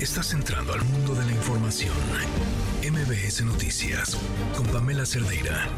[0.00, 1.92] Estás entrando al mundo de la información.
[2.82, 4.16] MBS Noticias
[4.56, 5.68] con Pamela Cerdeira.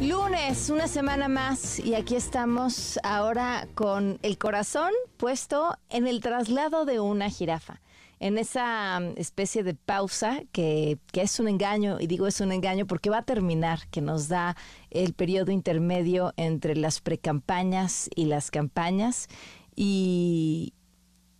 [0.00, 6.84] Lunes, una semana más y aquí estamos ahora con el corazón puesto en el traslado
[6.84, 7.80] de una jirafa
[8.20, 12.52] en esa mm, especie de pausa que, que, es un engaño, y digo es un
[12.52, 14.56] engaño porque va a terminar, que nos da
[14.90, 19.28] el periodo intermedio entre las precampañas y las campañas,
[19.74, 20.72] y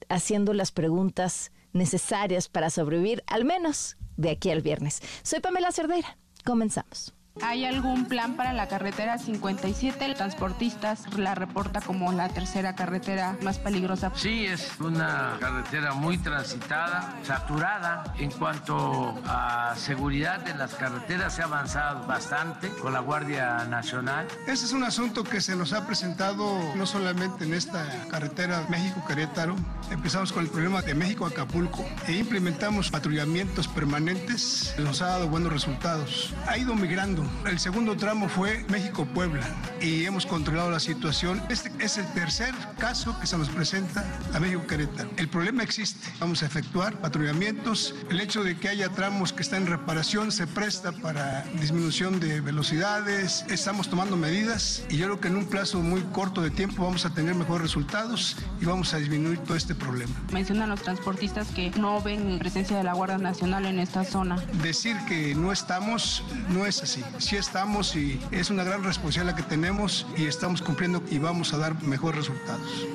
[0.08, 5.00] haciendo las preguntas necesarias para sobrevivir, al menos de aquí al viernes.
[5.22, 6.16] Soy Pamela Cerdeira.
[6.44, 7.15] Comenzamos.
[7.42, 10.14] ¿Hay algún plan para la carretera 57?
[10.14, 14.10] Transportistas la reporta como la tercera carretera más peligrosa.
[14.14, 18.14] Sí, es una carretera muy transitada, saturada.
[18.18, 24.26] En cuanto a seguridad en las carreteras, se ha avanzado bastante con la Guardia Nacional.
[24.46, 29.56] Ese es un asunto que se nos ha presentado no solamente en esta carretera México-Querétaro.
[29.90, 34.74] Empezamos con el problema de México-Acapulco e implementamos patrullamientos permanentes.
[34.78, 36.34] Nos ha dado buenos resultados.
[36.48, 39.40] Ha ido migrando el segundo tramo fue México-Puebla
[39.80, 41.42] y hemos controlado la situación.
[41.48, 45.10] Este es el tercer caso que se nos presenta a México-Querétaro.
[45.16, 46.08] El problema existe.
[46.20, 47.94] Vamos a efectuar patrullamientos.
[48.10, 52.40] El hecho de que haya tramos que están en reparación se presta para disminución de
[52.40, 53.44] velocidades.
[53.48, 57.06] Estamos tomando medidas y yo creo que en un plazo muy corto de tiempo vamos
[57.06, 60.12] a tener mejores resultados y vamos a disminuir todo este problema.
[60.32, 64.36] Mencionan los transportistas que no ven presencia de la Guardia Nacional en esta zona.
[64.62, 69.42] Decir que no estamos no es así sí estamos y es una gran responsabilidad que
[69.42, 72.86] tenemos y estamos cumpliendo y vamos a dar mejores resultados.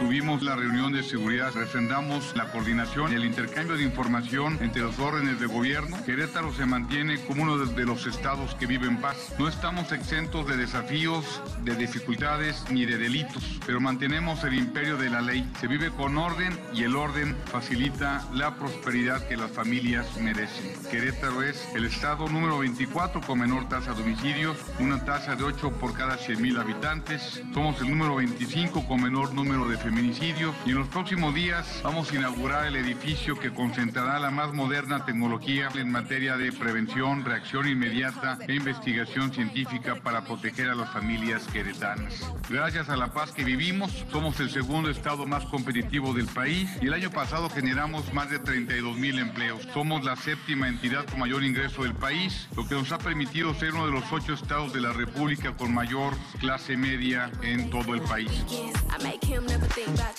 [0.00, 4.98] Tuvimos la reunión de seguridad, refrendamos la coordinación y el intercambio de información entre los
[4.98, 5.96] órdenes de gobierno.
[6.04, 9.16] Querétaro se mantiene como uno de los estados que vive en paz.
[9.38, 15.10] No estamos exentos de desafíos, de dificultades ni de delitos, pero mantenemos el imperio de
[15.10, 15.48] la ley.
[15.60, 20.72] Se vive con orden y el orden facilita la prosperidad que las familias merecen.
[20.90, 25.72] Querétaro es el estado número 24 con menor tasa de homicidios, una tasa de 8
[25.72, 27.42] por cada 100.000 habitantes.
[27.52, 32.10] Somos el número 25 con menor número de feminicidios y en los próximos días vamos
[32.10, 37.68] a inaugurar el edificio que concentrará la más moderna tecnología en materia de prevención, reacción
[37.68, 42.32] inmediata e investigación científica para proteger a las familias queretanas.
[42.48, 46.86] Gracias a la paz que vivimos, somos el segundo estado más competitivo del país y
[46.86, 49.68] el año pasado generamos más de 32 mil empleos.
[49.74, 53.72] Somos la séptima entidad con mayor ingreso del país lo que nos ha permitido ser
[53.72, 58.02] uno de los ocho estados de la República con mayor clase media en todo el
[58.02, 58.30] país.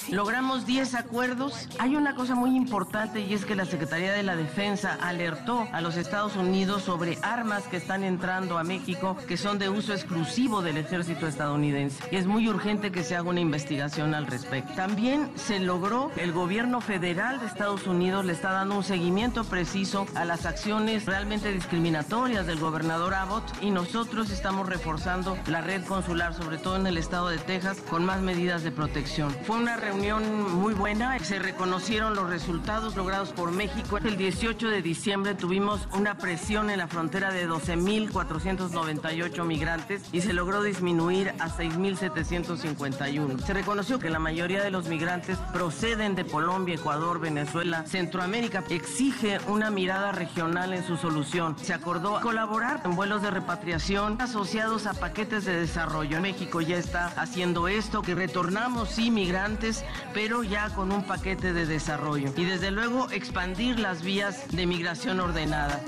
[0.09, 1.67] Logramos 10 acuerdos.
[1.77, 5.81] Hay una cosa muy importante y es que la Secretaría de la Defensa alertó a
[5.81, 10.61] los Estados Unidos sobre armas que están entrando a México que son de uso exclusivo
[10.61, 12.03] del ejército estadounidense.
[12.11, 14.73] Y es muy urgente que se haga una investigación al respecto.
[14.73, 20.07] También se logró, el gobierno federal de Estados Unidos le está dando un seguimiento preciso
[20.15, 26.33] a las acciones realmente discriminatorias del gobernador Abbott y nosotros estamos reforzando la red consular,
[26.33, 29.35] sobre todo en el estado de Texas, con más medidas de protección.
[29.43, 33.97] Fue una reunión muy buena, se reconocieron los resultados logrados por México.
[33.97, 40.31] El 18 de diciembre tuvimos una presión en la frontera de 12.498 migrantes y se
[40.31, 43.45] logró disminuir a 6.751.
[43.45, 48.63] Se reconoció que la mayoría de los migrantes proceden de Colombia, Ecuador, Venezuela, Centroamérica.
[48.69, 54.85] Exige una mirada regional en su solución se acordó colaborar en vuelos de repatriación asociados
[54.85, 56.21] a paquetes de desarrollo.
[56.21, 59.83] México ya está haciendo esto, que retornamos inmigrantes,
[60.13, 62.31] pero ya con un paquete de desarrollo.
[62.35, 65.79] Y desde luego expandir las vías de migración ordenada.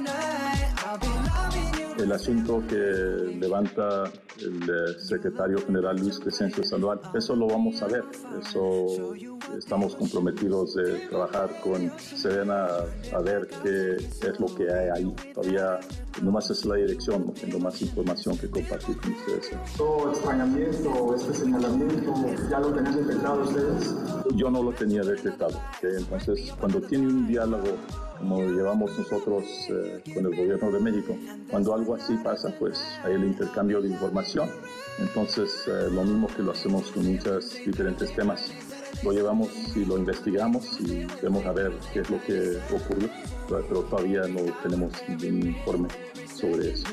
[1.98, 2.76] El asunto que
[3.40, 4.06] levanta
[4.40, 8.04] el eh, secretario general Luis Crescencio Sandoval, eso lo vamos a ver.
[8.40, 9.14] Eso
[9.56, 12.68] estamos comprometidos de trabajar con Serena
[13.14, 15.16] a ver qué es lo que hay ahí.
[15.52, 15.80] Todavía
[16.22, 19.52] nomás es la dirección, no tengo más información que compartir con ustedes.
[19.78, 22.14] ¿Todo extrañamiento, este señalamiento,
[22.50, 23.96] ya lo tenían detectado ustedes?
[24.36, 25.60] Yo no lo tenía detectado.
[25.82, 27.78] Entonces, cuando tiene un diálogo
[28.22, 31.18] como llevamos nosotros eh, con el gobierno de México.
[31.50, 34.48] Cuando algo así pasa, pues hay el intercambio de información.
[35.00, 38.52] Entonces, eh, lo mismo que lo hacemos con muchos diferentes temas.
[39.04, 43.10] Lo llevamos y lo investigamos y vemos a ver qué es lo que ocurrió,
[43.48, 45.90] pero todavía no tenemos ningún informe
[46.40, 46.88] sobre eso.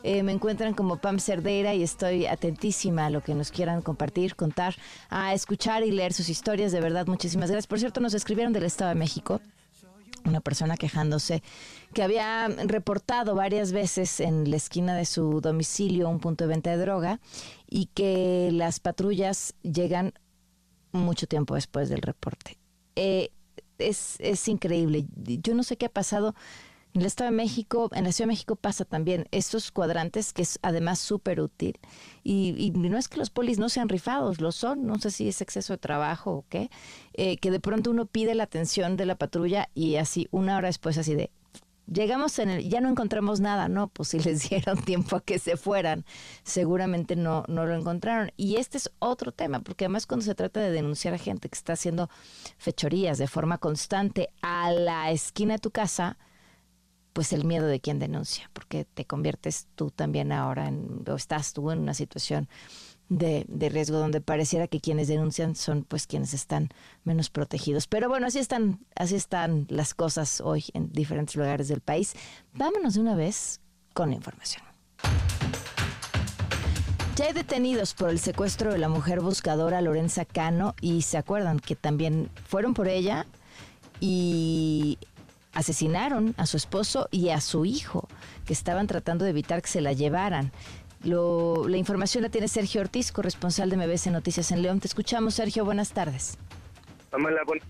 [0.03, 4.37] Eh, me encuentran como Pam Cerdeira y estoy atentísima a lo que nos quieran compartir,
[4.37, 4.76] contar,
[5.09, 6.70] a escuchar y leer sus historias.
[6.73, 7.67] De verdad, muchísimas gracias.
[7.67, 9.41] Por cierto, nos escribieron del Estado de México
[10.24, 11.42] una persona quejándose
[11.94, 16.70] que había reportado varias veces en la esquina de su domicilio un punto de venta
[16.70, 17.20] de droga
[17.69, 20.12] y que las patrullas llegan
[20.92, 22.58] mucho tiempo después del reporte.
[22.96, 23.30] Eh,
[23.78, 25.06] es, es increíble.
[25.16, 26.34] Yo no sé qué ha pasado
[26.94, 30.42] en el Estado de México, en la Ciudad de México pasa también estos cuadrantes que
[30.42, 31.78] es además súper útil.
[32.22, 35.40] Y, no es que los polis no sean rifados, lo son, no sé si es
[35.40, 36.70] exceso de trabajo o qué,
[37.14, 40.68] eh, que de pronto uno pide la atención de la patrulla y así una hora
[40.68, 41.30] después así de,
[41.86, 45.38] llegamos en el, ya no encontramos nada, no, pues si les dieron tiempo a que
[45.38, 46.04] se fueran,
[46.42, 48.32] seguramente no, no lo encontraron.
[48.36, 51.56] Y este es otro tema, porque además cuando se trata de denunciar a gente que
[51.56, 52.10] está haciendo
[52.58, 56.18] fechorías de forma constante a la esquina de tu casa,
[57.12, 61.53] pues el miedo de quien denuncia, porque te conviertes tú también ahora en, o estás
[61.53, 62.49] tú en una situación
[63.09, 66.70] de, de, riesgo donde pareciera que quienes denuncian son pues quienes están
[67.05, 67.87] menos protegidos.
[67.87, 72.14] Pero bueno, así están, así están las cosas hoy en diferentes lugares del país.
[72.55, 73.61] Vámonos de una vez
[73.93, 74.62] con la información.
[77.17, 81.61] Ya hay detenidos por el secuestro de la mujer buscadora Lorenza Cano y se acuerdan
[81.61, 83.26] que también fueron por ella
[84.00, 84.99] y
[85.52, 88.08] asesinaron a su esposo y a su hijo,
[88.46, 90.52] que estaban tratando de evitar que se la llevaran.
[91.04, 94.81] La información la tiene Sergio Ortiz, corresponsal de MBS Noticias en León.
[94.81, 95.64] Te escuchamos, Sergio.
[95.64, 96.38] Buenas tardes.
[97.10, 97.62] Pamela, bueno,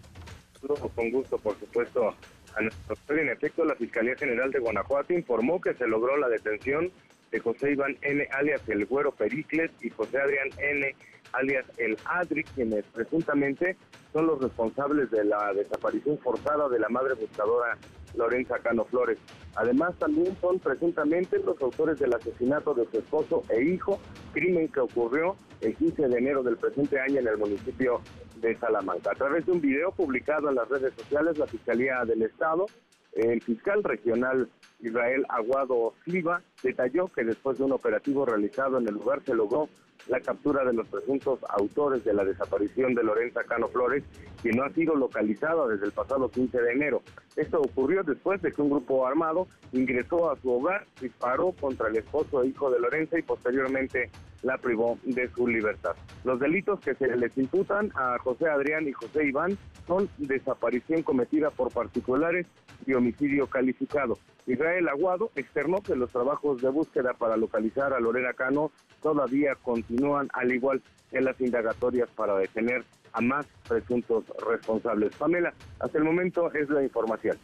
[0.95, 5.87] con gusto, por supuesto, a En efecto, la Fiscalía General de Guanajuato informó que se
[5.87, 6.93] logró la detención
[7.31, 10.95] de José Iván N., alias el Güero Pericles, y José Adrián N.,
[11.33, 13.77] alias el Adri, quienes presuntamente
[14.13, 17.79] son los responsables de la desaparición forzada de la madre buscadora
[18.15, 19.19] Lorenza Cano Flores.
[19.57, 24.01] Además, también son presuntamente los autores del asesinato de su esposo e hijo,
[24.33, 28.01] crimen que ocurrió el 15 de enero del presente año en el municipio
[28.37, 29.13] de Salamanca.
[29.13, 32.67] A través de un video publicado en las redes sociales, la Fiscalía del Estado,
[33.13, 34.49] el fiscal regional
[34.83, 39.69] Israel Aguado Silva detalló que después de un operativo realizado en el lugar se logró
[40.09, 44.03] la captura de los presuntos autores de la desaparición de Lorenza Cano Flores,
[44.41, 47.03] quien no ha sido localizada desde el pasado 15 de enero.
[47.37, 51.97] Esto ocurrió después de que un grupo armado ingresó a su hogar, disparó contra el
[51.97, 54.11] esposo e hijo de Lorenza y posteriormente
[54.43, 55.95] la privó de su libertad.
[56.25, 61.51] Los delitos que se les imputan a José Adrián y José Iván son desaparición cometida
[61.51, 62.47] por particulares
[62.87, 64.19] y homicidio calificado.
[64.47, 70.29] Israel Aguado externó que los trabajos de búsqueda para localizar a Lorena Cano todavía continúan,
[70.33, 75.15] al igual que las indagatorias para detener a más presuntos responsables.
[75.17, 77.39] Pamela, hasta el momento es la información.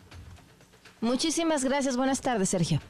[1.01, 1.97] Muchísimas gracias.
[1.97, 2.81] Buenas tardes, Sergio.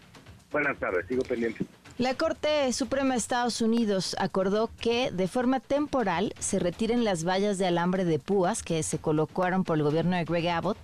[0.50, 1.66] Buenas tardes, sigo pendiente.
[1.98, 7.58] La Corte Suprema de Estados Unidos acordó que de forma temporal se retiren las vallas
[7.58, 10.78] de alambre de púas que se colocaron por el gobierno de Greg Abbott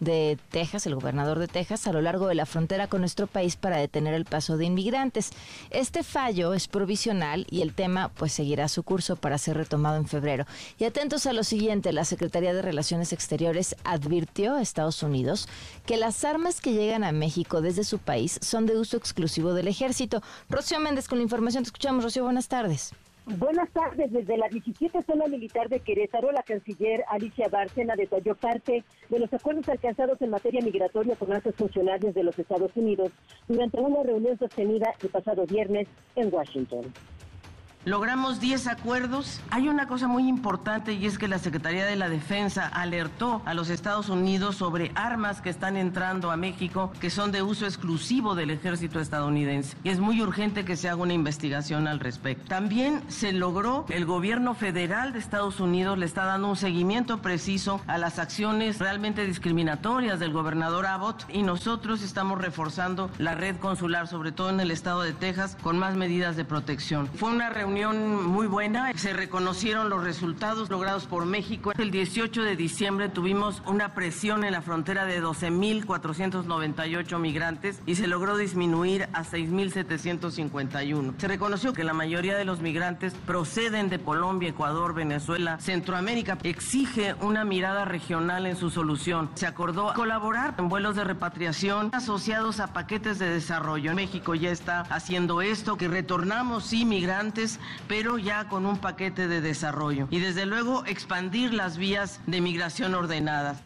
[0.00, 3.56] de Texas, el gobernador de Texas, a lo largo de la frontera con nuestro país
[3.56, 5.30] para detener el paso de inmigrantes.
[5.70, 10.06] Este fallo es provisional y el tema pues seguirá su curso para ser retomado en
[10.06, 10.46] febrero.
[10.78, 15.48] Y atentos a lo siguiente, la Secretaría de Relaciones Exteriores advirtió a Estados Unidos
[15.86, 19.68] que las armas que llegan a México desde su país son de uso exclusivo del
[19.68, 20.22] ejército.
[20.48, 22.04] Rocío Méndez con la información, te escuchamos.
[22.04, 22.92] Rocío, buenas tardes.
[23.26, 24.12] Buenas tardes.
[24.12, 29.32] Desde la 17 Zona Militar de Querétaro, la canciller Alicia Bárcena detalló parte de los
[29.32, 33.12] acuerdos alcanzados en materia migratoria con altos funcionarios de los Estados Unidos
[33.48, 36.92] durante una reunión sostenida el pasado viernes en Washington.
[37.86, 39.42] Logramos 10 acuerdos.
[39.50, 43.52] Hay una cosa muy importante y es que la Secretaría de la Defensa alertó a
[43.52, 48.34] los Estados Unidos sobre armas que están entrando a México que son de uso exclusivo
[48.34, 49.76] del ejército estadounidense.
[49.84, 52.48] Y es muy urgente que se haga una investigación al respecto.
[52.48, 57.82] También se logró, el gobierno federal de Estados Unidos le está dando un seguimiento preciso
[57.86, 64.08] a las acciones realmente discriminatorias del gobernador Abbott y nosotros estamos reforzando la red consular,
[64.08, 67.08] sobre todo en el estado de Texas, con más medidas de protección.
[67.08, 68.92] Fue una reunión muy buena.
[68.94, 71.72] Se reconocieron los resultados logrados por México.
[71.76, 78.06] El 18 de diciembre tuvimos una presión en la frontera de 12.498 migrantes y se
[78.06, 81.14] logró disminuir a 6.751.
[81.18, 86.38] Se reconoció que la mayoría de los migrantes proceden de Colombia, Ecuador, Venezuela, Centroamérica.
[86.44, 89.30] Exige una mirada regional en su solución.
[89.34, 93.94] Se acordó colaborar en vuelos de repatriación asociados a paquetes de desarrollo.
[93.94, 99.40] México ya está haciendo esto, que retornamos, sí, migrantes pero ya con un paquete de
[99.40, 100.08] desarrollo.
[100.10, 103.62] Y desde luego expandir las vías de migración ordenadas.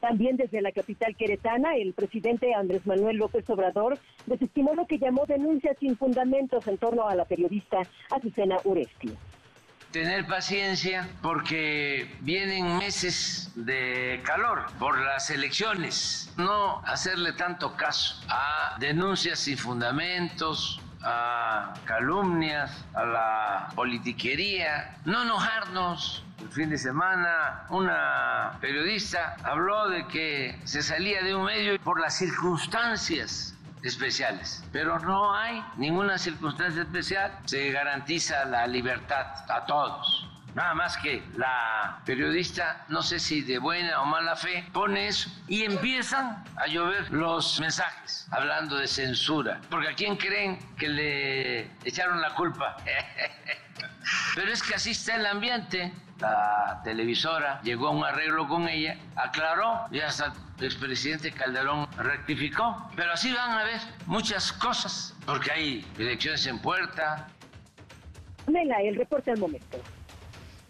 [0.00, 5.24] También desde la capital queretana, el presidente Andrés Manuel López Obrador desestimó lo que llamó
[5.26, 7.78] denuncias sin fundamentos en torno a la periodista
[8.10, 9.16] Azucena Uresti
[9.94, 16.34] tener paciencia porque vienen meses de calor por las elecciones.
[16.36, 26.24] No hacerle tanto caso a denuncias sin fundamentos, a calumnias, a la politiquería, no enojarnos.
[26.40, 32.00] El fin de semana una periodista habló de que se salía de un medio por
[32.00, 40.33] las circunstancias especiales, pero no hay ninguna circunstancia especial, se garantiza la libertad a todos.
[40.54, 45.28] Nada más que la periodista, no sé si de buena o mala fe, pone eso
[45.48, 49.60] y empiezan a llover los mensajes hablando de censura.
[49.68, 52.76] Porque a quién creen que le echaron la culpa.
[54.36, 55.92] Pero es que así está el ambiente.
[56.20, 62.88] La televisora llegó a un arreglo con ella, aclaró y hasta el expresidente Calderón rectificó.
[62.94, 67.26] Pero así van a ver muchas cosas, porque hay elecciones en puerta.
[68.46, 69.78] Venga, el reporte al momento.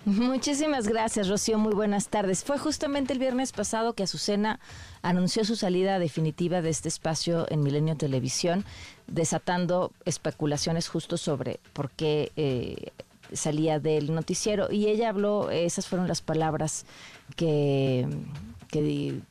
[0.04, 1.58] Muchísimas gracias, Rocío.
[1.58, 2.44] Muy buenas tardes.
[2.44, 4.60] Fue justamente el viernes pasado que Azucena
[5.00, 8.66] anunció su salida definitiva de este espacio en Milenio Televisión,
[9.06, 12.92] desatando especulaciones justo sobre por qué eh,
[13.32, 14.70] salía del noticiero.
[14.70, 16.84] Y ella habló, esas fueron las palabras
[17.34, 18.06] que,
[18.68, 19.22] que,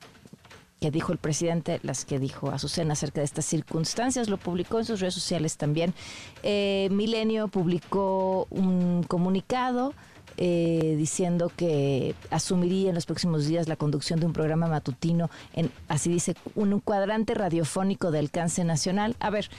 [0.90, 4.28] dijo el presidente, las que dijo Azucena acerca de estas circunstancias.
[4.28, 5.94] Lo publicó en sus redes sociales también.
[6.42, 9.94] Eh, Milenio publicó un comunicado
[10.38, 15.72] eh, diciendo que asumiría en los próximos días la conducción de un programa matutino en,
[15.88, 19.16] así dice, un cuadrante radiofónico de alcance nacional.
[19.20, 19.50] A ver,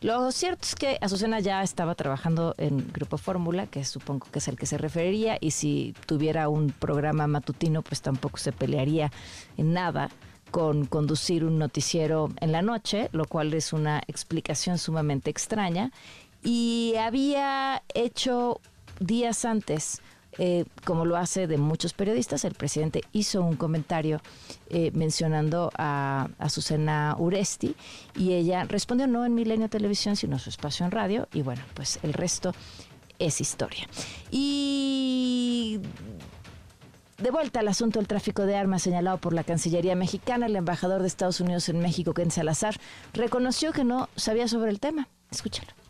[0.00, 4.48] lo cierto es que Azucena ya estaba trabajando en Grupo Fórmula, que supongo que es
[4.48, 9.10] el que se referiría, y si tuviera un programa matutino, pues tampoco se pelearía
[9.56, 10.10] en nada
[10.50, 15.90] con conducir un noticiero en la noche, lo cual es una explicación sumamente extraña.
[16.42, 18.60] Y había hecho
[19.00, 20.02] días antes
[20.38, 24.20] eh, como lo hace de muchos periodistas, el presidente hizo un comentario
[24.70, 27.76] eh, mencionando a Azucena Uresti
[28.16, 31.98] y ella respondió no en Milenio Televisión, sino su espacio en radio y bueno, pues
[32.02, 32.54] el resto
[33.18, 33.88] es historia.
[34.30, 35.80] Y
[37.18, 41.00] de vuelta al asunto del tráfico de armas señalado por la Cancillería mexicana, el embajador
[41.00, 42.80] de Estados Unidos en México, Ken Salazar,
[43.12, 45.08] reconoció que no sabía sobre el tema.
[45.30, 45.83] Escúchalo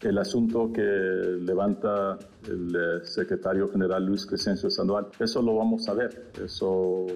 [0.00, 5.08] el asunto que levanta el eh, secretario general Luis Crescencio Sandoval.
[5.18, 7.06] Eso lo vamos a ver, eso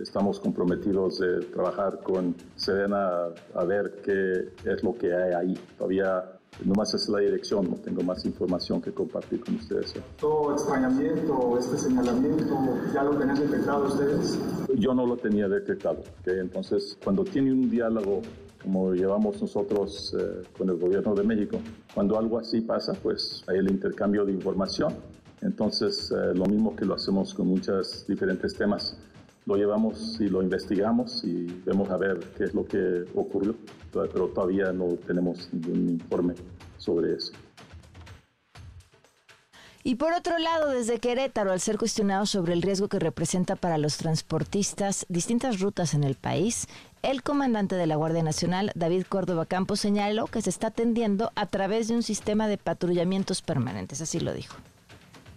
[0.00, 5.58] estamos comprometidos de trabajar con Serena a ver qué es lo que hay ahí.
[5.78, 6.24] Todavía
[6.64, 9.94] nomás es la dirección, no tengo más información que compartir con ustedes.
[10.18, 12.54] ¿Todo extrañamiento, este señalamiento,
[12.92, 14.38] ya lo tenían detectado ustedes?
[14.74, 18.20] Yo no lo tenía detectado, entonces cuando tiene un diálogo
[18.66, 21.60] como llevamos nosotros eh, con el gobierno de México.
[21.94, 24.92] Cuando algo así pasa, pues hay el intercambio de información.
[25.40, 28.98] Entonces, eh, lo mismo que lo hacemos con muchos diferentes temas,
[29.44, 33.54] lo llevamos y lo investigamos y vemos a ver qué es lo que ocurrió,
[33.92, 36.34] pero todavía no tenemos ningún informe
[36.76, 37.32] sobre eso.
[39.86, 43.78] Y por otro lado, desde Querétaro, al ser cuestionado sobre el riesgo que representa para
[43.78, 46.66] los transportistas distintas rutas en el país,
[47.02, 51.46] el comandante de la Guardia Nacional, David Córdoba Campos, señaló que se está atendiendo a
[51.46, 54.56] través de un sistema de patrullamientos permanentes, así lo dijo.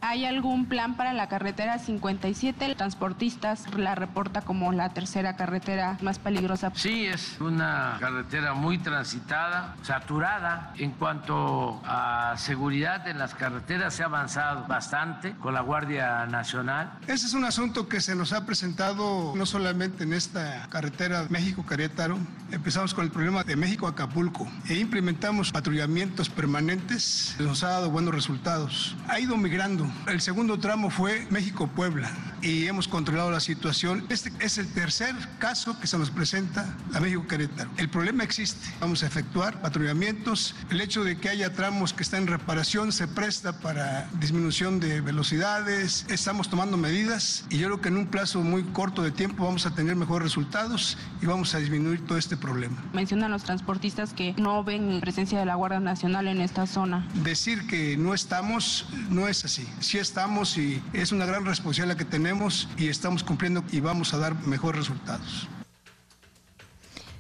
[0.02, 2.76] ¿Hay algún plan para la carretera 57?
[2.76, 6.72] Transportistas la reporta como la tercera carretera más peligrosa.
[6.76, 10.74] Sí, es una carretera muy transitada, saturada.
[10.78, 16.94] En cuanto a seguridad en las carreteras, se ha avanzado bastante con la Guardia Nacional.
[17.08, 22.18] Ese es un asunto que se nos ha presentado no solamente en esta carretera México-Querétaro.
[22.52, 27.36] Empezamos con el problema de México-Acapulco e implementamos patrullamientos permanentes.
[27.40, 28.96] Nos ha dado buenos resultados.
[29.08, 34.06] Ha ido migrando el segundo tramo fue México-Puebla y hemos controlado la situación.
[34.10, 37.70] Este es el tercer caso que se nos presenta a México-Querétaro.
[37.78, 38.70] El problema existe.
[38.80, 40.56] Vamos a efectuar patrullamientos.
[40.70, 45.02] El hecho de que haya tramos que están en reparación se presta para disminución de
[45.02, 46.06] velocidades.
[46.10, 49.66] Estamos tomando medidas y yo creo que en un plazo muy corto de tiempo vamos
[49.66, 52.84] a tener mejores resultados y vamos a disminuir todo este problema.
[52.94, 57.08] Mencionan los transportistas que no ven presencia de la Guardia Nacional en esta zona.
[57.24, 62.06] Decir que no estamos no es así sí estamos y es una gran responsabilidad que
[62.06, 62.29] tenemos
[62.78, 65.48] y estamos cumpliendo y vamos a dar mejores resultados.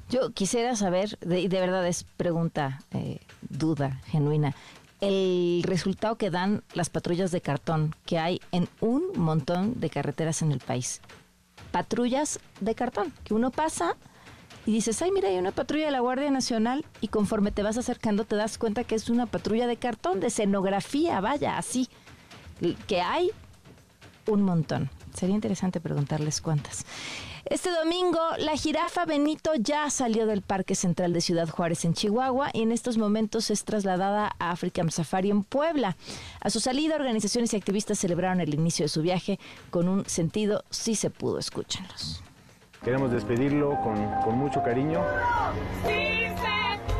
[0.09, 4.55] Yo quisiera saber, y de, verdad es pregunta, eh, duda genuina,
[5.01, 10.41] el resultado que dan las patrullas de cartón que hay en un montón de carreteras
[10.41, 11.01] en el país.
[11.71, 13.95] Patrullas de cartón, que uno pasa
[14.65, 17.77] y dices, ay, mira, hay una patrulla de la Guardia Nacional y conforme te vas
[17.77, 21.87] acercando te das cuenta que es una patrulla de cartón, de escenografía, vaya, así
[22.87, 23.31] que hay
[24.27, 24.89] un montón.
[25.13, 26.85] Sería interesante preguntarles cuántas.
[27.45, 32.49] Este domingo, la jirafa Benito ya salió del Parque Central de Ciudad Juárez en Chihuahua
[32.53, 35.97] y en estos momentos es trasladada a African Safari en Puebla.
[36.41, 39.39] A su salida, organizaciones y activistas celebraron el inicio de su viaje
[39.71, 41.39] con un sentido sí se pudo.
[41.39, 42.21] Escúchenlos.
[42.83, 45.01] Queremos despedirlo con, con mucho cariño.
[45.85, 46.98] ¡Sí se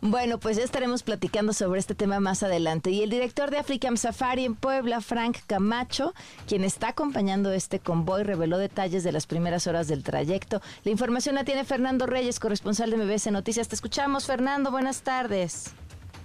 [0.00, 2.90] Bueno, pues ya estaremos platicando sobre este tema más adelante.
[2.90, 6.14] Y el director de African Safari en Puebla, Frank Camacho,
[6.46, 10.60] quien está acompañando este convoy, reveló detalles de las primeras horas del trayecto.
[10.84, 13.66] La información la tiene Fernando Reyes, corresponsal de MBS Noticias.
[13.66, 14.70] Te escuchamos, Fernando.
[14.70, 15.74] Buenas tardes.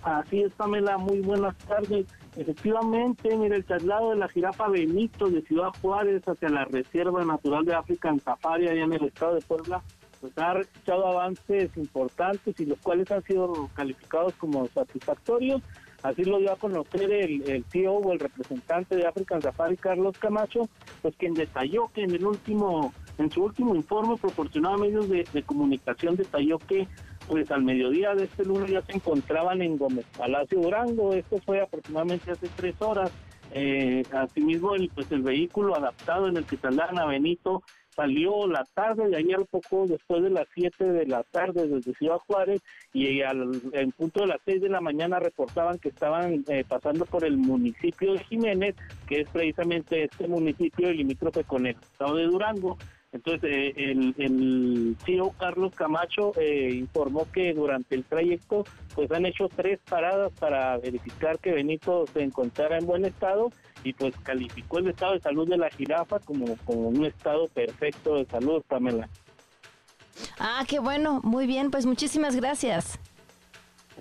[0.04, 2.06] Así es, Pamela, muy buenas tardes.
[2.36, 7.66] Efectivamente, mira, el traslado de la jirafa Benito de Ciudad Juárez hacia la Reserva Natural
[7.66, 9.82] de África en Safari, allá en el estado de Puebla,
[10.24, 15.62] pues ha registrado avances importantes y los cuales han sido calificados como satisfactorios.
[16.02, 20.18] Así lo dio a conocer el, el CEO o el representante de African Safari, Carlos
[20.18, 20.70] Camacho,
[21.02, 25.28] pues quien detalló que en el último, en su último informe proporcionado a medios de,
[25.34, 26.88] de comunicación, detalló que
[27.28, 31.14] pues al mediodía de este lunes ya se encontraban en Gómez Palacio Durango.
[31.14, 33.12] Esto fue aproximadamente hace tres horas.
[33.52, 37.62] Eh, asimismo, el, pues el vehículo adaptado en el que trasladan a Benito
[37.96, 42.18] salió la tarde de ayer, poco después de las 7 de la tarde desde Ciudad
[42.28, 42.62] Juárez
[42.94, 47.06] y al en punto de las 6 de la mañana reportaban que estaban eh, pasando
[47.06, 48.76] por el municipio de Jiménez,
[49.08, 52.78] que es precisamente este municipio limítrofe con el estado de Durango.
[53.14, 58.64] Entonces, eh, el, el CEO Carlos Camacho eh, informó que durante el trayecto
[58.96, 63.52] pues han hecho tres paradas para verificar que Benito se encontrara en buen estado
[63.84, 68.16] y pues calificó el estado de salud de la jirafa como, como un estado perfecto
[68.16, 69.08] de salud, Pamela.
[70.40, 73.00] Ah, qué bueno, muy bien, pues muchísimas gracias.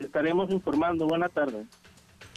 [0.00, 1.66] Estaremos informando, buena tarde.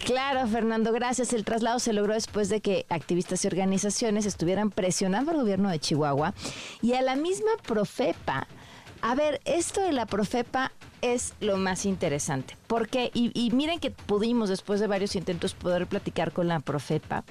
[0.04, 1.34] Claro, Fernando, gracias.
[1.34, 5.80] El traslado se logró después de que activistas y organizaciones estuvieran presionando al gobierno de
[5.80, 6.34] Chihuahua
[6.82, 8.48] y a la misma Profepa.
[9.02, 12.58] A ver, esto de la Profepa es lo más interesante.
[12.68, 17.24] Porque, y, y, miren que pudimos después de varios intentos poder platicar con la Profepa.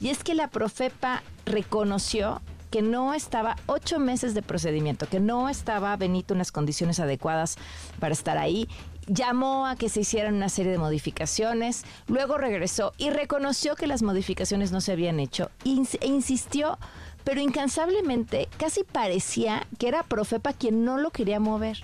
[0.00, 2.40] Y es que la Profepa reconoció
[2.72, 7.56] que no estaba ocho meses de procedimiento, que no estaba Benito en las condiciones adecuadas
[8.00, 8.66] para estar ahí
[9.06, 14.02] llamó a que se hicieran una serie de modificaciones, luego regresó y reconoció que las
[14.02, 16.78] modificaciones no se habían hecho e insistió,
[17.24, 21.82] pero incansablemente casi parecía que era Profepa quien no lo quería mover.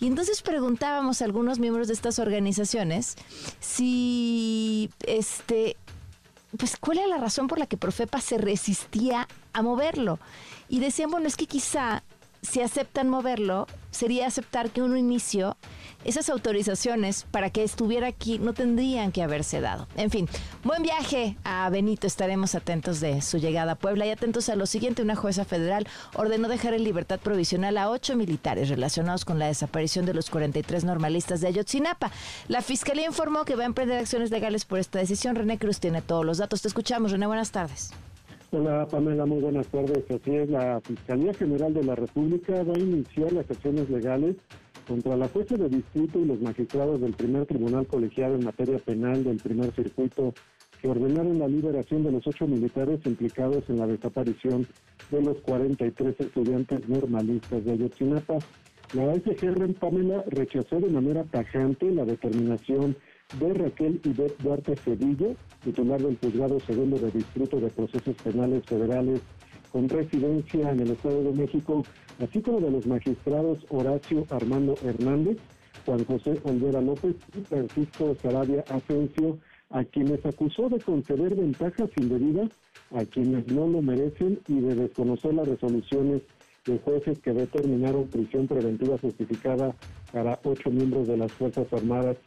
[0.00, 3.14] Y entonces preguntábamos a algunos miembros de estas organizaciones
[3.60, 5.76] si este
[6.58, 10.18] pues cuál era la razón por la que Profepa se resistía a moverlo.
[10.68, 12.02] Y decían, bueno, es que quizá
[12.42, 15.56] si aceptan moverlo, sería aceptar que un inicio,
[16.04, 19.86] esas autorizaciones para que estuviera aquí no tendrían que haberse dado.
[19.96, 20.28] En fin,
[20.64, 24.66] buen viaje a Benito, estaremos atentos de su llegada a Puebla y atentos a lo
[24.66, 29.46] siguiente, una jueza federal ordenó dejar en libertad provisional a ocho militares relacionados con la
[29.46, 32.10] desaparición de los 43 normalistas de Ayotzinapa.
[32.48, 35.36] La fiscalía informó que va a emprender acciones legales por esta decisión.
[35.36, 36.62] René Cruz tiene todos los datos.
[36.62, 37.92] Te escuchamos, René, buenas tardes.
[38.50, 40.04] Hola Pamela, muy buenas tardes.
[40.10, 44.36] Así es, la Fiscalía General de la República va a iniciar las acciones legales
[44.86, 49.24] contra la jueza de distrito y los magistrados del primer tribunal colegiado en materia penal
[49.24, 50.34] del primer circuito
[50.80, 54.66] que ordenaron la liberación de los ocho militares implicados en la desaparición
[55.10, 58.38] de los 43 estudiantes normalistas de Ayotzinapa.
[58.92, 62.96] La SGR Pamela rechazó de manera tajante la determinación
[63.38, 69.20] de Raquel Ivette Duarte Cedillo, titular del Juzgado Segundo de Distrito de Procesos Penales Federales
[69.72, 71.82] con residencia en el Estado de México,
[72.20, 75.38] así como de los magistrados Horacio Armando Hernández,
[75.86, 79.38] Juan José Olvera López y Francisco Sarabia Asensio,
[79.70, 82.50] a quienes acusó de conceder ventajas indebidas
[82.94, 86.20] a quienes no lo merecen y de desconocer las resoluciones
[86.66, 89.74] de jueces que determinaron prisión preventiva justificada
[90.12, 92.18] para ocho miembros de las Fuerzas Armadas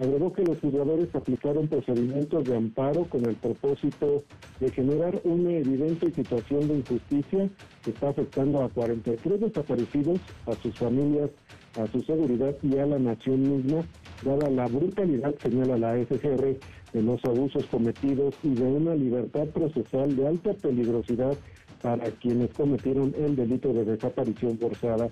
[0.00, 4.24] agregó que los juzgadores aplicaron procedimientos de amparo con el propósito
[4.58, 7.50] de generar una evidente situación de injusticia
[7.84, 11.30] que está afectando a 43 desaparecidos, a sus familias,
[11.78, 13.84] a su seguridad y a la nación misma,
[14.24, 16.56] dada la brutalidad, señala la SGR,
[16.92, 21.36] de los abusos cometidos y de una libertad procesal de alta peligrosidad
[21.82, 25.08] para quienes cometieron el delito de desaparición forzada.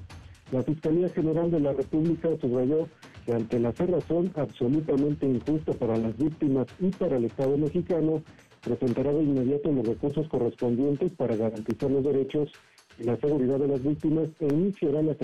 [0.50, 2.88] La Fiscalía General de la República subrayó
[3.28, 8.22] que ante la cerrazón absolutamente injusta para las víctimas y para el Estado mexicano,
[8.62, 12.50] presentará de inmediato los recursos correspondientes para garantizar los derechos
[12.98, 15.18] y la seguridad de las víctimas e iniciará las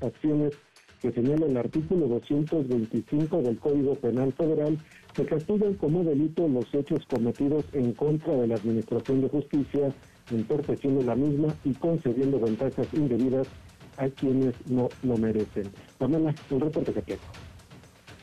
[0.00, 0.54] acciones
[1.02, 4.78] que señala el artículo 225 del Código Penal Federal
[5.12, 9.92] que castigan como delito los hechos cometidos en contra de la Administración de Justicia,
[10.30, 13.46] entorpeciendo la misma y concediendo ventajas indebidas
[13.96, 15.70] a quienes no lo merecen.
[15.98, 17.22] Pamela, un reporte que tengo.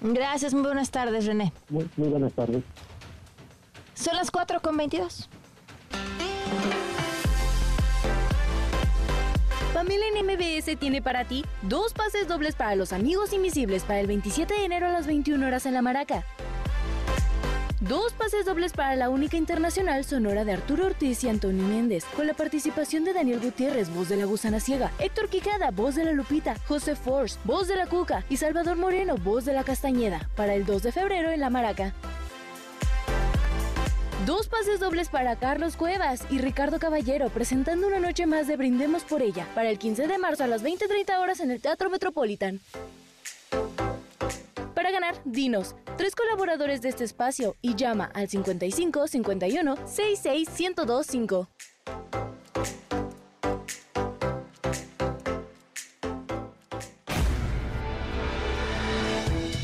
[0.02, 1.54] Gracias, muy buenas tardes, René.
[1.70, 2.64] Muy, muy buenas tardes.
[3.94, 5.30] Son las 4 con 22.
[9.74, 14.08] Familia en MBS tiene para ti dos pases dobles para los amigos invisibles para el
[14.08, 16.24] 27 de enero a las 21 horas en La Maraca.
[17.90, 22.26] Dos pases dobles para la única internacional sonora de Arturo Ortiz y Antonio Méndez, con
[22.26, 26.14] la participación de Daniel Gutiérrez, voz de la gusana ciega, Héctor Quijada, voz de la
[26.14, 30.54] Lupita, José Force, voz de la Cuca y Salvador Moreno, voz de la Castañeda, para
[30.54, 31.94] el 2 de febrero en La Maraca.
[34.26, 39.04] Dos pases dobles para Carlos Cuevas y Ricardo Caballero presentando una noche más de Brindemos
[39.04, 42.62] por ella para el 15 de marzo a las 20.30 horas en el Teatro Metropolitan.
[44.84, 51.50] Para ganar, dinos, tres colaboradores de este espacio y llama al 55 51 66 1025.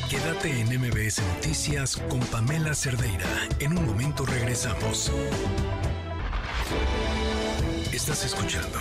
[0.10, 3.27] Quédate en MBS Noticias con Pamela Cerdeira.
[3.60, 5.12] En un momento regresamos.
[7.91, 8.79] Estás escuchando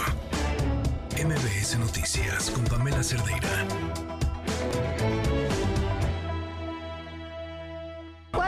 [1.16, 4.07] MBS Noticias con Pamela Cerdeira.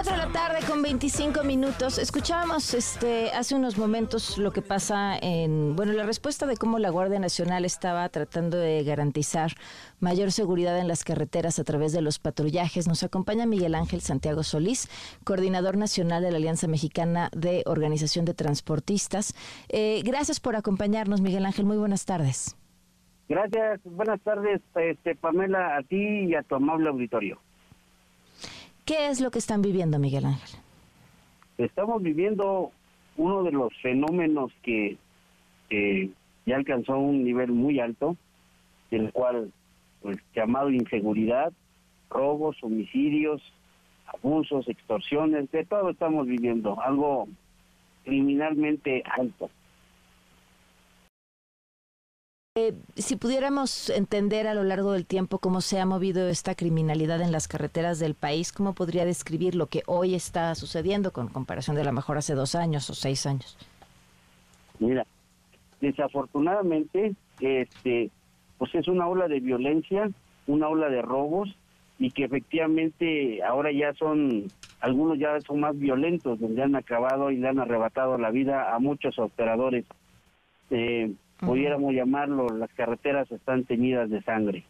[0.03, 1.99] 4 de la tarde con 25 minutos.
[1.99, 6.89] Escuchábamos este, hace unos momentos lo que pasa en, bueno, la respuesta de cómo la
[6.89, 9.51] Guardia Nacional estaba tratando de garantizar
[9.99, 12.89] mayor seguridad en las carreteras a través de los patrullajes.
[12.89, 14.89] Nos acompaña Miguel Ángel Santiago Solís,
[15.23, 19.35] coordinador nacional de la Alianza Mexicana de Organización de Transportistas.
[19.69, 21.67] Eh, gracias por acompañarnos, Miguel Ángel.
[21.67, 22.57] Muy buenas tardes.
[23.29, 23.81] Gracias.
[23.85, 27.39] Buenas tardes, este, Pamela, a ti y a tu amable auditorio.
[28.91, 30.59] ¿Qué es lo que están viviendo, Miguel Ángel?
[31.59, 32.73] Estamos viviendo
[33.17, 34.97] uno de los fenómenos que
[36.45, 38.17] ya alcanzó un nivel muy alto,
[38.91, 39.53] el cual,
[40.03, 41.53] pues, llamado inseguridad,
[42.09, 43.41] robos, homicidios,
[44.07, 47.29] abusos, extorsiones, de todo estamos viviendo, algo
[48.03, 49.51] criminalmente alto.
[52.57, 57.21] Eh, si pudiéramos entender a lo largo del tiempo cómo se ha movido esta criminalidad
[57.21, 61.77] en las carreteras del país, ¿cómo podría describir lo que hoy está sucediendo con comparación
[61.77, 63.57] de a lo mejor hace dos años o seis años?
[64.81, 65.07] Mira,
[65.81, 68.11] desafortunadamente, este,
[68.59, 70.11] pues es una ola de violencia,
[70.49, 71.55] una ola de robos
[72.01, 77.37] y que efectivamente ahora ya son algunos ya son más violentos, donde han acabado y
[77.37, 79.85] le han arrebatado la vida a muchos operadores.
[80.71, 84.65] Eh, Pudiéramos llamarlo, las carreteras están teñidas de sangre.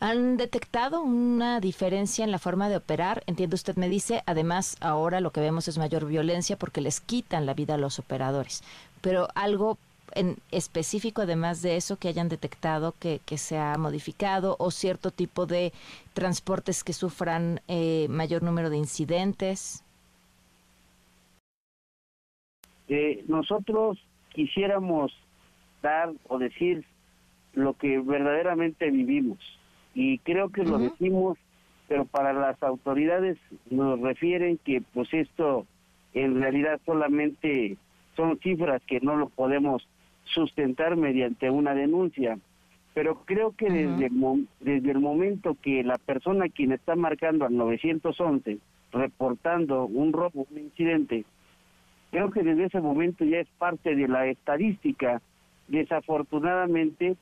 [0.00, 3.22] ¿Han detectado una diferencia en la forma de operar?
[3.26, 7.44] Entiendo usted me dice, además ahora lo que vemos es mayor violencia porque les quitan
[7.44, 8.62] la vida a los operadores.
[9.02, 9.76] Pero algo
[10.14, 15.10] en específico, además de eso, que hayan detectado que, que se ha modificado o cierto
[15.10, 15.72] tipo de
[16.14, 19.84] transportes que sufran eh, mayor número de incidentes?
[22.88, 23.98] Eh, nosotros
[24.32, 25.12] quisiéramos
[25.82, 26.84] dar o decir
[27.52, 29.38] lo que verdaderamente vivimos.
[29.94, 31.38] Y creo que lo decimos
[31.90, 33.36] pero para las autoridades
[33.68, 35.66] nos refieren que pues esto
[36.14, 37.76] en realidad solamente
[38.14, 39.88] son cifras que no lo podemos
[40.22, 42.38] sustentar mediante una denuncia.
[42.94, 47.56] Pero creo que desde, el desde el momento que la persona quien está marcando al
[47.56, 48.58] 911,
[48.92, 51.24] reportando un robo, un incidente,
[52.10, 55.20] creo que desde ese momento ya es parte de la estadística.
[55.68, 57.16] Desafortunadamente,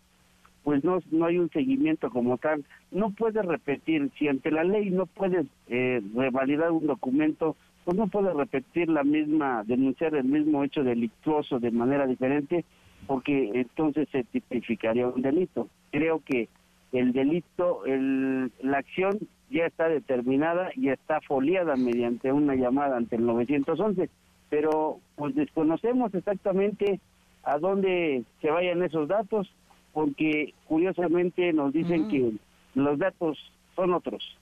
[0.65, 2.65] pues no, no hay un seguimiento como tal.
[2.91, 8.07] No puedes repetir, si ante la ley no puedes eh, revalidar un documento, pues no
[8.09, 12.65] puedes repetir la misma, denunciar el mismo hecho delictuoso de manera diferente,
[13.07, 15.69] porque entonces se tipificaría un delito.
[15.91, 16.49] Creo que
[16.93, 19.19] el delito, el, la acción
[19.51, 24.11] ya está determinada y está foliada mediante una llamada ante el 911,
[24.51, 27.01] pero pues desconocemos exactamente
[27.45, 29.49] a dónde se vayan esos datos,
[29.93, 32.33] porque curiosamente nos dicen que
[32.75, 33.39] los datos
[33.75, 34.37] son otros.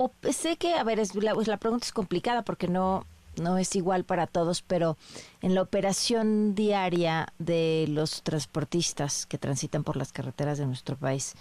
[0.00, 3.04] O, sé que, a ver, es, la, pues la pregunta es complicada porque no,
[3.40, 4.96] no es igual para todos, pero
[5.42, 11.34] en la operación diaria de los transportistas que transitan por las carreteras de nuestro país,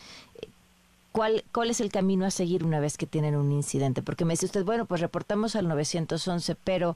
[1.12, 4.02] ¿cuál, cuál es el camino a seguir una vez que tienen un incidente?
[4.02, 6.96] Porque me dice usted, bueno, pues reportamos al 911, pero,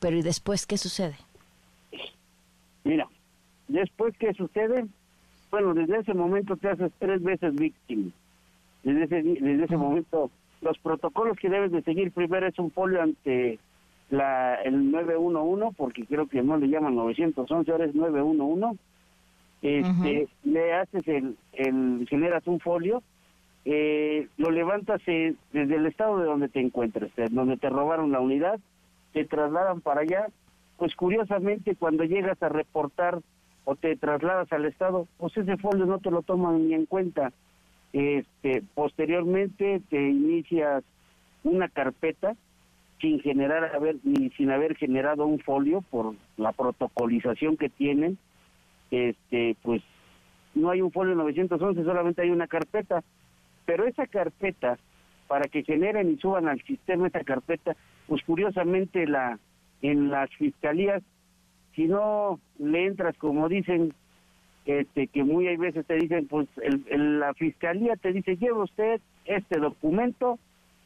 [0.00, 1.16] pero ¿y después qué sucede?
[2.84, 3.08] Mira,
[3.68, 4.86] después qué sucede,
[5.50, 8.10] bueno, desde ese momento te haces tres veces víctima.
[8.82, 10.30] Desde ese, desde ese momento,
[10.60, 13.58] los protocolos que debes de seguir primero es un folio ante
[14.10, 18.78] la, el 911, porque creo que no le llaman 911, ahora es 911,
[19.62, 23.02] este, le haces el, el, generas un folio,
[23.64, 28.20] eh, lo levantas eh, desde el estado de donde te encuentres, donde te robaron la
[28.20, 28.60] unidad,
[29.12, 30.26] te trasladan para allá,
[30.76, 33.20] pues curiosamente cuando llegas a reportar
[33.64, 37.32] o te trasladas al estado, pues ese folio no te lo toman ni en cuenta.
[37.92, 40.84] Este, posteriormente te inicias
[41.44, 42.36] una carpeta
[43.00, 48.18] sin generar haber ni sin haber generado un folio por la protocolización que tienen.
[48.90, 49.82] Este pues
[50.54, 53.02] no hay un folio 911 solamente hay una carpeta
[53.64, 54.78] pero esa carpeta
[55.28, 59.38] para que generen y suban al sistema esa carpeta pues curiosamente la
[59.82, 61.02] en las fiscalías
[61.74, 63.94] si no le entras como dicen
[64.66, 69.00] este que muy hay veces te dicen pues el, la fiscalía te dice lleva usted
[69.24, 70.38] este documento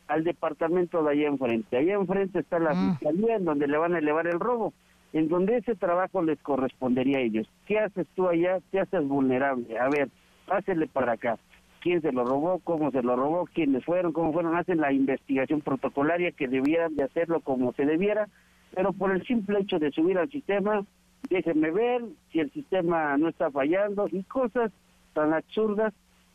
[0.09, 1.77] al departamento de allá enfrente.
[1.77, 2.91] Allá enfrente está la mm.
[2.91, 4.73] fiscalía en donde le van a elevar el robo,
[5.12, 7.49] en donde ese trabajo les correspondería a ellos.
[7.67, 8.59] ¿Qué haces tú allá?
[8.71, 9.79] Te haces vulnerable.
[9.79, 10.09] A ver,
[10.47, 11.38] pásele para acá.
[11.81, 12.59] ¿Quién se lo robó?
[12.64, 13.47] ¿Cómo se lo robó?
[13.47, 14.12] ¿Quiénes fueron?
[14.12, 14.57] ¿Cómo fueron?
[14.57, 18.29] Hacen la investigación protocolaria que debieran de hacerlo como se debiera,
[18.75, 20.85] pero por el simple hecho de subir al sistema,
[21.31, 24.73] déjenme ver si el sistema no está fallando y cosas
[25.14, 25.95] tan absurdas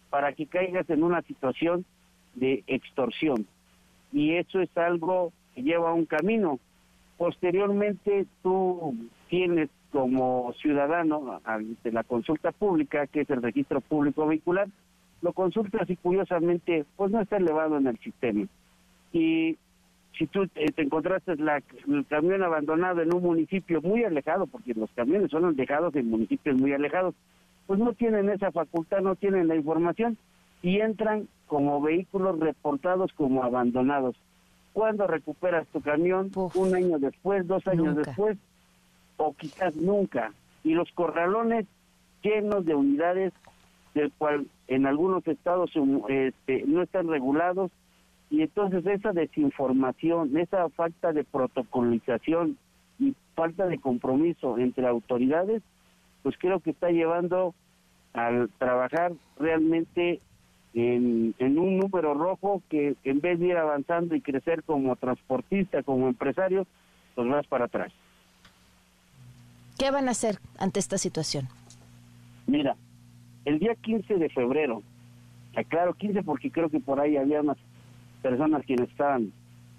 [0.10, 1.86] para que caigas en una situación
[2.36, 3.48] de extorsión
[4.14, 6.60] y eso es algo que lleva un camino.
[7.18, 8.96] Posteriormente tú
[9.28, 14.68] tienes como ciudadano ante la consulta pública, que es el registro público vehicular,
[15.24, 18.46] lo consultas y curiosamente pues no está elevado en el sistema.
[19.14, 19.58] Y
[20.18, 24.92] si tú te, encontraste la, el camión abandonado en un municipio muy alejado, porque los
[24.92, 27.16] camiones son dejados en municipios muy alejados,
[27.66, 30.18] pues no tienen esa facultad, no tienen la información
[30.62, 34.18] y entran como vehículos reportados como abandonados.
[34.74, 36.32] ¿Cuándo recuperas tu camión?
[36.36, 38.38] Un año después, dos años después,
[39.18, 40.34] o quizás nunca.
[40.66, 41.66] Y los corralones
[42.24, 43.34] llenos de unidades,
[43.94, 45.72] del cual en algunos estados
[46.10, 47.72] este, no están regulados,
[48.30, 52.58] y entonces esa desinformación, esa falta de protocolización
[53.00, 55.62] y falta de compromiso entre autoridades,
[56.24, 57.54] pues creo que está llevando
[58.14, 60.20] al trabajar realmente
[60.74, 66.08] en, un número rojo que en vez de ir avanzando y crecer como transportista, como
[66.08, 66.66] empresario,
[67.16, 67.92] pues vas para atrás.
[69.78, 71.48] ¿Qué van a hacer ante esta situación?
[72.48, 72.76] Mira,
[73.46, 74.82] el día 15 de febrero
[75.56, 77.58] Aclaro 15 porque creo que por ahí había unas
[78.22, 79.32] personas quienes estaban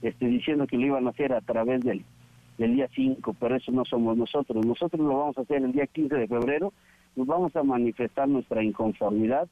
[0.03, 2.05] este, diciendo que lo iban a hacer a través del,
[2.59, 4.65] del día 5, pero eso no somos nosotros.
[4.65, 6.73] Nosotros lo vamos a hacer el día 15 de febrero,
[7.17, 9.49] nos vamos a manifestar nuestra inconformidad.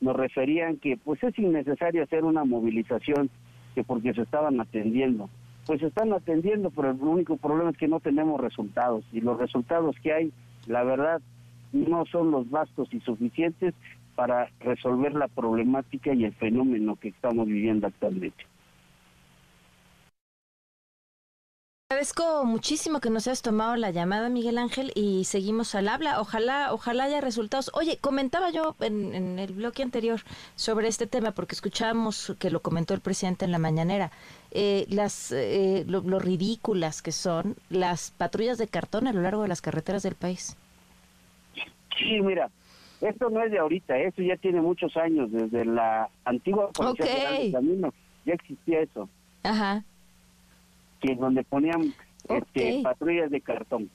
[0.00, 3.30] Nos referían que pues es innecesario hacer una movilización
[3.74, 5.28] que porque se estaban atendiendo.
[5.66, 9.38] Pues se están atendiendo, pero el único problema es que no tenemos resultados y los
[9.38, 10.32] resultados que hay,
[10.68, 11.20] la verdad,
[11.76, 13.74] no son los vastos y suficientes
[14.14, 18.44] para resolver la problemática y el fenómeno que estamos viviendo actualmente.
[21.88, 26.20] Agradezco muchísimo que nos hayas tomado la llamada, Miguel Ángel, y seguimos al habla.
[26.20, 27.70] Ojalá, ojalá haya resultados.
[27.74, 30.20] Oye, comentaba yo en, el bloque anterior
[30.56, 34.10] sobre este tema, porque escuchamos que lo comentó el presidente en la mañanera,
[34.50, 39.48] eh, las eh, lo, ridículas que son las patrullas de cartón a lo largo de
[39.48, 40.56] las carreteras del país.
[41.98, 42.50] Sí, mira,
[43.00, 47.52] esto no es de ahorita, eso ya tiene muchos años, desde la antigua Policía okay.
[47.52, 47.92] Camino,
[48.24, 49.08] ya existía eso.
[49.42, 49.84] Ajá
[51.00, 51.94] que donde ponían
[52.28, 53.90] este, patrullas de cartón.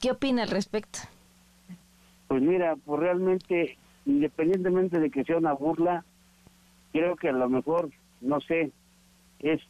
[0.00, 1.00] ¿Qué opina al respecto?
[2.28, 6.04] Pues mira, pues realmente, independientemente de que sea una burla,
[6.92, 8.72] creo que a lo mejor, no sé,
[9.38, 9.60] es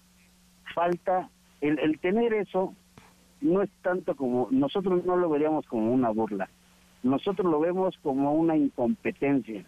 [0.74, 1.28] falta,
[1.60, 2.74] el, el tener eso
[3.42, 6.48] no es tanto como, nosotros no lo veríamos como una burla,
[7.02, 9.64] nosotros lo vemos como una incompetencia,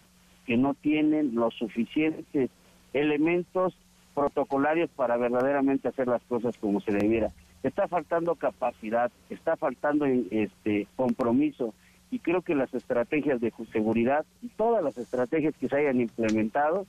[0.46, 2.50] que no tienen los suficientes
[2.92, 3.76] elementos
[4.14, 7.28] protocolarios para verdaderamente hacer las cosas como se debiera.
[7.62, 11.74] Está faltando capacidad, está faltando este compromiso
[12.10, 16.86] y creo que las estrategias de seguridad y todas las estrategias que se hayan implementado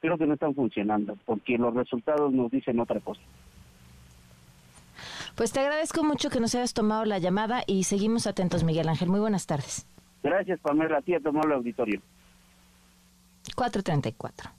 [0.00, 3.20] creo que no están funcionando porque los resultados nos dicen otra cosa.
[5.36, 9.08] Pues te agradezco mucho que nos hayas tomado la llamada y seguimos atentos, Miguel Ángel.
[9.08, 9.86] Muy buenas tardes.
[10.22, 10.98] Gracias, Pamela.
[10.98, 12.00] A ti, a tomar el auditorio.
[13.56, 14.50] 434.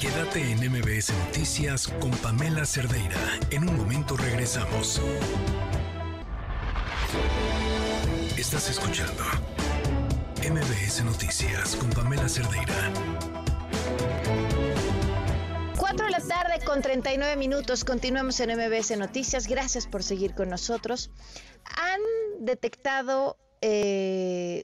[0.00, 3.20] Quédate en MBS Noticias con Pamela Cerdeira.
[3.50, 5.02] En un momento regresamos.
[8.36, 9.24] Estás escuchando
[10.42, 12.92] MBS Noticias con Pamela Cerdeira.
[15.98, 17.84] 4 de la tarde con 39 minutos.
[17.84, 19.48] Continuamos en MBS Noticias.
[19.48, 21.10] Gracias por seguir con nosotros.
[21.76, 22.00] Han
[22.38, 24.62] detectado eh,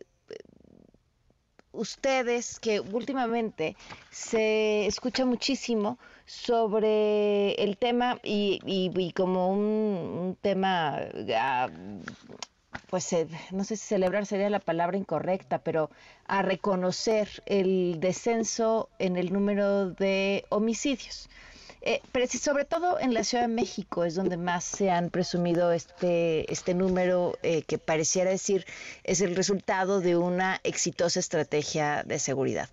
[1.73, 3.77] ustedes que últimamente
[4.11, 11.01] se escucha muchísimo sobre el tema y, como un, tema,
[11.37, 11.69] ah,
[12.91, 13.15] pues
[13.51, 15.91] no sé si celebrar sería la palabra incorrecta, pero
[16.27, 21.29] a reconocer el descenso en el número de homicidios.
[21.87, 22.01] Eh,
[22.41, 26.73] sobre todo en la Ciudad de México es donde más se han presumido este, este
[26.73, 28.65] número eh, que pareciera decir
[29.03, 32.71] es el resultado de una exitosa estrategia de seguridad.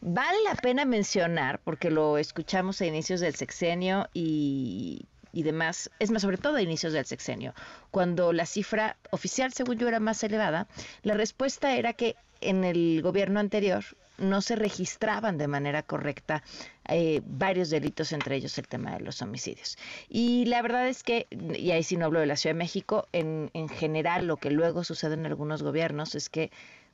[0.00, 6.10] Vale la pena mencionar, porque lo escuchamos a inicios del sexenio y, y demás, es
[6.10, 7.54] más, sobre todo a inicios del sexenio,
[7.90, 10.68] cuando la cifra oficial, según yo, era más elevada,
[11.02, 13.84] la respuesta era que en el gobierno anterior
[14.16, 16.42] no se registraban de manera correcta
[16.88, 19.76] eh, varios delitos, entre ellos el tema de los homicidios.
[20.08, 23.08] Y la verdad es que, y ahí sí no hablo de la Ciudad de México,
[23.12, 26.52] en, en general lo que luego sucede en algunos gobiernos es que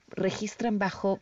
[0.09, 1.21] registran bajo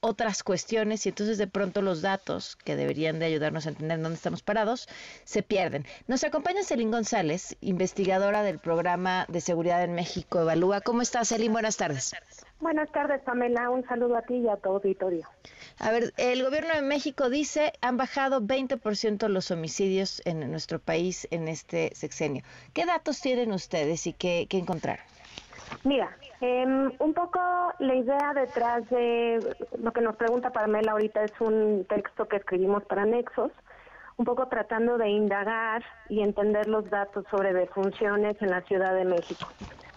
[0.00, 4.16] otras cuestiones y entonces de pronto los datos que deberían de ayudarnos a entender dónde
[4.16, 4.88] estamos parados
[5.24, 5.84] se pierden.
[6.08, 10.80] Nos acompaña Celín González, investigadora del programa de seguridad en México Evalúa.
[10.80, 11.52] ¿Cómo estás, Celín?
[11.52, 12.12] Buenas tardes.
[12.60, 13.70] Buenas tardes, Pamela.
[13.70, 15.26] Un saludo a ti y a tu auditorio.
[15.78, 21.26] A ver, el gobierno de México dice han bajado 20% los homicidios en nuestro país
[21.30, 22.42] en este sexenio.
[22.74, 25.04] ¿Qué datos tienen ustedes y qué, qué encontraron?
[25.84, 27.40] Mira, em, un poco
[27.78, 32.84] la idea detrás de lo que nos pregunta Pamela ahorita es un texto que escribimos
[32.84, 33.52] para Nexos,
[34.16, 39.04] un poco tratando de indagar y entender los datos sobre defunciones en la Ciudad de
[39.04, 39.46] México.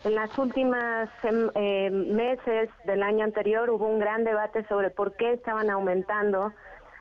[0.03, 1.09] En las últimas
[1.55, 6.51] eh, meses del año anterior hubo un gran debate sobre por qué estaban aumentando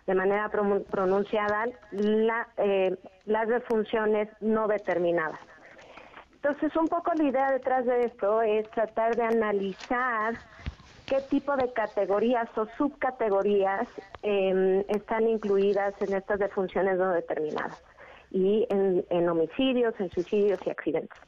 [0.06, 1.66] de manera pronunciada
[2.56, 5.40] eh, las defunciones no determinadas.
[6.42, 10.34] Entonces, un poco la idea detrás de esto es tratar de analizar
[11.06, 13.86] qué tipo de categorías o subcategorías
[14.22, 17.80] em, están incluidas en estas defunciones no determinadas
[18.32, 21.20] y en homicidios, en suicidios y accidentes.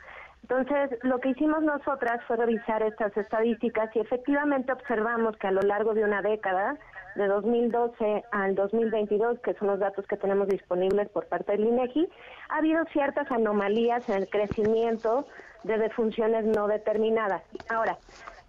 [0.45, 5.63] Entonces, lo que hicimos nosotras fue revisar estas estadísticas y efectivamente observamos que a lo
[5.63, 6.77] largo de una década,
[7.15, 12.09] de 2012 al 2022, que son los datos que tenemos disponibles por parte del INEGI,
[12.49, 15.27] ha habido ciertas anomalías en el crecimiento
[15.63, 17.43] de defunciones no determinadas.
[17.69, 17.99] Ahora,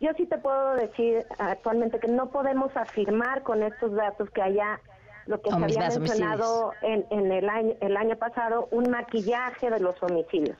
[0.02, 4.82] Yo sí te puedo decir actualmente que no podemos afirmar con estos datos que haya
[5.26, 9.80] lo que se había mencionado en, en el, año, el año pasado, un maquillaje de
[9.80, 10.58] los homicidios.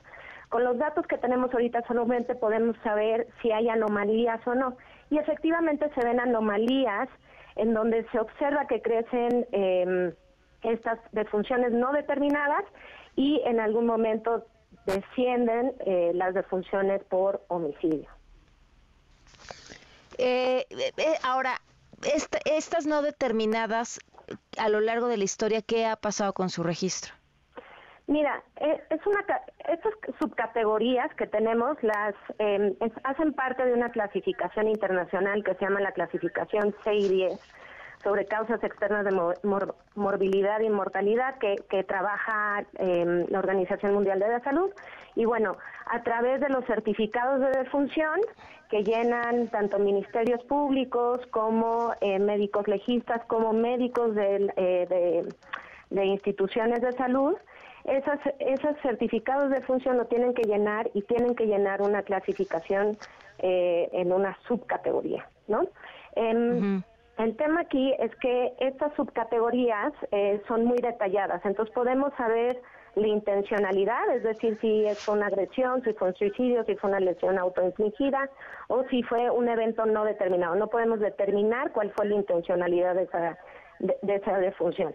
[0.48, 4.76] Con los datos que tenemos ahorita solamente podemos saber si hay anomalías o no.
[5.10, 7.08] Y efectivamente se ven anomalías
[7.56, 10.14] en donde se observa que crecen eh,
[10.62, 12.64] estas defunciones no determinadas
[13.16, 14.46] y en algún momento
[14.84, 18.08] descienden eh, las defunciones por homicidio.
[20.18, 21.60] Eh, eh, eh, ahora,
[22.14, 23.98] esta- estas no determinadas
[24.58, 27.14] a lo largo de la historia, ¿qué ha pasado con su registro?
[28.08, 29.18] Mira, eh, es una
[29.68, 35.80] estas subcategorías que tenemos las eh, hacen parte de una clasificación internacional que se llama
[35.80, 37.40] la clasificación 6 y 10
[38.04, 43.94] sobre causas externas de mo- mor- morbilidad y mortalidad que, que trabaja eh, la Organización
[43.94, 44.70] Mundial de la Salud.
[45.16, 48.20] Y bueno, a través de los certificados de defunción
[48.70, 55.28] que llenan tanto ministerios públicos como eh, médicos legistas, como médicos eh, de,
[55.90, 57.34] de instituciones de salud,
[57.86, 62.96] esas, esos certificados de función lo tienen que llenar y tienen que llenar una clasificación
[63.38, 65.66] eh, en una subcategoría, ¿no?
[66.14, 66.82] Em,
[67.18, 72.60] El tema aquí es que estas subcategorías eh, son muy detalladas, entonces podemos saber
[72.94, 77.00] la intencionalidad, es decir, si es una agresión, si fue un suicidio, si fue una
[77.00, 78.30] lesión autoinfligida
[78.68, 80.54] o si fue un evento no determinado.
[80.54, 83.38] No podemos determinar cuál fue la intencionalidad de esa,
[83.80, 84.94] de, de esa defunción.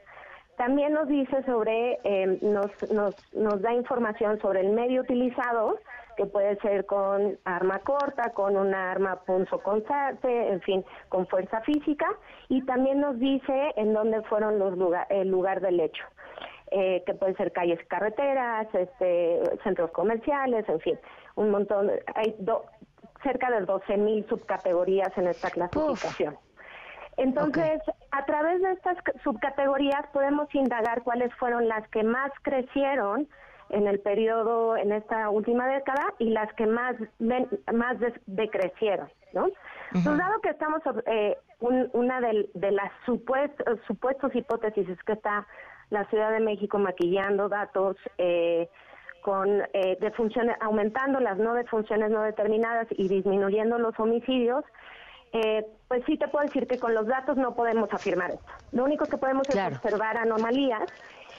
[0.57, 5.77] También nos dice sobre, eh, nos, nos, nos da información sobre el medio utilizado,
[6.17, 11.61] que puede ser con arma corta, con una arma punzo constante, en fin, con fuerza
[11.61, 12.05] física,
[12.49, 16.03] y también nos dice en dónde fueron los lugar, el lugar del hecho,
[16.69, 20.99] eh, que pueden ser calles, carreteras, este, centros comerciales, en fin,
[21.35, 22.65] un montón, hay do-
[23.23, 26.37] cerca de 12.000 subcategorías en esta clasificación.
[27.21, 33.27] Entonces, a través de estas subcategorías podemos indagar cuáles fueron las que más crecieron
[33.69, 37.95] en el periodo, en esta última década, y las que más, ven- más
[38.25, 39.47] decrecieron, ¿no?
[39.93, 45.45] Entonces, dado que estamos, eh, un- una de, las supuestos, supuestos hipótesis es que está
[45.89, 48.67] la Ciudad de México maquillando datos eh,
[49.21, 54.65] con eh, defunciones, aumentando las no defunciones no determinadas y disminuyendo los homicidios,
[55.33, 58.51] eh, pues sí te puedo decir que con los datos no podemos afirmar esto.
[58.71, 60.87] Lo único que podemos es observar anomalías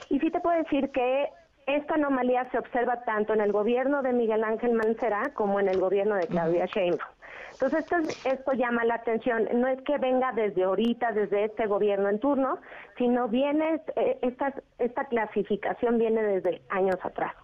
[0.08, 1.28] y sí te puedo decir que
[1.66, 5.78] esta anomalía se observa tanto en el gobierno de Miguel Ángel Mancera como en el
[5.78, 7.10] gobierno de Claudia Sheinbaum.
[7.52, 9.48] Entonces esto, es- esto llama la atención.
[9.54, 12.58] No es que venga desde ahorita, desde este gobierno en turno,
[12.98, 17.34] sino viene, eh, esta, esta clasificación viene desde años atrás.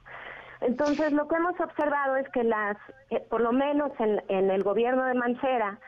[0.60, 2.76] Entonces, lo que hemos observado es que las,
[3.10, 5.78] eh, por lo menos en, en el gobierno de Mancera,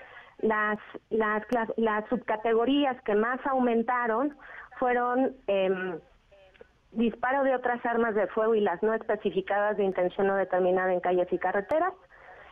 [0.42, 0.78] las,
[1.10, 4.36] las, subcategorías que más aumentaron
[4.78, 5.98] fueron em,
[6.92, 11.00] disparo de otras armas de fuego y las no especificadas de intención no determinada en
[11.00, 11.92] calles y carreteras,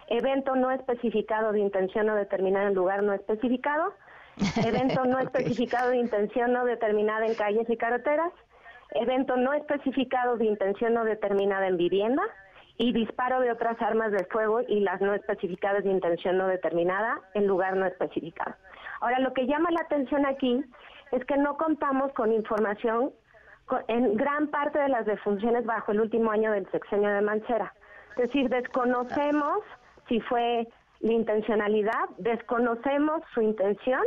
[0.09, 3.95] evento no especificado de intención no determinada en lugar no especificado,
[4.65, 8.33] evento no especificado de intención no determinada en calles y carreteras,
[8.93, 12.23] evento no especificado de intención no determinada en vivienda
[12.79, 17.21] y disparo de otras armas de fuego y las no especificadas de intención no determinada
[17.35, 18.55] en lugar no especificado.
[19.01, 20.65] Ahora, lo que llama la atención aquí
[21.11, 23.11] es que no contamos con información
[23.89, 27.75] en gran parte de las defunciones bajo el último año del sexenio de Mancera.
[28.17, 29.59] Es decir, desconocemos
[30.09, 30.69] si fue
[31.01, 34.03] la intencionalidad, desconocemos su intención,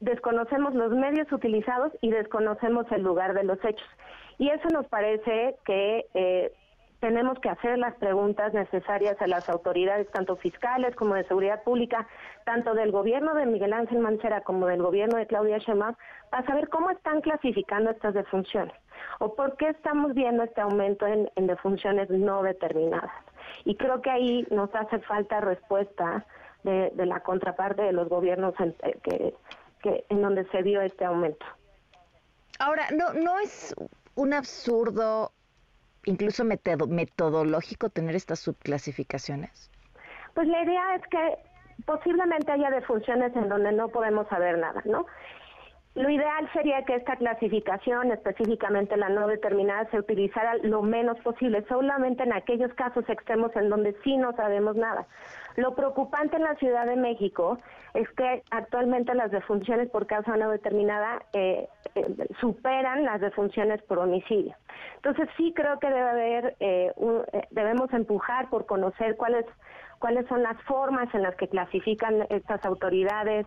[0.00, 3.88] desconocemos los medios utilizados y desconocemos el lugar de los hechos.
[4.38, 6.52] Y eso nos parece que eh,
[7.00, 12.06] tenemos que hacer las preguntas necesarias a las autoridades, tanto fiscales como de seguridad pública,
[12.44, 15.94] tanto del gobierno de Miguel Ángel Mancera como del gobierno de Claudia Sheinbaum,
[16.30, 18.74] para saber cómo están clasificando estas defunciones
[19.20, 23.12] o por qué estamos viendo este aumento en, defunciones no determinadas.
[23.64, 26.26] Y creo que ahí nos hace falta respuesta
[26.64, 29.34] de, de la contraparte de los gobiernos en, eh,
[29.82, 31.46] que, en donde se dio este aumento.
[32.58, 33.74] Ahora, ¿no, no es
[34.14, 35.32] un absurdo,
[36.06, 39.70] incluso metodo- metodológico, tener estas subclasificaciones?
[40.34, 41.38] Pues la idea es que
[41.84, 45.06] posiblemente haya defunciones en donde no podemos saber nada, ¿no?
[45.94, 51.64] Lo ideal sería que esta clasificación, específicamente la no determinada, se utilizara lo menos posible,
[51.68, 55.06] solamente en aquellos casos extremos en donde sí no sabemos nada.
[55.56, 57.58] Lo preocupante en la Ciudad de México
[57.94, 63.98] es que actualmente las defunciones por causa no determinada eh, eh, superan las defunciones por
[63.98, 64.54] homicidio.
[64.96, 66.92] Entonces sí creo que debe haber, eh,
[67.32, 69.46] eh, debemos empujar por conocer cuáles
[69.98, 73.46] cuáles son las formas en las que clasifican estas autoridades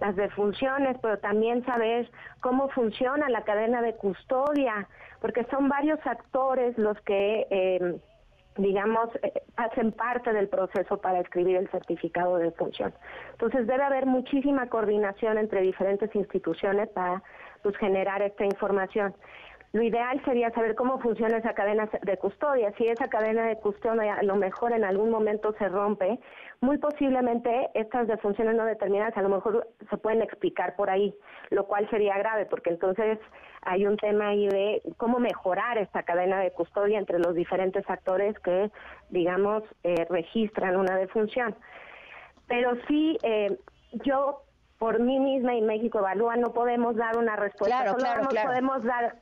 [0.00, 4.88] las defunciones, pero también saber cómo funciona la cadena de custodia,
[5.20, 8.00] porque son varios actores los que, eh,
[8.62, 12.92] digamos, eh, hacen parte del proceso para escribir el certificado de defunción.
[13.32, 17.22] Entonces debe haber muchísima coordinación entre diferentes instituciones para
[17.62, 19.14] pues, generar esta información.
[19.72, 22.72] Lo ideal sería saber cómo funciona esa cadena de custodia.
[22.76, 26.18] Si esa cadena de custodia a lo mejor en algún momento se rompe,
[26.60, 31.14] muy posiblemente estas defunciones no determinadas a lo mejor se pueden explicar por ahí,
[31.50, 33.20] lo cual sería grave porque entonces
[33.62, 38.36] hay un tema ahí de cómo mejorar esta cadena de custodia entre los diferentes actores
[38.40, 38.72] que,
[39.10, 41.54] digamos, eh, registran una defunción.
[42.48, 43.56] Pero sí, eh,
[44.04, 44.42] yo
[44.80, 48.48] por mí misma y México Evalúa no podemos dar una respuesta, Claro, solo claro, claro.
[48.48, 49.14] podemos dar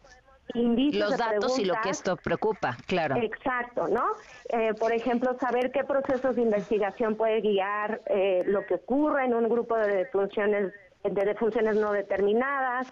[0.54, 3.16] indicios Los de datos y lo que esto preocupa, claro.
[3.16, 4.04] Exacto, ¿no?
[4.48, 9.34] Eh, por ejemplo, saber qué procesos de investigación puede guiar eh, lo que ocurre en
[9.34, 10.72] un grupo de defunciones,
[11.04, 12.88] de defunciones no determinadas,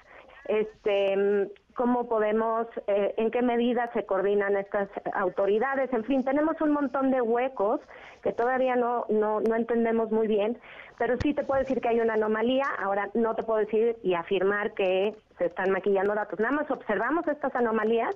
[0.49, 6.73] este, cómo podemos, eh, en qué medida se coordinan estas autoridades, en fin, tenemos un
[6.73, 7.81] montón de huecos
[8.23, 10.59] que todavía no, no, no entendemos muy bien,
[10.99, 14.15] pero sí te puedo decir que hay una anomalía, ahora no te puedo decir y
[14.15, 18.15] afirmar que se están maquillando datos, nada más observamos estas anomalías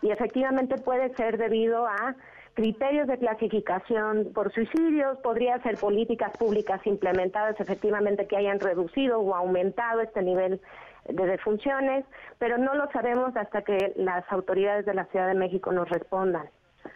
[0.00, 2.14] y efectivamente puede ser debido a
[2.54, 9.34] criterios de clasificación por suicidios, podría ser políticas públicas implementadas efectivamente que hayan reducido o
[9.34, 10.60] aumentado este nivel
[11.08, 12.04] de defunciones,
[12.38, 16.48] pero no lo sabemos hasta que las autoridades de la Ciudad de México nos respondan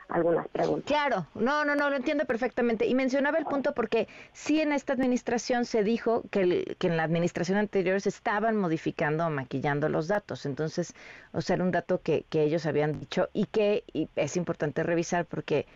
[0.09, 0.87] algunas preguntas.
[0.87, 2.87] Claro, no, no, no, lo entiendo perfectamente.
[2.87, 6.97] Y mencionaba el punto porque sí en esta administración se dijo que, el- que en
[6.97, 10.47] la administración anterior se estaban modificando o maquillando los datos.
[10.47, 10.95] Entonces,
[11.33, 14.83] o sea, era un dato que, que ellos habían dicho y que y es importante
[14.83, 15.67] revisar porque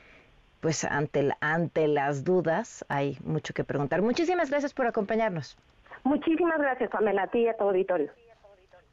[0.60, 4.02] pues ante, la- ante las dudas hay mucho que preguntar.
[4.02, 5.56] Muchísimas gracias por acompañarnos.
[6.04, 8.10] Muchísimas gracias, Pamela, a ti y a tu auditorio.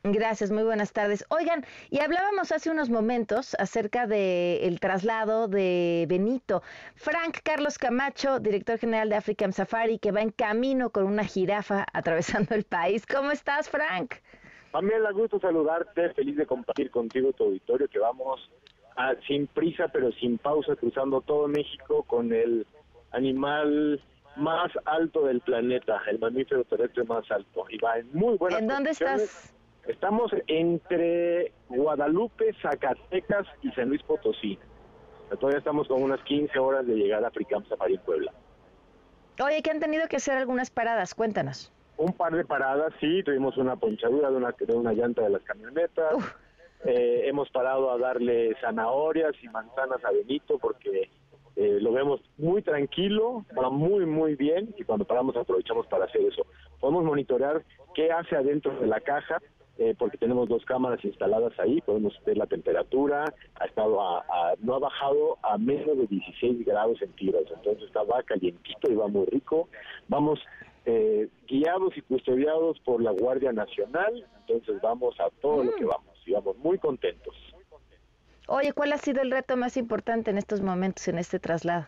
[0.03, 1.25] Gracias, muy buenas tardes.
[1.29, 6.61] Oigan, y hablábamos hace unos momentos acerca del traslado de Benito.
[6.95, 11.85] Frank Carlos Camacho, director general de African Safari, que va en camino con una jirafa
[11.93, 13.05] atravesando el país.
[13.05, 14.13] ¿Cómo estás, Frank?
[14.71, 18.39] Pamela, gusto saludarte, feliz de compartir contigo tu auditorio, que vamos
[18.95, 22.65] a- sin prisa pero sin pausa cruzando todo México con el
[23.11, 24.01] animal
[24.35, 27.65] más alto del planeta, el mamífero terrestre más alto.
[27.69, 29.53] Y va en muy buenas ¿En dónde estás?
[29.87, 34.59] Estamos entre Guadalupe, Zacatecas y San Luis Potosí.
[35.39, 38.33] Todavía estamos con unas 15 horas de llegar a Fricam Safari en Puebla.
[39.43, 41.71] Oye, que han tenido que hacer algunas paradas, cuéntanos.
[41.97, 45.41] Un par de paradas, sí, tuvimos una ponchadura de una, de una llanta de las
[45.43, 46.15] camionetas.
[46.85, 51.09] Eh, hemos parado a darle zanahorias y manzanas a Benito porque
[51.55, 56.21] eh, lo vemos muy tranquilo, va muy, muy bien y cuando paramos aprovechamos para hacer
[56.21, 56.45] eso.
[56.79, 57.63] Podemos monitorear
[57.95, 59.41] qué hace adentro de la caja
[59.79, 63.25] eh, porque tenemos dos cámaras instaladas ahí, podemos ver la temperatura,
[63.59, 68.03] ha estado a, a- no ha bajado a menos de 16 grados centígrados, entonces está
[68.03, 69.69] va calientito y va muy rico.
[70.07, 70.39] Vamos
[70.85, 76.15] eh, guiados y custodiados por la Guardia Nacional, entonces vamos a todo lo que vamos
[76.25, 77.35] y vamos muy contentos.
[78.47, 81.87] Oye, ¿cuál ha sido el reto más importante en estos momentos, en este traslado?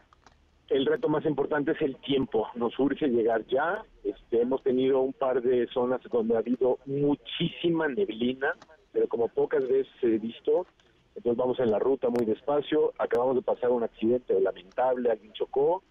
[0.70, 2.48] El reto más importante es el tiempo.
[2.56, 3.84] Nos urge llegar ya.
[4.04, 8.54] Este, hemos tenido un par de zonas donde ha habido muchísima neblina,
[8.92, 10.68] pero como pocas veces he visto.
[11.16, 12.94] Entonces vamos en la ruta muy despacio.
[13.00, 15.82] Acabamos de pasar un accidente lamentable, alguien chocó.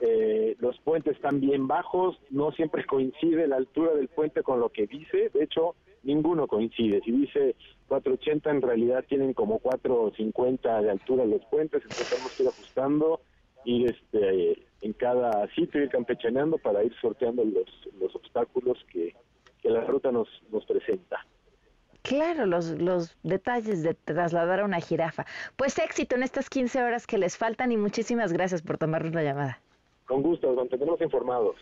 [0.00, 4.70] Eh, los puentes están bien bajos, no siempre coincide la altura del puente con lo
[4.70, 7.54] que dice, de hecho ninguno coincide, si dice
[7.86, 13.20] 480 en realidad tienen como 450 de altura los puentes, entonces tenemos que ir ajustando,
[13.64, 17.66] ir este, en cada sitio, ir campechaneando para ir sorteando los,
[18.00, 19.14] los obstáculos que,
[19.60, 21.24] que la ruta nos, nos presenta.
[22.02, 25.24] Claro, los, los detalles de trasladar a una jirafa.
[25.56, 29.22] Pues éxito en estas 15 horas que les faltan y muchísimas gracias por tomarnos la
[29.22, 29.60] llamada.
[30.06, 31.56] Con gusto, los mantendremos informados.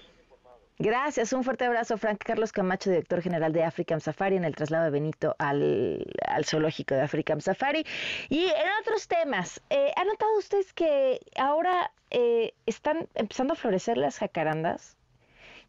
[0.82, 4.84] Gracias, un fuerte abrazo, Frank Carlos Camacho, director general de African Safari, en el traslado
[4.84, 7.84] de Benito al, al zoológico de African Safari.
[8.30, 13.98] Y en otros temas, eh, ¿han notado ustedes que ahora eh, están empezando a florecer
[13.98, 14.96] las jacarandas?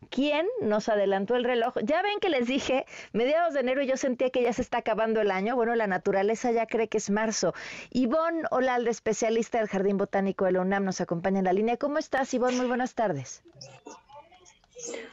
[0.09, 1.75] ¿Quién nos adelantó el reloj?
[1.83, 5.19] Ya ven que les dije, mediados de enero yo sentía que ya se está acabando
[5.19, 5.57] el año.
[5.57, 7.53] Bueno, la naturaleza ya cree que es marzo.
[7.89, 11.75] Ivonne Olalde, especialista del Jardín Botánico de la UNAM, nos acompaña en la línea.
[11.75, 12.55] ¿Cómo estás, Ivonne?
[12.55, 13.43] Muy buenas tardes.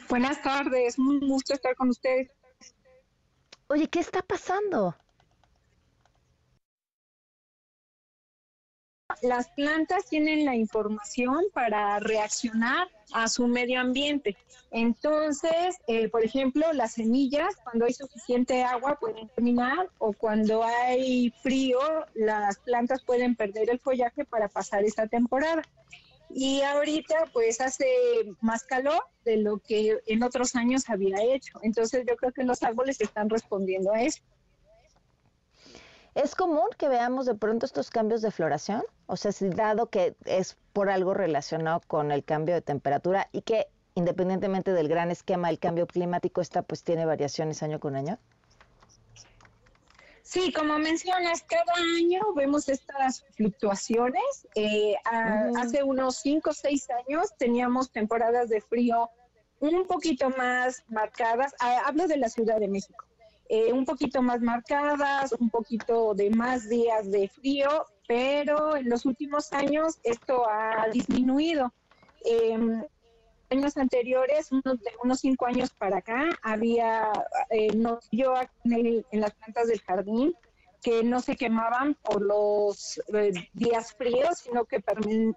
[0.08, 2.30] Buenas tardes, muy gusto estar con ustedes.
[3.68, 4.96] Oye, ¿qué está pasando?
[9.22, 14.36] Las plantas tienen la información para reaccionar a su medio ambiente.
[14.70, 21.30] Entonces, eh, por ejemplo, las semillas, cuando hay suficiente agua, pueden terminar o cuando hay
[21.42, 21.80] frío,
[22.14, 25.62] las plantas pueden perder el follaje para pasar esta temporada.
[26.30, 27.86] Y ahorita, pues, hace
[28.40, 31.58] más calor de lo que en otros años había hecho.
[31.62, 34.22] Entonces, yo creo que los árboles están respondiendo a eso.
[36.14, 38.82] ¿Es común que veamos de pronto estos cambios de floración?
[39.06, 43.42] O sea, si dado que es por algo relacionado con el cambio de temperatura y
[43.42, 48.18] que independientemente del gran esquema del cambio climático, esta pues tiene variaciones año con año.
[50.30, 54.46] Sí, como mencionas, cada año vemos estas fluctuaciones.
[54.54, 59.08] Eh, a- Hace unos 5 o 6 años teníamos temporadas de frío
[59.60, 61.54] un poquito más marcadas.
[61.60, 63.04] Ah, hablo de la Ciudad de México.
[63.50, 69.06] eh, un poquito más marcadas, un poquito de más días de frío, pero en los
[69.06, 71.72] últimos años esto ha disminuido.
[72.26, 72.84] Em,
[73.50, 77.10] años anteriores, unos, de unos cinco años para acá, había,
[77.50, 80.34] eh, no, yo aquí en, las plantas del jardín,
[80.82, 84.80] que no se quemaban por los eh, días fríos, sino que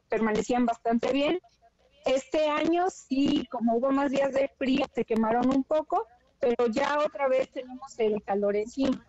[0.10, 1.40] permanecían bastante bien.
[2.06, 6.06] Este año sí, como hubo más días de frío, se quemaron un poco,
[6.40, 9.06] pero ya otra vez tenemos el calor encima.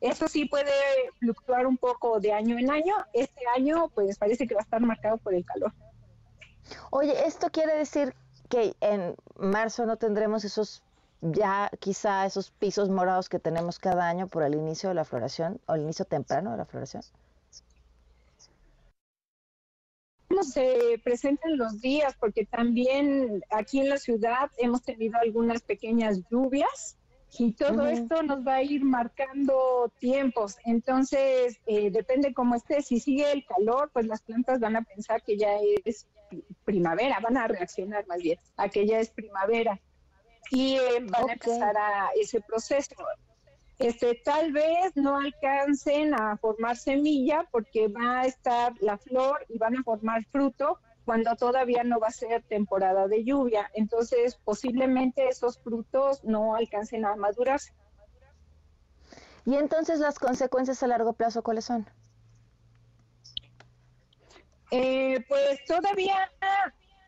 [0.00, 0.72] Eso sí puede
[1.18, 2.94] fluctuar un poco de año en año.
[3.12, 5.72] Este año, pues parece que va a estar marcado por el calor.
[6.90, 8.14] Oye, ¿esto quiere decir
[8.50, 10.82] que en marzo no tendremos esos,
[11.22, 15.60] ya quizá esos pisos morados que tenemos cada año por el inicio de la floración
[15.66, 17.02] o el inicio temprano de la floración?
[20.42, 26.96] se presentan los días, porque también aquí en la ciudad hemos tenido algunas pequeñas lluvias
[27.38, 27.86] y todo Ujú.
[27.86, 30.56] esto nos va a ir marcando tiempos.
[30.64, 32.82] Entonces, eh, depende cómo esté.
[32.82, 35.50] Si sigue el calor, pues las plantas van a pensar que ya
[35.84, 36.06] es
[36.64, 39.80] primavera, van a reaccionar más bien a que ya es primavera
[40.50, 42.94] y eh, van a empezar a ese proceso.
[43.78, 49.58] Este, tal vez no alcancen a formar semilla porque va a estar la flor y
[49.58, 53.70] van a formar fruto cuando todavía no va a ser temporada de lluvia.
[53.74, 57.72] Entonces, posiblemente esos frutos no alcancen a madurarse.
[59.46, 61.88] Y entonces las consecuencias a largo plazo, ¿cuáles son?
[64.70, 66.30] Eh, pues todavía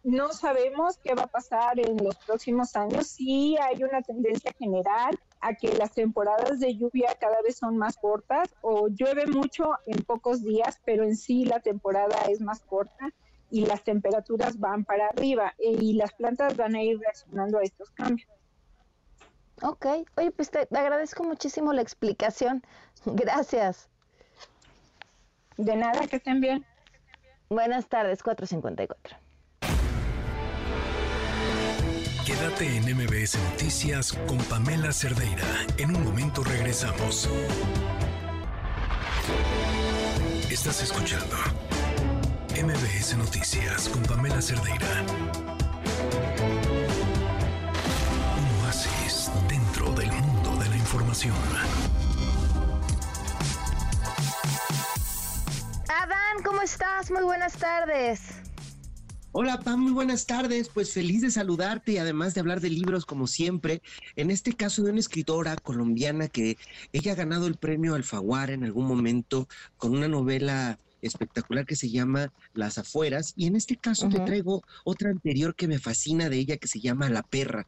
[0.04, 3.06] no sabemos qué va a pasar en los próximos años.
[3.06, 7.96] Sí hay una tendencia general a que las temporadas de lluvia cada vez son más
[7.96, 13.10] cortas o llueve mucho en pocos días, pero en sí la temporada es más corta
[13.50, 17.62] y las temperaturas van para arriba eh, y las plantas van a ir reaccionando a
[17.62, 18.28] estos cambios.
[19.62, 19.86] Ok,
[20.16, 22.62] oye, pues te te agradezco muchísimo la explicación.
[23.04, 23.88] Gracias.
[25.56, 26.66] De nada, que estén bien.
[27.52, 29.18] Buenas tardes, 454.
[32.24, 35.44] Quédate en MBS Noticias con Pamela Cerdeira.
[35.76, 37.28] En un momento regresamos.
[40.50, 41.36] Estás escuchando
[42.56, 45.04] MBS Noticias con Pamela Cerdeira.
[48.38, 51.34] Un oasis dentro del mundo de la información.
[55.92, 57.10] Adán, ¿cómo estás?
[57.10, 58.20] Muy buenas tardes.
[59.32, 60.70] Hola Pam, muy buenas tardes.
[60.70, 63.82] Pues feliz de saludarte y además de hablar de libros como siempre.
[64.16, 66.56] En este caso de una escritora colombiana que
[66.92, 71.90] ella ha ganado el premio Alfaguara en algún momento con una novela espectacular que se
[71.90, 76.38] llama Las afueras y en este caso te traigo otra anterior que me fascina de
[76.38, 77.66] ella que se llama La perra.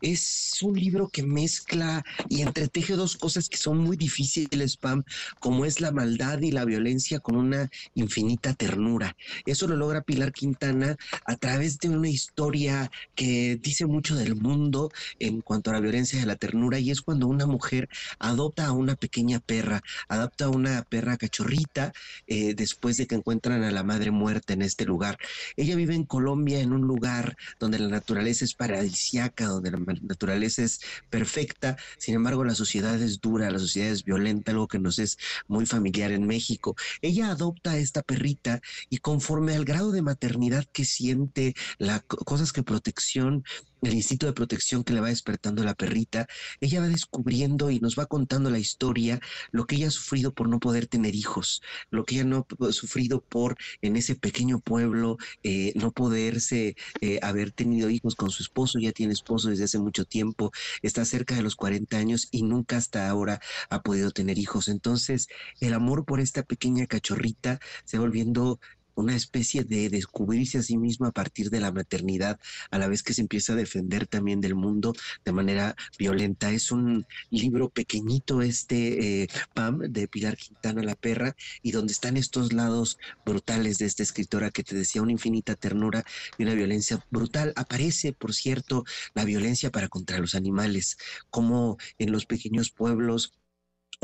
[0.00, 5.04] Es un libro que mezcla y entreteje dos cosas que son muy difíciles, Pam,
[5.40, 9.16] como es la maldad y la violencia con una infinita ternura.
[9.46, 14.90] Eso lo logra Pilar Quintana a través de una historia que dice mucho del mundo
[15.18, 18.72] en cuanto a la violencia y la ternura y es cuando una mujer adopta a
[18.72, 21.92] una pequeña perra, adopta a una perra cachorrita
[22.26, 25.16] eh, después de que encuentran a la madre muerta en este lugar.
[25.56, 30.62] Ella vive en Colombia en un lugar donde la naturaleza es paradisiaca, donde la naturaleza
[30.64, 34.98] es perfecta, sin embargo la sociedad es dura, la sociedad es violenta, algo que nos
[34.98, 36.74] es muy familiar en México.
[37.00, 38.60] Ella adopta a esta perrita
[38.90, 43.44] y conforme al grado de maternidad que siente, las cosas que protección
[43.86, 46.26] el instinto de protección que le va despertando la perrita,
[46.60, 49.20] ella va descubriendo y nos va contando la historia,
[49.50, 53.20] lo que ella ha sufrido por no poder tener hijos, lo que ella no sufrido
[53.20, 58.78] por en ese pequeño pueblo eh, no poderse eh, haber tenido hijos con su esposo,
[58.78, 60.52] ya tiene esposo desde hace mucho tiempo,
[60.82, 63.40] está cerca de los 40 años y nunca hasta ahora
[63.70, 64.68] ha podido tener hijos.
[64.68, 65.28] Entonces,
[65.60, 68.60] el amor por esta pequeña cachorrita se va volviendo
[68.94, 72.38] una especie de descubrirse a sí misma a partir de la maternidad,
[72.70, 76.50] a la vez que se empieza a defender también del mundo de manera violenta.
[76.50, 82.16] Es un libro pequeñito este, eh, Pam, de Pilar Quintana La Perra, y donde están
[82.16, 86.04] estos lados brutales de esta escritora que te decía, una infinita ternura
[86.38, 87.52] y una violencia brutal.
[87.56, 88.84] Aparece, por cierto,
[89.14, 90.96] la violencia para contra los animales,
[91.30, 93.32] como en los pequeños pueblos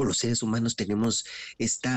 [0.01, 1.25] o los seres humanos tenemos
[1.59, 1.89] este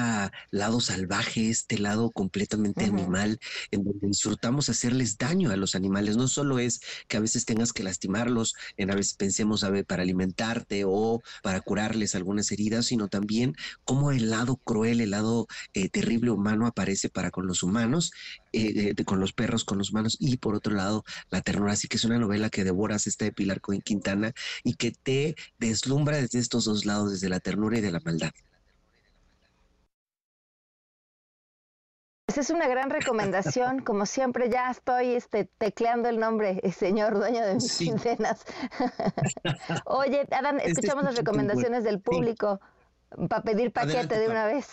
[0.51, 3.39] lado salvaje, este lado completamente animal,
[3.71, 6.17] en donde disfrutamos hacerles daño a los animales.
[6.17, 9.85] No solo es que a veces tengas que lastimarlos, en a veces pensemos a ver,
[9.85, 15.47] para alimentarte o para curarles algunas heridas, sino también cómo el lado cruel, el lado
[15.73, 18.11] eh, terrible humano aparece para con los humanos,
[18.53, 21.73] eh, con los perros, con los humanos y por otro lado la ternura.
[21.73, 24.33] Así que es una novela que devoras esta de Pilar Cohen Quintana
[24.63, 28.31] y que te deslumbra desde estos dos lados, desde la ternura y de la maldad.
[32.27, 33.79] Esa es una gran recomendación.
[33.83, 38.45] Como siempre, ya estoy este, tecleando el nombre, eh, señor dueño de mis quincenas.
[39.85, 42.59] Oye, Adán, este escuchamos las recomendaciones del público
[43.29, 44.67] para pedir paquete de una vez.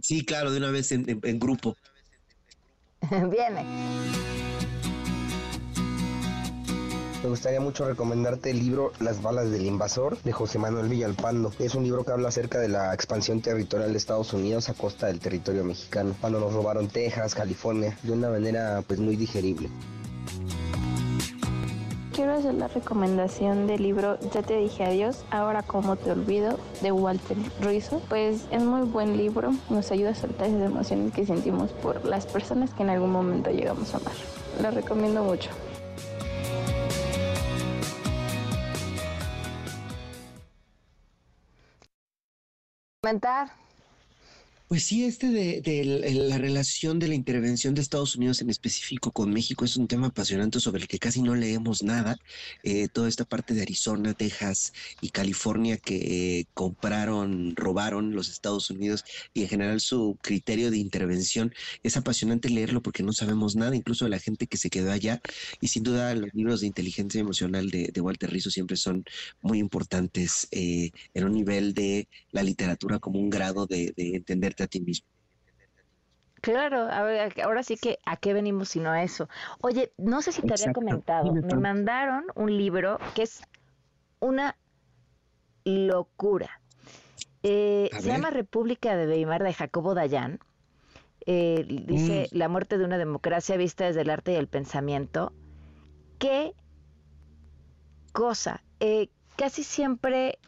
[0.00, 1.76] Sí, claro, de una vez en, en grupo.
[3.30, 3.64] Viene.
[7.22, 11.52] Me gustaría mucho recomendarte el libro Las balas del invasor de José Manuel Villalpando.
[11.58, 15.08] Es un libro que habla acerca de la expansión territorial de Estados Unidos a costa
[15.08, 19.68] del territorio mexicano, cuando nos robaron Texas, California, de una manera pues muy digerible.
[22.12, 26.92] Quiero hacer la recomendación del libro Ya te dije adiós, ahora como te olvido de
[26.92, 28.02] Walter Ruizo.
[28.08, 32.26] Pues es muy buen libro, nos ayuda a soltar esas emociones que sentimos por las
[32.26, 34.14] personas que en algún momento llegamos a amar.
[34.60, 35.50] Lo recomiendo mucho.
[43.10, 43.48] comentar?
[44.70, 45.84] Pues sí, este de,
[46.28, 50.06] la relación de la intervención de Estados Unidos en específico con México es un tema
[50.06, 52.16] apasionante sobre el que casi no leemos nada.
[52.62, 59.04] Eh, toda esta parte de Arizona, Texas y California que compraron, robaron los Estados Unidos
[59.34, 61.52] y en general su criterio de intervención
[61.82, 65.20] es apasionante leerlo porque no sabemos nada, incluso de la gente que se quedó allá.
[65.60, 69.04] Y sin duda los libros de inteligencia emocional de, Walter Rizzo siempre son
[69.42, 74.54] muy importantes eh, en un nivel de la literatura como un grado de, de entender
[74.60, 75.06] a ti mismo.
[76.40, 76.88] Claro,
[77.44, 79.28] ahora sí que a qué venimos sino a eso.
[79.60, 83.42] Oye, no sé si te había comentado, me mandaron un libro que es
[84.20, 84.56] una
[85.64, 86.60] locura.
[87.42, 90.40] Eh, se llama República de Weimar de Jacobo Dayan.
[91.26, 92.36] Eh, dice mm.
[92.36, 95.32] La muerte de una democracia vista desde el arte y el pensamiento.
[96.18, 96.54] ¿Qué
[98.12, 98.62] cosa?
[98.80, 100.38] Eh, casi siempre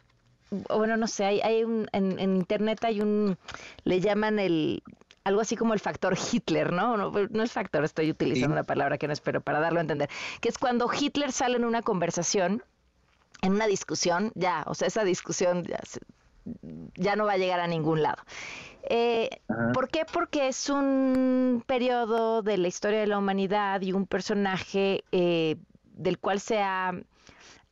[0.69, 3.37] bueno, no sé, hay, hay un, en, internet hay un,
[3.83, 4.83] le llaman el,
[5.23, 6.97] algo así como el factor Hitler, ¿no?
[6.97, 10.09] No, no es factor, estoy utilizando una palabra que no espero para darlo a entender,
[10.41, 12.63] que es cuando Hitler sale en una conversación,
[13.41, 15.79] en una discusión, ya, o sea, esa discusión ya,
[16.95, 18.23] ya no va a llegar a ningún lado.
[18.83, 19.29] Eh,
[19.73, 20.05] ¿Por qué?
[20.11, 25.55] Porque es un periodo de la historia de la humanidad y un personaje eh,
[25.93, 26.93] del cual se ha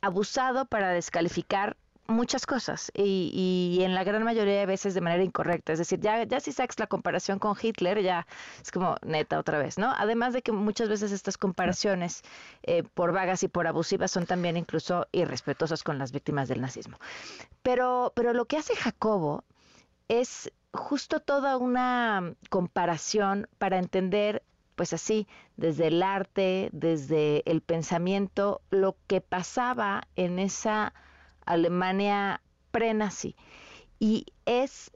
[0.00, 1.76] abusado para descalificar
[2.12, 5.72] muchas cosas y, y, en la gran mayoría de veces de manera incorrecta.
[5.72, 8.26] Es decir, ya, ya si sacas la comparación con Hitler, ya
[8.62, 9.92] es como neta otra vez, ¿no?
[9.96, 12.22] Además de que muchas veces estas comparaciones
[12.62, 16.98] eh, por vagas y por abusivas son también incluso irrespetuosas con las víctimas del nazismo.
[17.62, 19.44] Pero, pero lo que hace Jacobo
[20.08, 24.42] es justo toda una comparación para entender
[24.74, 30.94] pues así, desde el arte, desde el pensamiento, lo que pasaba en esa
[31.46, 32.40] Alemania
[32.70, 33.36] pre-nazi.
[33.98, 34.90] Y es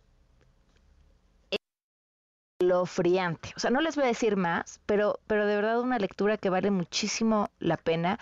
[2.59, 3.53] lo friante.
[3.57, 6.51] O sea, no les voy a decir más, pero, pero de verdad una lectura que
[6.51, 8.19] vale muchísimo la pena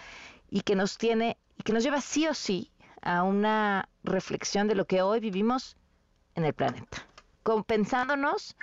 [0.50, 2.70] y que nos tiene, y que nos lleva sí o sí
[3.02, 5.76] a una reflexión de lo que hoy vivimos
[6.34, 7.06] en el planeta.
[7.44, 8.56] Compensándonos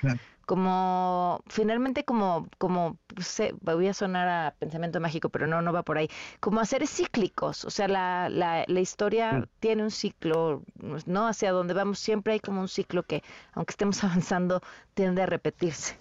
[0.45, 5.83] como finalmente como como sé, voy a sonar a pensamiento mágico pero no no va
[5.83, 6.09] por ahí
[6.41, 10.63] como hacer cíclicos o sea la, la, la historia tiene un ciclo
[11.05, 13.23] no hacia donde vamos siempre hay como un ciclo que
[13.53, 14.61] aunque estemos avanzando
[14.93, 15.95] tiende a repetirse.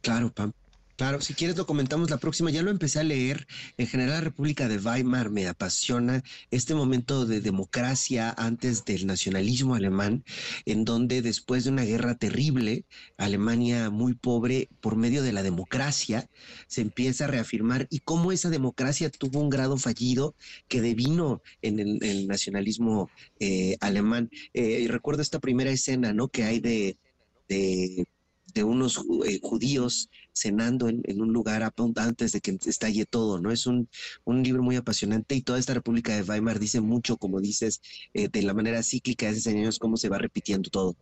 [0.00, 0.52] Claro Pam
[0.96, 2.50] Claro, si quieres lo comentamos la próxima.
[2.50, 3.46] Ya lo empecé a leer.
[3.76, 9.74] En general, la República de Weimar me apasiona este momento de democracia antes del nacionalismo
[9.74, 10.24] alemán,
[10.64, 12.86] en donde después de una guerra terrible,
[13.18, 16.30] Alemania muy pobre, por medio de la democracia,
[16.66, 20.34] se empieza a reafirmar y cómo esa democracia tuvo un grado fallido
[20.66, 24.30] que devino en el, nacionalismo eh, alemán.
[24.54, 26.28] Eh, y recuerdo esta primera escena, ¿no?
[26.28, 26.96] Que hay de,
[27.48, 28.06] de
[28.56, 31.62] de unos eh, judíos cenando en, un lugar
[31.96, 33.50] antes de que estalle todo, ¿no?
[33.50, 33.88] Es un,
[34.24, 37.80] un, libro muy apasionante y toda esta República de Weimar dice mucho, como dices,
[38.14, 40.96] eh, de la manera cíclica de esos años, cómo se va repitiendo todo.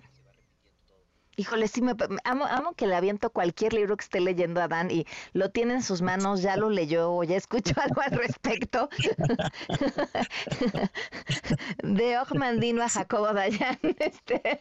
[1.37, 5.07] Híjole, sí, me, amo, amo que le aviento cualquier libro que esté leyendo Adán y
[5.33, 8.89] lo tiene en sus manos, ya lo leyó o ya escuchó algo al respecto.
[11.83, 13.79] de Ogmandino a Jacobo Dayan.
[14.05, 14.61] Este.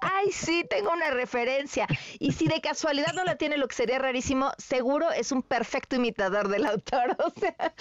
[0.00, 1.86] Ay, sí, tengo una referencia.
[2.18, 5.96] Y si de casualidad no la tiene, lo que sería rarísimo, seguro es un perfecto
[5.96, 7.16] imitador del autor.
[7.18, 7.74] O sea,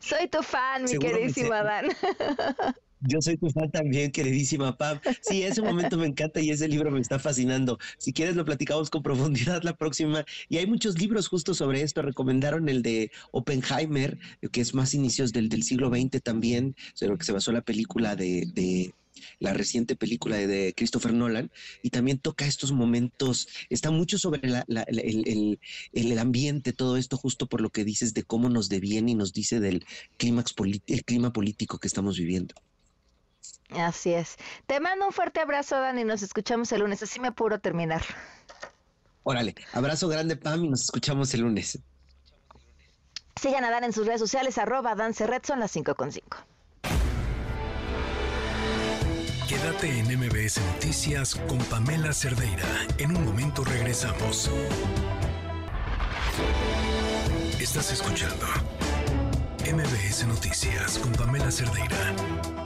[0.00, 1.88] soy tu fan, mi seguro queridísimo Adán.
[3.02, 5.00] Yo soy tu fan también, queridísima Pam.
[5.22, 7.78] Sí, ese momento me encanta y ese libro me está fascinando.
[7.98, 10.24] Si quieres lo platicamos con profundidad la próxima.
[10.48, 12.02] Y hay muchos libros justo sobre esto.
[12.02, 14.18] Recomendaron el de Oppenheimer,
[14.52, 17.62] que es más inicios del, del siglo XX también, sobre lo que se basó la
[17.62, 18.92] película de, de
[19.38, 21.50] la reciente película de, Christopher Nolan,
[21.82, 25.58] y también toca estos momentos, está mucho sobre la, el, el,
[25.92, 29.32] el, ambiente, todo esto, justo por lo que dices de cómo nos deviene y nos
[29.32, 29.84] dice del
[30.16, 30.54] clímax
[30.86, 32.54] el clima político que estamos viviendo.
[33.78, 34.36] Así es.
[34.66, 36.04] Te mando un fuerte abrazo, Dani.
[36.04, 37.02] Nos escuchamos el lunes.
[37.02, 38.02] Así me apuro terminar.
[39.22, 41.78] Órale, abrazo grande, Pam, y nos escuchamos el lunes.
[43.40, 46.38] Sigan a Dan en sus redes sociales, arroba Dan Cerret, son las 5 con 5.
[49.48, 52.66] Quédate en MBS Noticias con Pamela Cerdeira.
[52.98, 54.50] En un momento regresamos.
[57.58, 58.46] Estás escuchando
[59.64, 62.59] MBS Noticias con Pamela Cerdeira.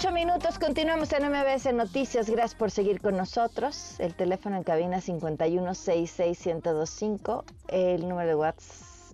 [0.00, 0.58] 8 minutos.
[0.58, 2.30] Continuamos en MBS Noticias.
[2.30, 4.00] Gracias por seguir con nosotros.
[4.00, 7.44] El teléfono en cabina 5166125.
[7.68, 8.64] El número de WhatsApp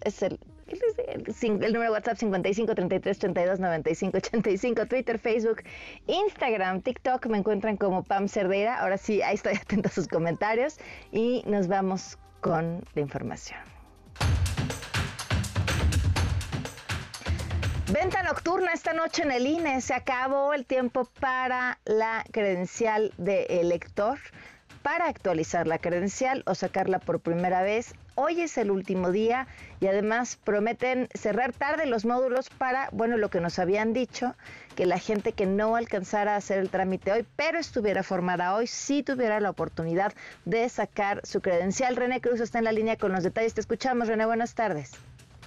[0.05, 4.87] es el, el, el, número de WhatsApp 55 33 32 95 85.
[4.87, 5.64] Twitter, Facebook,
[6.07, 7.26] Instagram, TikTok.
[7.26, 8.78] Me encuentran como Pam Cerdeira.
[8.78, 10.78] Ahora sí, ahí estoy atento a sus comentarios.
[11.11, 13.76] Y nos vamos con la información.
[17.93, 19.80] Venta nocturna esta noche en el INE.
[19.80, 24.18] Se acabó el tiempo para la credencial de elector,
[24.82, 27.95] para actualizar la credencial o sacarla por primera vez.
[28.16, 29.47] Hoy es el último día
[29.78, 34.34] y además prometen cerrar tarde los módulos para, bueno, lo que nos habían dicho,
[34.74, 38.66] que la gente que no alcanzara a hacer el trámite hoy, pero estuviera formada hoy,
[38.66, 40.12] sí tuviera la oportunidad
[40.45, 41.95] de sacar su credencial.
[41.95, 43.55] René Cruz está en la línea con los detalles.
[43.55, 44.26] Te escuchamos, René.
[44.26, 44.91] Buenas tardes.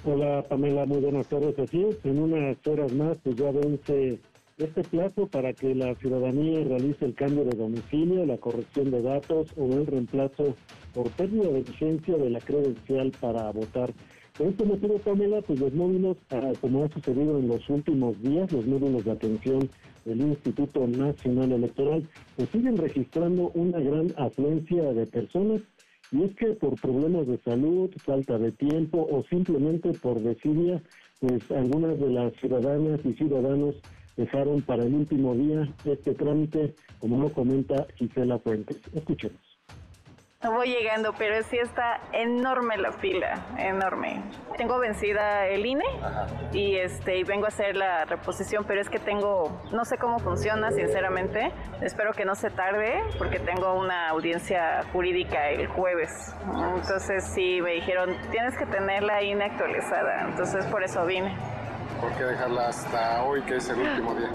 [0.05, 1.59] Hola Pamela, muy buenas tardes.
[1.59, 4.17] Así es, en unas horas más pues ya vence
[4.57, 9.49] este plazo para que la ciudadanía realice el cambio de domicilio, la corrección de datos
[9.57, 10.55] o el reemplazo
[10.93, 13.91] por pérdida de vigencia de la credencial para votar.
[14.37, 18.49] Por este motivo, Pamela, pues los módulos, ah, como ha sucedido en los últimos días,
[18.53, 19.69] los módulos de atención
[20.05, 25.61] del Instituto Nacional Electoral, pues siguen registrando una gran afluencia de personas
[26.11, 30.81] y es que por problemas de salud, falta de tiempo o simplemente por desidia,
[31.19, 33.75] pues algunas de las ciudadanas y ciudadanos
[34.17, 38.81] dejaron para el último día este trámite, como lo comenta Gisela Fuentes.
[38.93, 39.48] Escuchemos.
[40.41, 44.23] Voy llegando, pero sí está enorme la fila, enorme.
[44.55, 45.83] Tengo vencida el INE
[46.53, 50.17] y este y vengo a hacer la reposición, pero es que tengo, no sé cómo
[50.19, 51.51] funciona, sinceramente.
[51.81, 56.33] Espero que no se tarde porque tengo una audiencia jurídica el jueves.
[56.73, 60.21] Entonces sí me dijeron, tienes que tener la INE actualizada.
[60.21, 61.35] Entonces por eso vine.
[61.99, 64.29] ¿Por qué dejarla hasta hoy, que es el último día?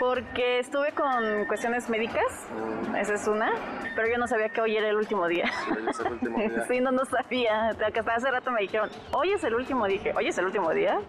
[0.00, 2.48] Porque estuve con cuestiones médicas,
[2.90, 2.96] mm.
[2.96, 3.50] esa es una,
[3.96, 5.46] pero yo no sabía que hoy era el último día.
[5.46, 6.64] Sí, hoy es el último día.
[6.68, 7.68] sí, no, no sabía.
[7.68, 11.00] Hasta hace rato me dijeron, hoy es el último, dije, hoy es el último día.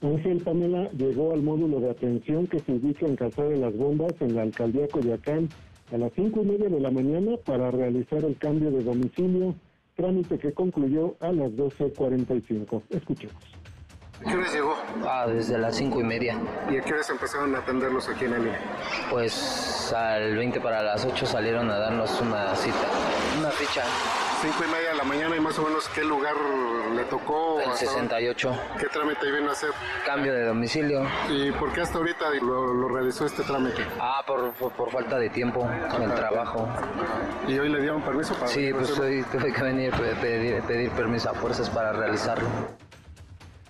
[0.00, 4.12] Ángel Pamela llegó al módulo de atención que se ubica en Casado de las Bombas,
[4.20, 5.48] en la alcaldía Coyoacán,
[5.92, 9.54] a las cinco y media de la mañana para realizar el cambio de domicilio,
[9.96, 12.82] trámite que concluyó a las 12.45.
[12.90, 13.57] Escuchemos.
[14.26, 14.74] ¿Qué hora llegó?
[15.06, 16.36] Ah, desde las cinco y media.
[16.70, 18.52] ¿Y a qué hora empezaron a atenderlos aquí en el?
[19.10, 22.76] Pues al 20 para las 8 salieron a darnos una cita,
[23.38, 23.82] una ficha.
[24.42, 26.34] Cinco y media de la mañana y más o menos qué lugar
[26.94, 27.60] le tocó.
[27.60, 28.48] El hasta 68.
[28.48, 28.62] dónde?
[28.78, 29.70] ¿Qué trámite vino a hacer?
[30.04, 31.02] Cambio de domicilio.
[31.28, 33.82] ¿Y por qué hasta ahorita lo, lo realizó este trámite?
[34.00, 36.68] Ah, por, por, por falta de tiempo en el trabajo.
[37.48, 39.04] ¿Y hoy le dieron permiso para Sí, pues hacerlo?
[39.10, 42.48] hoy tuve que venir a pedir, pedir permiso a fuerzas para realizarlo.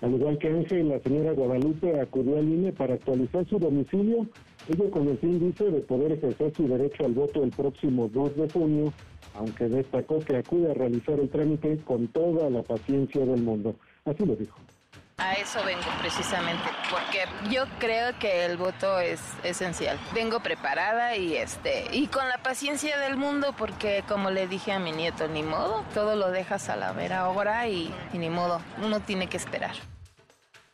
[0.01, 4.25] Al igual que Ángel, la señora Guadalupe acudió al INE para actualizar su domicilio,
[4.69, 8.35] ello con el fin, dice, de poder ejercer su derecho al voto el próximo 2
[8.37, 8.93] de junio,
[9.35, 13.75] aunque destacó que acude a realizar el trámite con toda la paciencia del mundo.
[14.05, 14.57] Así lo dijo.
[15.19, 19.99] A eso vengo precisamente, porque yo creo que el voto es esencial.
[20.15, 24.79] Vengo preparada y este y con la paciencia del mundo, porque como le dije a
[24.79, 29.01] mi nieto, ni modo, todo lo dejas a la vera hora y, ni modo, uno
[29.01, 29.75] tiene que esperar.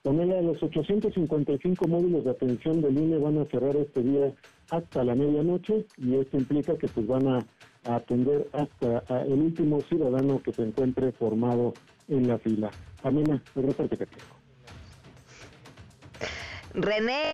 [0.04, 4.32] Pamela, los 855 módulos de atención del INE van a cerrar este día
[4.70, 7.46] hasta la medianoche y esto implica que pues van a,
[7.88, 11.74] atender hasta el último ciudadano que se encuentre formado
[12.08, 12.72] en la fila.
[13.02, 14.35] Pamela, el reporte que tengo.
[16.76, 17.34] René.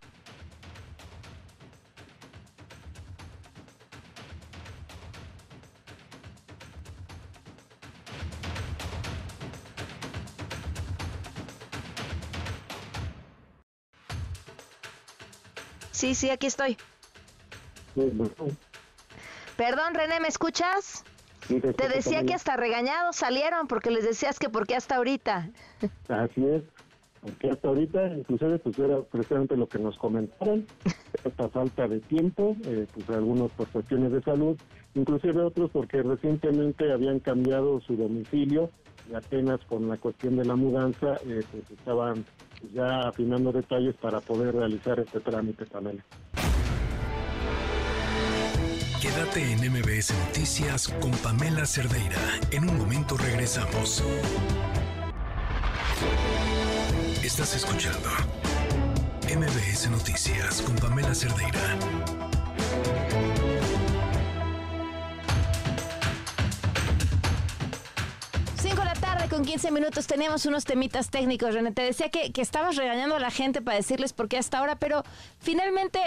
[15.92, 16.78] Sí, sí, aquí estoy.
[19.56, 21.04] Perdón, René, ¿me escuchas?
[21.48, 25.50] Te decía que hasta regañados salieron porque les decías que por qué hasta ahorita.
[26.08, 26.64] Así es.
[27.22, 30.66] Porque hasta ahorita, inclusive, pues era precisamente lo que nos comentaron,
[31.24, 34.58] esta falta de tiempo, eh, pues algunos por cuestiones de salud,
[34.96, 38.72] inclusive otros porque recientemente habían cambiado su domicilio
[39.10, 42.26] y apenas con la cuestión de la mudanza, eh, pues estaban
[42.74, 46.04] ya afinando detalles para poder realizar este trámite, Pamela.
[49.02, 52.20] Quédate en MBS Noticias con Pamela Cerdeira.
[52.52, 54.04] En un momento regresamos.
[57.24, 58.10] Estás escuchando
[59.26, 61.78] MBS Noticias con Pamela Cerdeira.
[68.60, 71.72] Cinco de la tarde con 15 minutos teníamos unos temitas técnicos, René.
[71.72, 74.78] Te decía que, que estabas regañando a la gente para decirles por qué hasta ahora,
[74.78, 75.04] pero
[75.40, 76.00] finalmente,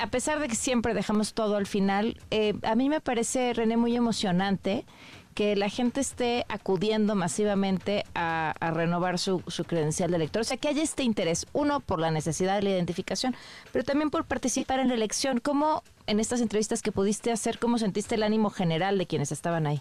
[0.00, 3.76] a pesar de que siempre dejamos todo al final, eh, a mí me parece, René,
[3.76, 4.86] muy emocionante
[5.34, 10.40] que la gente esté acudiendo masivamente a, renovar su, su credencial de elector.
[10.40, 13.34] O sea, que haya este interés, uno, por la necesidad de la identificación,
[13.72, 15.38] pero también por participar en la elección.
[15.38, 19.66] ¿Cómo, en estas entrevistas que pudiste hacer, cómo sentiste el ánimo general de quienes estaban
[19.66, 19.80] ahí?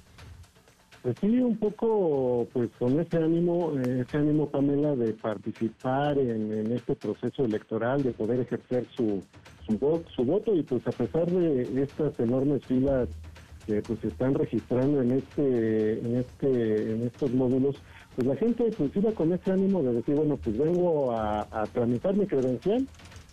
[1.02, 6.72] Pues sí, un poco pues con ese ánimo, eh, ese ánimo Pamela de participar en,
[6.74, 9.24] este proceso electoral, de poder ejercer su,
[9.66, 13.08] su voto y pues a pesar de estas enormes filas
[13.70, 17.76] que pues están registrando en este, en este, en estos módulos,
[18.15, 21.67] pues la gente pues iba con ese ánimo de decir bueno pues vengo a, a
[21.67, 22.88] tramitar mi credencial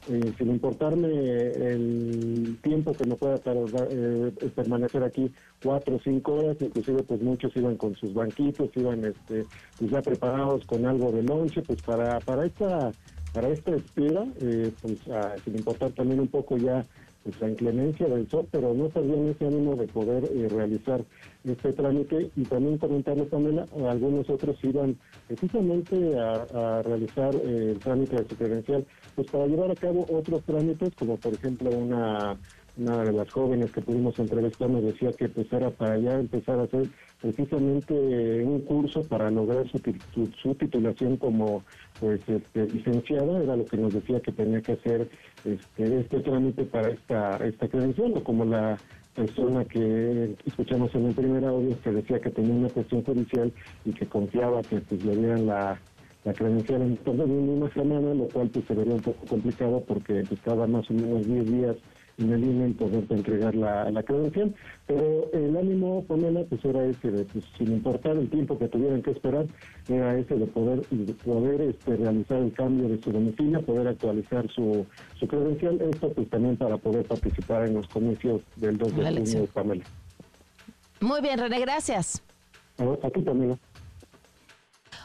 [0.09, 6.35] eh, sin importarme el tiempo que me pueda tardar, eh, permanecer aquí cuatro o cinco
[6.35, 9.47] horas, inclusive pues muchos iban con sus banquitos, iban este,
[9.79, 12.93] pues ya preparados con algo de lonche, pues para, para esta,
[13.33, 16.87] para esta espera, eh, pues ah, sin importar también un poco ya
[17.27, 21.05] pues la inclemencia del sol, pero no perdían ese ánimo de poder eh, realizar
[21.45, 22.31] este trámite.
[22.37, 24.97] Y también comentarle Pamela, algunos otros iban
[25.27, 30.07] precisamente a, a realizar eh, el trámite de su credencial, pues para llevar a cabo
[30.09, 32.39] otros trámites, como por ejemplo una
[32.77, 36.59] una de las jóvenes que pudimos entrevistar nos decía que pues era para ya empezar
[36.59, 36.87] a hacer
[37.21, 37.95] precisamente
[38.45, 39.81] un curso para lograr su,
[40.43, 41.65] su, titulación como
[41.99, 45.09] pues este, licenciada, era lo que nos decía que tenía que hacer
[45.45, 48.77] este, este trámite para esta, esta credencial, o como la
[49.15, 53.51] persona que escuchamos en el primer audio que decía que tenía una cuestión judicial
[53.87, 55.81] y que confiaba que pues le dieran la,
[56.25, 59.83] la credencial en torno de una semana, lo cual pues se vería un poco complicado
[59.89, 61.77] porque pues, estaba más o menos 10 días
[62.19, 64.55] en el INE poderte entregar la, la credencial,
[64.87, 69.03] pero el ánimo, Pamela, pues era ese de, pues, sin importar el tiempo que tuvieran
[69.03, 69.47] que esperar,
[69.89, 74.51] era ese de poder, de poder este, realizar el cambio de su domicilio, poder actualizar
[74.51, 74.87] su,
[75.19, 79.49] su credencial, esto pues también para poder participar en los comicios del 2 de junio,
[79.53, 79.85] Pamela.
[81.01, 82.23] Muy bien, René, gracias.
[82.79, 83.59] A ti, Pamela.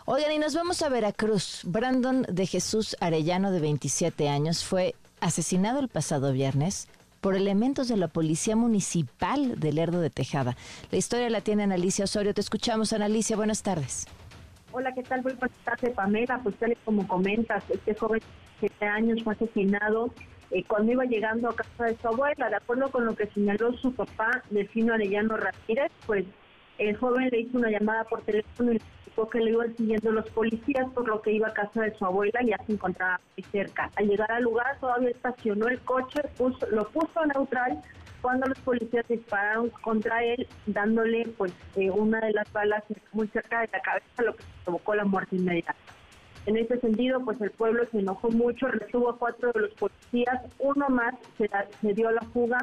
[0.06, 1.62] Oigan, y nos vamos a Veracruz.
[1.66, 6.88] Brandon de Jesús Arellano, de 27 años, fue asesinado el pasado viernes
[7.22, 10.58] por elementos de la Policía Municipal de Lerdo de Tejada.
[10.92, 12.34] La historia la tiene Analicia Osorio.
[12.34, 13.38] Te escuchamos, Analicia.
[13.38, 14.08] Buenas tardes.
[14.74, 15.22] Hola, ¿qué tal?
[15.22, 16.40] Muy buenas tardes, Pamela.
[16.42, 18.20] Pues tal y como comentas, este joven
[18.62, 20.12] de 7 años fue asesinado
[20.50, 22.50] eh, cuando iba llegando a casa de su abuela.
[22.50, 26.26] De acuerdo con lo que señaló su papá, Delfino Arellano Ramírez, pues
[26.78, 28.82] El joven le hizo una llamada por teléfono y
[29.18, 31.94] le explicó que le iban siguiendo los policías, por lo que iba a casa de
[31.96, 33.90] su abuela y ya se encontraba muy cerca.
[33.96, 37.82] Al llegar al lugar todavía estacionó el coche, puso- lo puso neutral
[38.22, 42.84] cuando los policías dispararon contra él, dándole pues eh, una de las balas
[43.14, 45.76] muy cerca de la cabeza, lo que provocó la muerte inmediata.
[46.46, 50.40] En ese sentido, pues el pueblo se enojó mucho, retuvo a cuatro de los policías,
[50.60, 51.50] uno más se,
[51.82, 52.58] se dio la fuga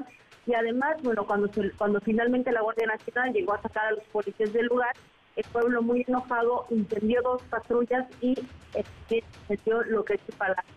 [0.47, 4.05] y además, bueno, cuando, se- cuando finalmente la Guardia Nacional llegó a sacar a los
[4.05, 4.95] policías del lugar,
[5.39, 8.34] el pueblo muy enojado incendió dos patrullas y
[8.74, 10.74] eh, metió lo que es el palacio.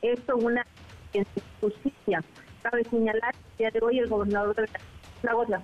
[0.00, 0.66] Esto una
[1.12, 2.24] injusticia.
[2.62, 4.68] Cabe señalar que el día de hoy el gobernador de
[5.22, 5.62] Lagos La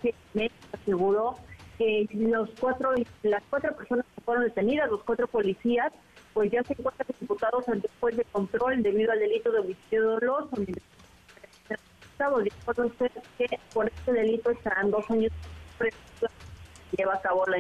[0.73, 1.37] aseguró
[1.79, 5.91] que los cuatro, las cuatro personas que fueron detenidas, los cuatro policías,
[6.35, 10.51] pues ya se encuentran imputados ante juez de control debido al delito de homicidio doloso.
[12.13, 12.43] Estado
[13.39, 15.33] que por este delito estarán dos años
[15.79, 16.31] presos
[16.97, 17.59] lleva a cabo la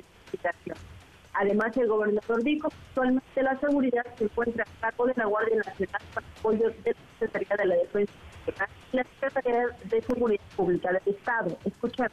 [1.34, 5.56] Además, el gobernador dijo que actualmente la seguridad se encuentra a cargo de la Guardia
[5.56, 8.12] Nacional para apoyo de la Secretaría de la Defensa
[8.92, 11.56] y la Secretaría de Seguridad Pública del Estado.
[11.64, 12.10] Escuchar.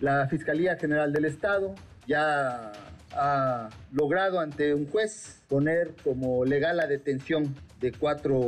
[0.00, 1.74] La Fiscalía General del Estado
[2.06, 2.70] ya
[3.12, 8.38] ha logrado ante un juez poner como legal la detención de cuatro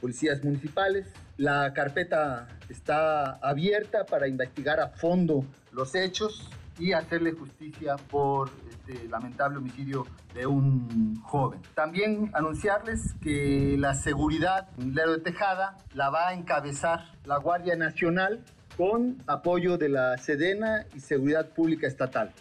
[0.00, 1.06] policías municipales.
[1.36, 9.06] La carpeta está abierta para investigar a fondo los hechos y hacerle justicia por este
[9.08, 11.60] lamentable homicidio de un joven.
[11.74, 17.76] También anunciarles que la seguridad en Lero de Tejada la va a encabezar la Guardia
[17.76, 18.42] Nacional
[18.76, 22.32] con apoyo de la Sedena y Seguridad Pública Estatal.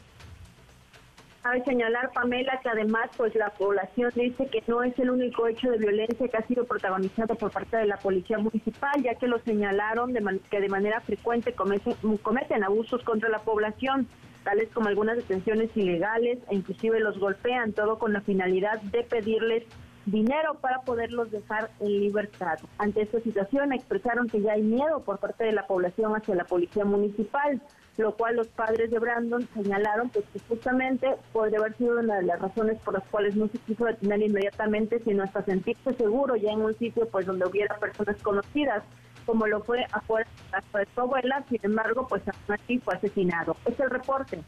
[1.45, 5.69] Cabe señalar, Pamela, que además pues la población dice que no es el único hecho
[5.69, 9.37] de violencia que ha sido protagonizado por parte de la policía municipal, ya que lo
[9.43, 11.93] señalaron de man- que de manera frecuente cometen,
[12.23, 14.07] cometen abusos contra la población,
[14.43, 19.65] tales como algunas detenciones ilegales e inclusive los golpean, todo con la finalidad de pedirles
[20.07, 22.57] dinero para poderlos dejar en libertad.
[22.79, 26.45] Ante esta situación expresaron que ya hay miedo por parte de la población hacia la
[26.45, 27.61] policía municipal,
[27.97, 32.23] lo cual los padres de Brandon señalaron pues, que justamente podría haber sido una de
[32.23, 36.51] las razones por las cuales no se quiso detener inmediatamente, sino hasta sentirse seguro ya
[36.51, 38.83] en un sitio pues donde hubiera personas conocidas,
[39.25, 43.55] como lo fue afuera de casa de su abuela, sin embargo, pues así fue asesinado.
[43.65, 44.41] Es el reporte.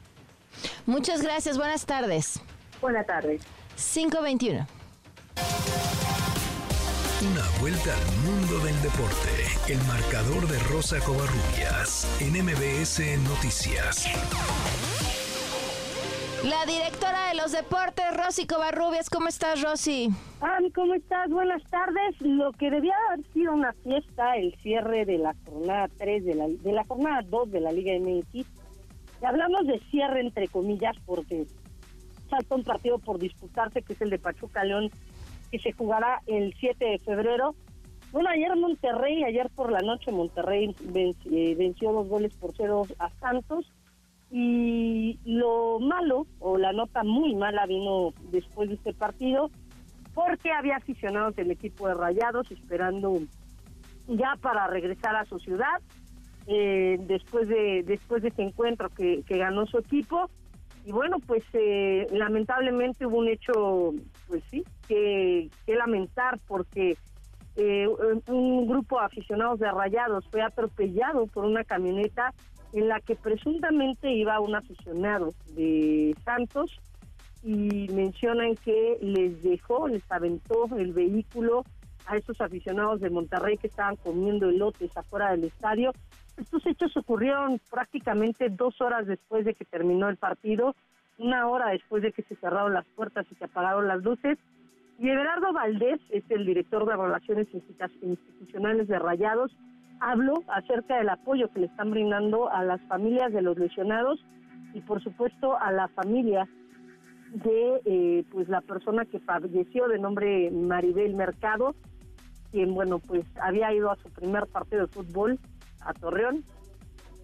[0.86, 2.42] Muchas gracias, buenas tardes.
[2.82, 3.42] Buenas tardes.
[3.76, 4.68] 521.
[7.32, 9.30] Una vuelta al mundo del deporte.
[9.68, 14.08] El marcador de Rosa Covarrubias en MBS Noticias.
[16.46, 19.10] La directora de los deportes, Rosy Covarrubias.
[19.10, 20.10] ¿Cómo estás, Rosy?
[20.40, 21.30] Ani, ¿cómo estás?
[21.30, 22.16] Buenas tardes.
[22.22, 26.48] Lo que debía haber sido una fiesta, el cierre de la jornada 3 de la,
[26.48, 28.36] de la jornada 2 de la Liga MX.
[28.36, 31.46] Y hablamos de cierre entre comillas porque
[32.30, 34.92] falta un partido por disputarse que es el de Pachuca León
[35.52, 37.56] que se jugará el 7 de febrero.
[38.12, 40.74] Bueno, ayer Monterrey, ayer por la noche Monterrey
[41.32, 43.72] eh, venció dos goles por cero a Santos
[44.32, 49.50] y lo malo o la nota muy mala vino después de este partido
[50.14, 53.20] porque había aficionados del equipo de Rayados esperando
[54.08, 55.82] ya para regresar a su ciudad
[56.48, 60.30] eh, después de después de ese encuentro que, que ganó su equipo
[60.86, 63.94] y bueno pues eh, lamentablemente hubo un hecho
[64.28, 66.98] pues sí que, que lamentar porque
[67.56, 67.88] eh,
[68.28, 72.34] un grupo de aficionados de Rayados fue atropellado por una camioneta
[72.74, 76.80] en la que presuntamente iba un aficionado de Santos
[77.44, 81.64] y mencionan que les dejó, les aventó el vehículo
[82.06, 85.94] a estos aficionados de Monterrey que estaban comiendo elotes afuera del estadio.
[86.38, 90.76] Estos hechos ocurrieron prácticamente dos horas después de que terminó el partido,
[91.18, 94.38] una hora después de que se cerraron las puertas y se apagaron las luces.
[95.00, 99.56] Y Everardo Valdés, es el director de Relaciones Institu- Institucionales de Rayados,
[100.00, 104.24] habló acerca del apoyo que le están brindando a las familias de los lesionados
[104.74, 106.48] y por supuesto a la familia
[107.32, 111.76] de eh, pues la persona que falleció de nombre Maribel Mercado,
[112.52, 115.40] quien bueno pues había ido a su primer partido de fútbol
[115.82, 116.44] a Torreón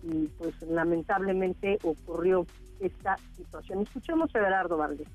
[0.04, 2.46] y pues lamentablemente ocurrió
[2.86, 3.82] esta situación.
[3.82, 5.08] Escuchemos a Everardo Valdés.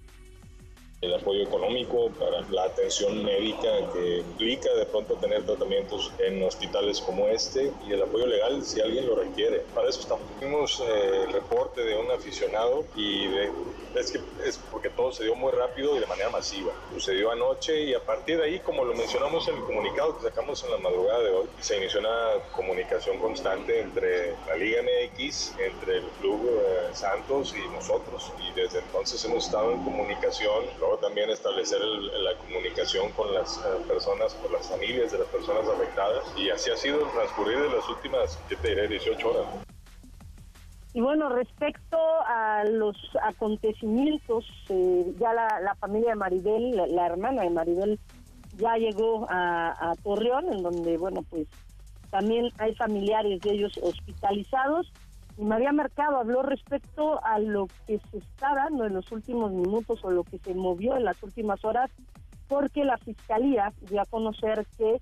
[1.00, 7.00] El apoyo económico para la atención médica que implica de pronto tener tratamientos en hospitales
[7.00, 9.60] como este y el apoyo legal si alguien lo requiere.
[9.74, 10.24] Para eso estamos.
[10.40, 13.52] Tuvimos eh, el reporte de un aficionado y de,
[13.94, 16.72] es que es porque todo se dio muy rápido y de manera masiva.
[16.92, 20.64] Sucedió anoche y a partir de ahí, como lo mencionamos en el comunicado que sacamos
[20.64, 25.98] en la madrugada de hoy, se inició una comunicación constante entre la Liga MX, entre
[25.98, 28.32] el Club eh, Santos y nosotros.
[28.48, 30.64] Y desde entonces hemos estado en comunicación
[30.96, 36.24] también establecer la comunicación con las eh, personas, con las familias de las personas afectadas
[36.36, 39.46] y así ha sido el transcurrir de las últimas, ¿qué te diré?, 18 horas.
[40.94, 47.50] Y bueno, respecto a los acontecimientos, eh, ya la, familia de Maribel, la, hermana de
[47.50, 48.00] Maribel,
[48.56, 51.46] ya llegó a, a Torreón, en donde, bueno, pues
[52.10, 54.90] también hay familiares de ellos hospitalizados
[55.38, 60.00] y María Mercado habló respecto a lo que se está dando en los últimos minutos
[60.02, 61.90] o lo que se movió en las últimas horas,
[62.48, 65.00] porque la fiscalía dio a conocer que,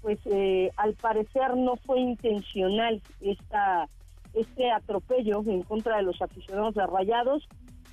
[0.00, 3.88] pues, eh, al parecer no fue intencional esta
[4.32, 6.82] este atropello en contra de los aficionados de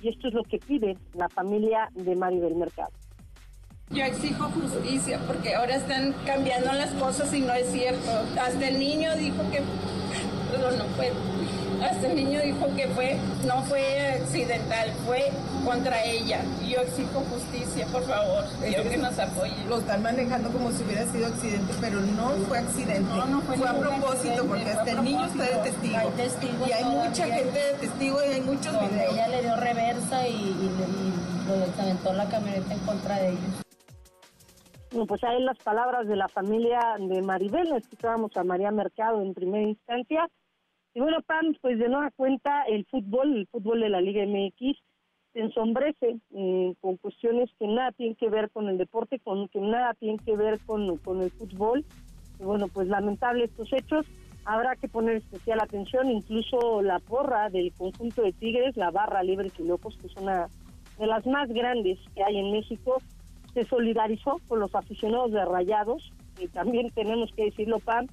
[0.02, 2.92] y esto es lo que pide la familia de Maribel Mercado.
[3.90, 8.10] Yo exijo justicia porque ahora están cambiando las cosas y no es cierto.
[8.38, 9.62] Hasta el niño dijo que,
[10.50, 11.12] perdón, no fue
[11.84, 13.16] hasta el niño dijo que fue,
[13.46, 15.30] no fue accidental, fue
[15.64, 16.40] contra ella.
[16.66, 18.44] Yo exijo justicia, por favor.
[18.60, 19.68] Quiero que nos apoyen.
[19.68, 23.02] Lo están manejando como si hubiera sido accidente, pero no fue accidente.
[23.02, 25.98] No, no fue, a propósito, porque hasta el niño está de testigo.
[25.98, 26.68] Hay testigos.
[26.68, 29.12] Y hay mucha gente de testigo y hay muchos videos.
[29.12, 30.70] Ella le dio reversa y, y,
[31.50, 33.64] y, aventó la camioneta en contra de ellos.
[34.90, 39.34] Bueno, pues ahí las palabras de la familia de Maribel, escuchábamos a María Mercado en
[39.34, 40.28] primera instancia,
[40.94, 44.78] y bueno, Pam, pues de nueva cuenta el fútbol, el fútbol de la Liga MX,
[45.32, 49.60] se ensombrece eh, con cuestiones que nada tienen que ver con el deporte, con que
[49.60, 51.84] nada tienen que ver con, con el fútbol.
[52.38, 54.06] Y bueno, pues lamentable estos hechos.
[54.44, 59.52] Habrá que poner especial atención, incluso la porra del conjunto de Tigres, la barra Libres
[59.58, 60.48] y Locos, que es una
[60.98, 63.00] de las más grandes que hay en México,
[63.52, 66.12] se solidarizó con los aficionados de Rayados.
[66.38, 68.06] Y también tenemos que decirlo, Pam,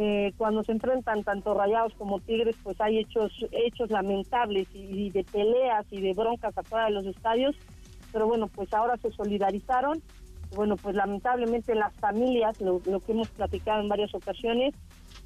[0.00, 5.24] eh, cuando se enfrentan tanto Rayados como Tigres, pues hay hechos hechos lamentables y, de
[5.24, 7.56] peleas y de broncas afuera de los estadios,
[8.12, 10.00] pero bueno, pues ahora se solidarizaron.
[10.54, 14.72] Bueno, pues lamentablemente las familias, lo, que hemos platicado en varias ocasiones,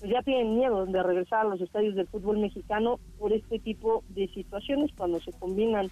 [0.01, 4.03] pues ya tienen miedo de regresar a los estadios del fútbol mexicano por este tipo
[4.09, 5.91] de situaciones, cuando se combinan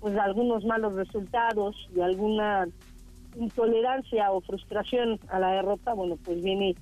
[0.00, 2.66] pues algunos malos resultados y alguna
[3.36, 6.74] intolerancia o frustración a la derrota, bueno, pues viene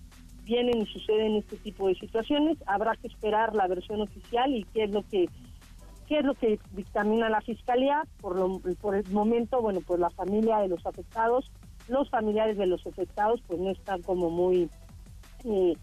[0.44, 2.58] vienen y suceden este tipo de situaciones.
[2.66, 5.28] Habrá que esperar la versión oficial y qué es lo que
[6.06, 8.02] qué es lo que dictamina la fiscalía.
[8.20, 11.50] Por, lo, por el momento, bueno, pues la familia de los afectados,
[11.88, 14.68] los familiares de los afectados, pues no están como muy
[15.44, 15.74] eh,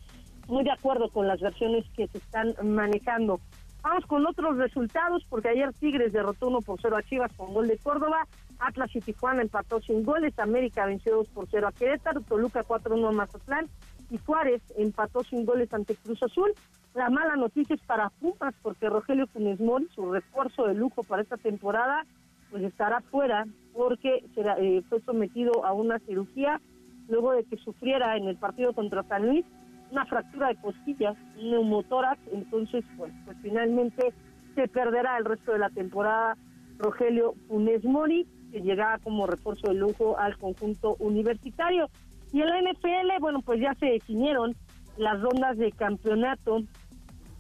[0.48, 3.40] muy de acuerdo con las versiones que se están manejando.
[3.84, 7.68] Vamos con otros resultados, porque ayer Tigres derrotó 1 por 0 a Chivas con gol
[7.68, 8.28] de Córdoba,
[8.60, 13.08] Atlas y Tijuana empató sin goles, América venció 2 por 0 a Querétaro, Toluca 4-1
[13.08, 13.68] a Mazatlán,
[14.12, 16.52] y Juárez empató sin goles ante Cruz Azul.
[16.94, 21.22] La mala noticia es para Pumas porque Rogelio Funes Mori, su refuerzo de lujo para
[21.22, 22.06] esta temporada,
[22.52, 26.60] pues estará fuera porque será, eh, fue sometido a una cirugía
[27.08, 29.46] luego de que sufriera en el partido contra San Luis
[29.92, 31.86] una fractura de costillas, un
[32.32, 34.14] entonces pues, pues finalmente
[34.56, 36.38] se perderá el resto de la temporada
[36.78, 41.90] Rogelio Funes Mori, que llegará como refuerzo de lujo al conjunto universitario.
[42.34, 44.56] Y en la NFL, bueno, pues ya se definieron
[44.98, 46.62] las rondas de campeonato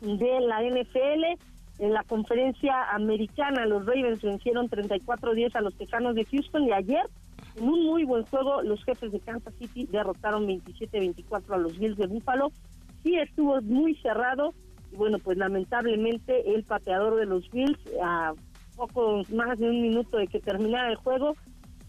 [0.01, 1.39] de la NFL.
[1.79, 7.09] En la conferencia americana, los Ravens vencieron 34-10 a los Tejanos de Houston y ayer,
[7.55, 11.97] en un muy buen juego, los jefes de Kansas City derrotaron 27-24 a los Bills
[11.97, 12.51] de Buffalo.
[13.03, 14.53] Sí estuvo muy cerrado
[14.91, 18.33] y bueno, pues lamentablemente el pateador de los Bills, a
[18.75, 21.35] poco más de un minuto de que terminara el juego,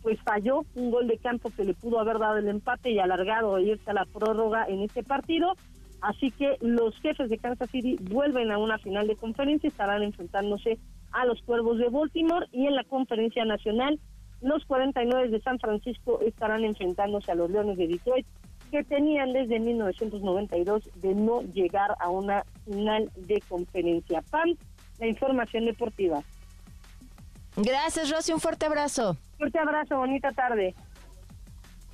[0.02, 3.56] pues falló un gol de campo que le pudo haber dado el empate y alargado
[3.56, 5.54] e irse a la prórroga en este partido.
[6.00, 10.78] Así que los jefes de Kansas City vuelven a una final de conferencia, estarán enfrentándose
[11.12, 14.00] a los Cuervos de Baltimore y en la conferencia nacional
[14.40, 18.26] los 49 de San Francisco estarán enfrentándose a los Leones de Detroit
[18.72, 24.22] que tenían desde 1992 de no llegar a una final de conferencia.
[24.30, 24.56] PAN,
[24.98, 26.22] la información deportiva.
[27.56, 28.32] Gracias, Rosy.
[28.32, 29.16] Un fuerte abrazo.
[29.42, 29.96] Fuerte abrazo.
[29.96, 30.72] Bonita tarde.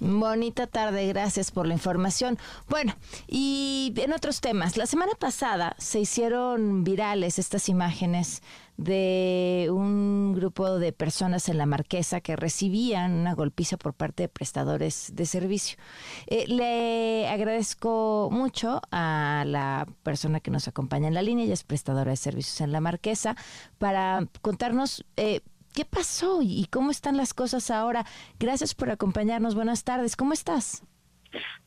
[0.00, 2.36] Bonita tarde, gracias por la información.
[2.68, 2.94] Bueno,
[3.26, 8.42] y en otros temas, la semana pasada se hicieron virales estas imágenes
[8.76, 14.28] de un grupo de personas en la Marquesa que recibían una golpiza por parte de
[14.28, 15.78] prestadores de servicio.
[16.26, 21.64] Eh, le agradezco mucho a la persona que nos acompaña en la línea, ella es
[21.64, 23.36] prestadora de servicios en la Marquesa,
[23.78, 25.40] para contarnos eh,
[25.78, 28.04] qué pasó y cómo están las cosas ahora.
[28.40, 29.54] Gracias por acompañarnos.
[29.54, 30.16] Buenas tardes.
[30.16, 30.82] ¿Cómo estás?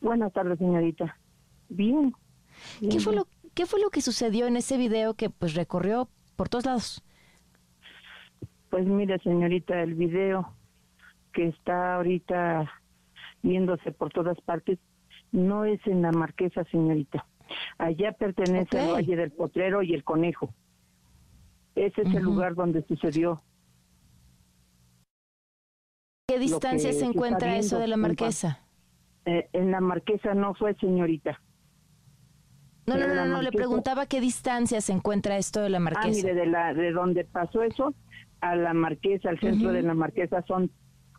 [0.02, 1.18] Buenas tardes, señorita.
[1.70, 2.14] Bien.
[2.82, 6.50] ¿Qué fue lo qué fue lo que sucedió en ese video que pues recorrió por
[6.50, 7.04] todos lados?
[8.70, 10.56] Pues mire, señorita, el video
[11.32, 12.70] que está ahorita
[13.44, 14.78] viéndose por todas partes
[15.32, 17.26] no es en la Marquesa, señorita.
[17.78, 20.54] Allá pertenece al Valle del Potrero y el Conejo.
[21.76, 23.42] Ese es el lugar donde sucedió.
[26.32, 28.62] ¿Qué distancia se encuentra eso de la Marquesa?
[29.26, 31.42] Eh, en la Marquesa no fue, señorita.
[32.86, 36.08] No, no, no, no, le preguntaba qué distancia se encuentra esto de la Marquesa.
[36.08, 37.94] Ah, mire, de, la, de donde pasó eso
[38.40, 40.72] a la Marquesa, al centro de la Marquesa, son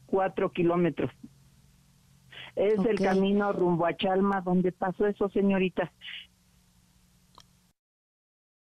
[0.07, 1.11] cuatro kilómetros.
[2.57, 5.93] Es el camino rumbo a Chalma, donde pasó eso, señorita.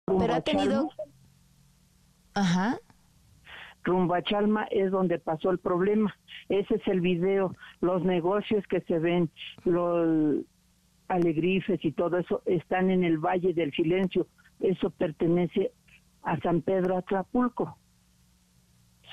[0.06, 0.90] Pero ha tenido...
[2.34, 2.80] Ajá.
[3.84, 6.14] Rumbo a Chalma es donde pasó el problema.
[6.48, 9.30] Ese es el video, los negocios que se ven,
[9.64, 10.44] los
[11.08, 14.26] alegrifes y todo eso están en el Valle del Silencio.
[14.60, 15.72] Eso pertenece
[16.22, 17.76] a San Pedro Atlapulco.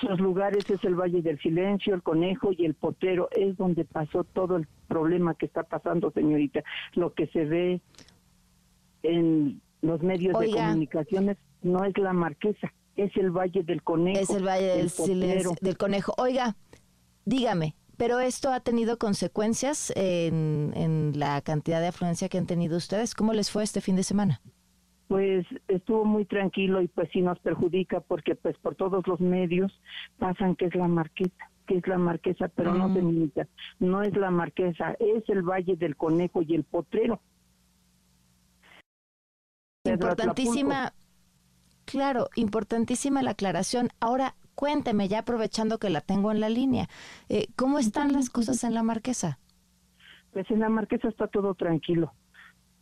[0.00, 3.28] Esos lugares es el Valle del Silencio, el Conejo y el Potero.
[3.30, 6.64] Es donde pasó todo el problema que está pasando, señorita.
[6.94, 7.80] Lo que se ve
[9.02, 14.20] en los medios de comunicaciones no es la Marquesa, es el Valle del Conejo.
[14.20, 16.14] Es el Valle del Silencio, del Conejo.
[16.18, 16.56] Oiga,
[17.24, 23.14] dígame, pero esto ha tenido consecuencias en, la cantidad de afluencia que han tenido ustedes.
[23.14, 24.40] ¿Cómo les fue este fin de semana?
[25.08, 29.70] Pues estuvo muy tranquilo y pues sí nos perjudica porque pues por todos los medios
[30.18, 33.30] pasan que es la marquesa, que es la marquesa, pero no se mm.
[33.80, 37.20] no es la marquesa, es el Valle del Conejo y el Potrero.
[39.84, 40.94] Importantísima,
[41.92, 43.90] claro, importantísima la aclaración.
[44.00, 46.88] Ahora, Cuénteme, ya aprovechando que la tengo en la línea,
[47.28, 49.38] eh, ¿cómo están las cosas en la Marquesa?
[50.32, 52.12] Pues en la Marquesa está todo tranquilo.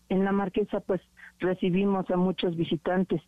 [0.09, 1.01] En la Marquesa pues
[1.39, 3.21] recibimos a muchos visitantes,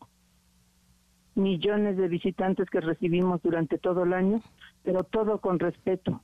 [1.34, 4.40] millones de visitantes que recibimos durante todo el año,
[4.84, 6.22] pero todo con respeto.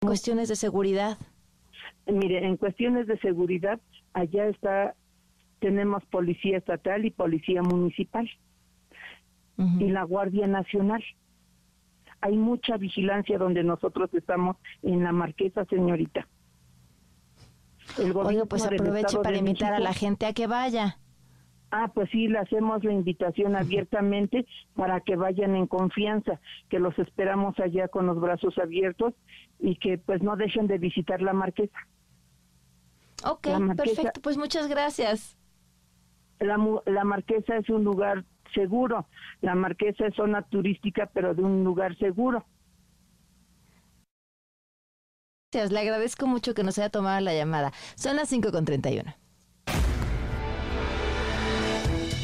[0.00, 1.16] Cuestiones de seguridad.
[2.06, 3.80] Mire, en cuestiones de seguridad,
[4.12, 4.94] allá está,
[5.64, 8.28] tenemos policía estatal y policía municipal
[9.56, 11.02] y la Guardia Nacional.
[12.20, 16.28] Hay mucha vigilancia donde nosotros estamos en la Marquesa, señorita.
[17.98, 18.12] El
[18.46, 20.98] pues aproveche para invitar a la gente a que vaya.
[21.70, 26.98] Ah, pues sí, le hacemos la invitación abiertamente para que vayan en confianza, que los
[26.98, 29.14] esperamos allá con los brazos abiertos
[29.58, 31.78] y que pues no dejen de visitar la Marquesa.
[33.24, 35.38] Ok, perfecto, pues muchas gracias.
[36.44, 39.06] La, la Marquesa es un lugar seguro.
[39.40, 42.44] La Marquesa es zona turística, pero de un lugar seguro.
[45.52, 47.72] Gracias, le agradezco mucho que nos haya tomado la llamada.
[47.94, 49.14] Son las 5.31.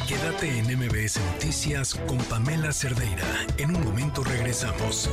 [0.09, 3.24] Quédate en MBS Noticias con Pamela Cerdeira.
[3.59, 5.09] En un momento regresamos.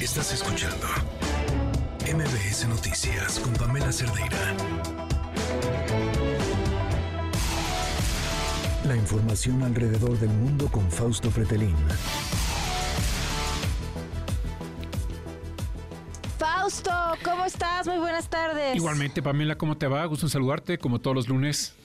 [0.00, 0.86] Estás escuchando
[2.06, 4.56] MBS Noticias con Pamela Cerdeira.
[8.90, 11.76] La información alrededor del mundo con Fausto Fretelín.
[16.36, 16.90] Fausto,
[17.22, 17.86] ¿cómo estás?
[17.86, 18.74] Muy buenas tardes.
[18.74, 20.04] Igualmente, Pamela, ¿cómo te va?
[20.06, 21.76] Gusto en saludarte, como todos los lunes.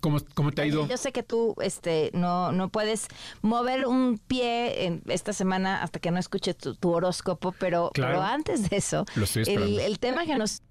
[0.00, 0.88] ¿Cómo, ¿Cómo, te ha ido?
[0.88, 3.06] Yo sé que tú este, no, no puedes
[3.40, 8.68] mover un pie en esta semana hasta que no escuche tu, horóscopo, pero, pero antes
[8.68, 9.06] de eso,
[9.46, 10.62] el, el, tema que nos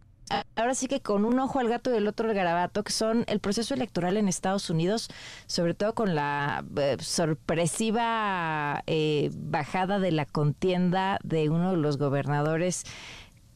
[0.55, 3.23] ahora sí que con un ojo al gato y el otro al garabato, que son
[3.27, 5.09] el proceso electoral en Estados Unidos,
[5.45, 11.97] sobre todo con la eh, sorpresiva eh, bajada de la contienda de uno de los
[11.97, 12.83] gobernadores,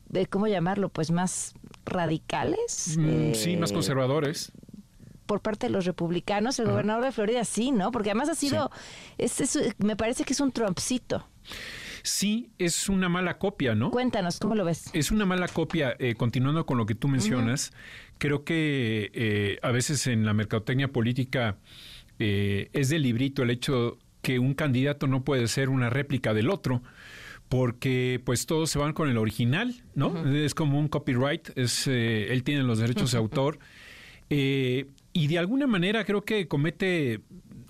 [0.10, 1.54] de cómo llamarlo, pues más
[1.86, 2.98] radicales.
[2.98, 4.52] Mm, sí, más eh, conservadores
[5.32, 7.94] por parte de los republicanos, el gobernador de Florida sí, ¿no?
[7.94, 8.70] Porque además ha sido,
[9.78, 11.26] me parece que es un trompcito.
[12.04, 13.92] Sí, es una mala copia, ¿no?
[13.92, 14.90] Cuéntanos, ¿cómo lo ves?
[14.94, 17.72] Es una mala copia, eh, continuando con lo que tú mencionas,
[18.18, 21.58] creo que eh, a veces en la mercadotecnia política
[22.20, 26.50] eh, es de librito el hecho que un candidato no puede ser una réplica del
[26.50, 26.84] otro
[27.50, 30.26] porque pues todos se van con el original, ¿no?
[30.34, 33.60] Es como un copyright, es él tiene los derechos de autor.
[34.30, 37.20] y de alguna manera creo que comete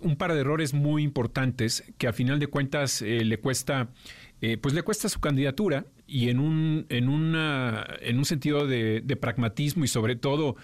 [0.02, 3.90] un par de errores muy importantes que a final de cuentas eh, le cuesta
[4.44, 9.04] eh, pues le cuesta su candidatura y en un, en una, en un sentido de,
[9.22, 10.56] pragmatismo y sobre todo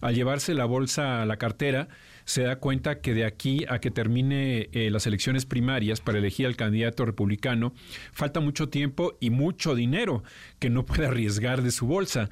[0.00, 1.88] al llevarse la bolsa a la cartera,
[2.24, 6.46] se da cuenta que de aquí a que termine eh, las elecciones primarias para elegir
[6.46, 7.74] al candidato republicano,
[8.10, 10.24] falta mucho tiempo y mucho dinero
[10.58, 12.30] que no puede arriesgar de su bolsa.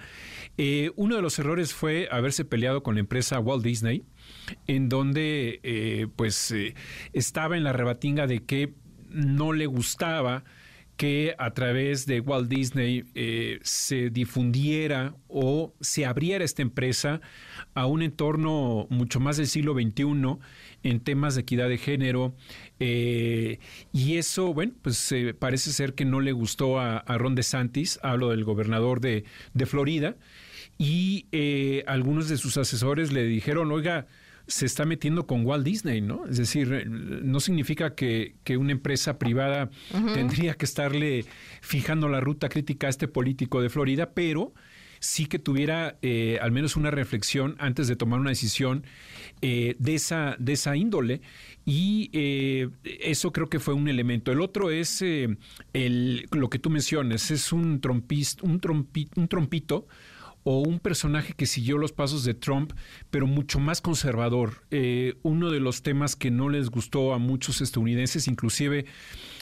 [0.57, 4.05] Eh, uno de los errores fue haberse peleado con la empresa Walt Disney,
[4.67, 6.55] en donde pues
[7.13, 8.73] estaba en la rebatinga de que
[9.11, 10.45] no le gustaba
[10.97, 17.21] que a través de Walt Disney eh, se difundiera o se abriera esta empresa
[17.75, 20.39] a un entorno mucho más del siglo XXI
[20.85, 22.35] en temas de equidad de género.
[22.79, 23.59] Eh,
[23.93, 28.31] y eso, bueno, pues eh, parece ser que no le gustó a, Ron DeSantis, hablo
[28.31, 30.17] del gobernador de, de Florida,
[30.79, 31.27] y
[31.87, 34.07] algunos de sus asesores le dijeron, oiga,
[34.47, 36.27] se está metiendo con Walt Disney, ¿no?
[36.27, 39.71] Es decir, eh, no significa que, una empresa privada
[40.15, 41.25] tendría que estarle
[41.61, 44.53] fijando la ruta crítica a este político de Florida, pero
[45.01, 48.85] sí que tuviera eh, al menos una reflexión antes de tomar una decisión
[49.43, 51.21] eh, de, esa, de esa índole.
[51.67, 52.11] Y
[52.85, 54.31] eso creo que fue un elemento.
[54.31, 58.61] El otro es el, lo que tú mencionas, es un, trompist, un,
[59.17, 59.87] un trompito
[60.45, 62.73] o un personaje que siguió los pasos de Trump,
[63.11, 64.63] pero mucho más conservador.
[64.71, 68.85] Eh, uno de los temas que no les gustó a muchos estadounidenses, inclusive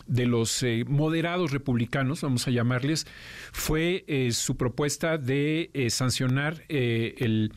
[0.06, 3.08] de los eh, moderados republicanos, vamos a llamarles,
[3.52, 7.52] fue eh, su propuesta de sancionar el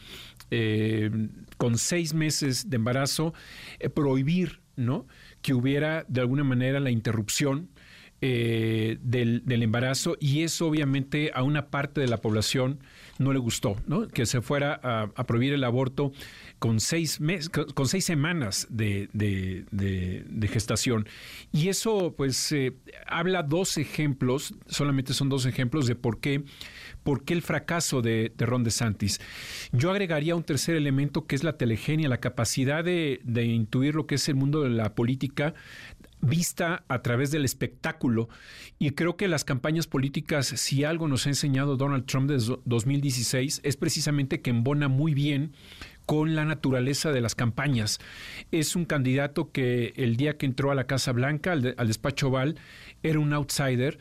[1.58, 3.34] con seis meses de embarazo,
[3.94, 5.06] prohibir ¿no?
[5.42, 7.70] que hubiera de alguna manera la interrupción
[8.22, 12.80] del, embarazo y eso obviamente a una parte de la población
[13.18, 14.08] no le gustó, ¿no?
[14.08, 16.12] Que se fuera a, prohibir el aborto
[16.60, 19.10] con seis, meses, con seis semanas de,
[20.52, 21.08] gestación.
[21.52, 22.74] Y eso, pues, eh,
[23.08, 26.44] habla dos ejemplos, solamente son dos ejemplos de por qué,
[27.04, 29.22] por qué el fracaso de, de Ron DeSantis.
[29.72, 34.08] Yo agregaría un tercer elemento que es la telegenia, la capacidad de, de intuir lo
[34.08, 35.54] que es el mundo de la política
[36.22, 38.30] vista a través del espectáculo.
[38.80, 43.62] Y creo que las campañas políticas, si algo nos ha enseñado Donald Trump desde 2016,
[43.64, 45.54] es precisamente que embona muy bien
[46.06, 48.00] con la naturaleza de las campañas.
[48.52, 52.28] Es un candidato que el día que entró a la Casa Blanca, al, al despacho
[52.28, 52.60] Oval,
[53.04, 53.98] era un outsider,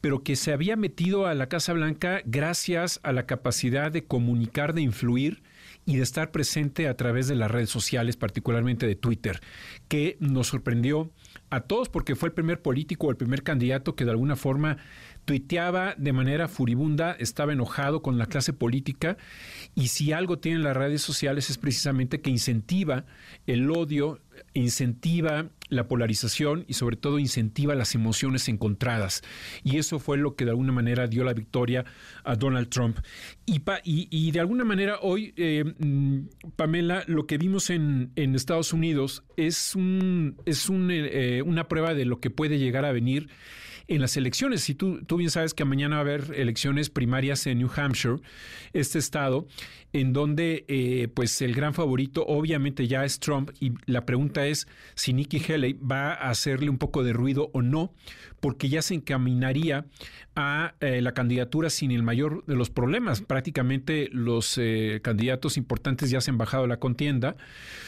[0.00, 4.72] pero que se había metido a la Casa Blanca gracias a la capacidad de comunicar,
[4.72, 5.42] de influir
[5.84, 9.40] y de estar presente a través de las redes sociales, particularmente de Twitter,
[9.88, 11.10] que nos sorprendió
[11.50, 14.78] a todos porque fue el primer político o el primer candidato que de alguna forma
[15.24, 19.18] tuiteaba de manera furibunda, estaba enojado con la clase política.
[19.74, 23.04] Y si algo tienen las redes sociales es precisamente que incentiva
[23.46, 24.20] el odio,
[24.54, 29.22] incentiva la polarización y sobre todo incentiva las emociones encontradas.
[29.64, 31.84] Y eso fue lo que de alguna manera dio la victoria
[32.24, 32.98] a Donald Trump.
[33.46, 39.24] Y, y, de alguna manera hoy, eh, mm, Pamela, lo que vimos en, Estados Unidos
[39.36, 43.28] es, un, es eh, una prueba de lo que puede llegar a venir
[43.88, 44.62] en las elecciones.
[44.62, 48.18] Si tú, tú bien sabes que mañana va a haber elecciones primarias en New Hampshire,
[48.74, 49.46] este estado,
[49.92, 54.68] en donde eh, pues el gran favorito obviamente ya es Trump y la pregunta es
[54.94, 57.92] si Nikki Haley va a hacerle un poco de ruido o no,
[58.40, 59.86] porque ya se encaminaría
[60.36, 63.22] a eh, la candidatura sin el mayor de los problemas.
[63.22, 67.36] Prácticamente los eh, candidatos importantes ya se han bajado la contienda.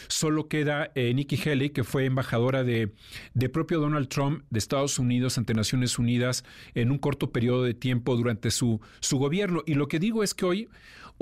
[0.08, 2.92] Solo queda Nikki Haley, que fue embajadora de,
[3.34, 6.44] de propio Donald Trump de Estados Unidos ante Naciones Unidas
[6.74, 9.62] en un corto periodo de tiempo durante su, su gobierno.
[9.66, 10.68] Y lo que digo es que hoy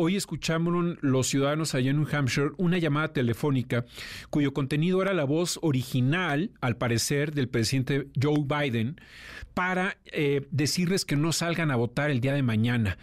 [0.01, 3.85] Hoy escucharon los ciudadanos allá en New Hampshire una llamada telefónica
[4.31, 9.01] cuyo contenido era la voz original, al parecer, del presidente Joe Biden
[9.55, 12.97] para eh, decirles que no salgan a votar el día de mañana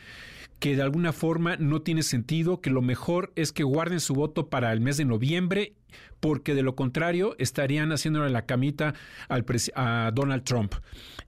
[0.59, 4.49] que de alguna forma no tiene sentido, que lo mejor es que guarden su voto
[4.49, 5.73] para el mes de noviembre,
[6.21, 8.93] porque de lo contrario estarían haciéndole la camita
[9.27, 9.45] al
[9.75, 10.75] a Donald Trump.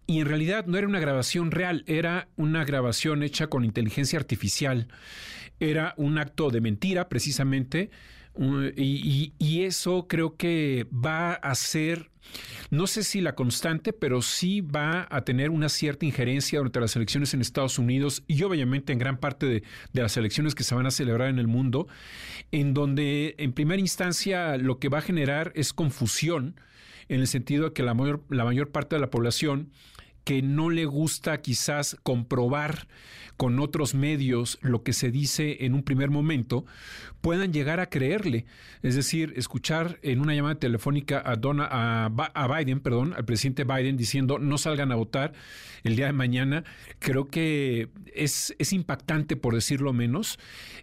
[0.07, 4.87] Y en realidad no era una grabación real, era una grabación hecha con inteligencia artificial
[5.59, 7.89] era un acto de mentira, precisamente,
[8.75, 12.09] y, eso creo que va a ser,
[12.69, 16.95] no sé si la constante, pero sí va a tener una cierta injerencia durante las
[16.95, 19.63] elecciones en Estados Unidos y obviamente en gran parte de,
[19.93, 21.87] las elecciones que se van a celebrar en el mundo,
[22.51, 26.59] en donde en primera instancia lo que va a generar es confusión,
[27.09, 29.71] en el sentido de que la mayor, la mayor parte de la población
[30.27, 32.89] que no le gusta quizás comprobar
[33.37, 36.65] con otros medios lo que se dice en un primer momento,
[37.21, 38.45] puedan llegar a creerle.
[38.83, 43.95] Es decir, escuchar en una llamada telefónica a, Donna, a, Biden, perdón, al presidente Biden
[43.95, 45.31] diciendo no salgan a votar
[45.85, 46.65] el día de mañana,
[46.99, 50.39] creo que es, es impactante por decirlo menos.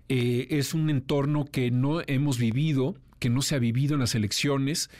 [0.09, 2.95] Eh, es un entorno que no hemos vivido
[3.25, 4.91] que no se ha vivido en las elecciones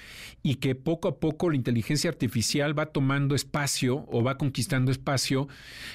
[0.43, 5.47] y que poco a poco la inteligencia artificial va tomando espacio o va conquistando espacio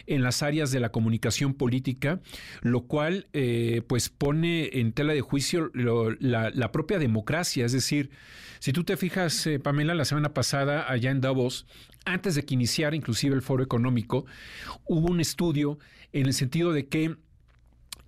[0.05, 2.21] en las áreas de la comunicación política,
[2.61, 7.65] lo cual eh, pues pone en tela de juicio la, propia democracia.
[7.65, 8.11] Es decir,
[8.59, 11.65] si tú te fijas, eh, Pamela, la semana pasada allá en Davos,
[12.05, 14.27] antes de que iniciara inclusive el foro económico,
[14.85, 15.79] hubo un estudio
[16.13, 17.15] en el sentido de que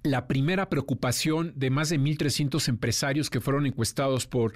[0.04, 4.54] la primera preocupación de más de 1.300 empresarios que fueron encuestados por,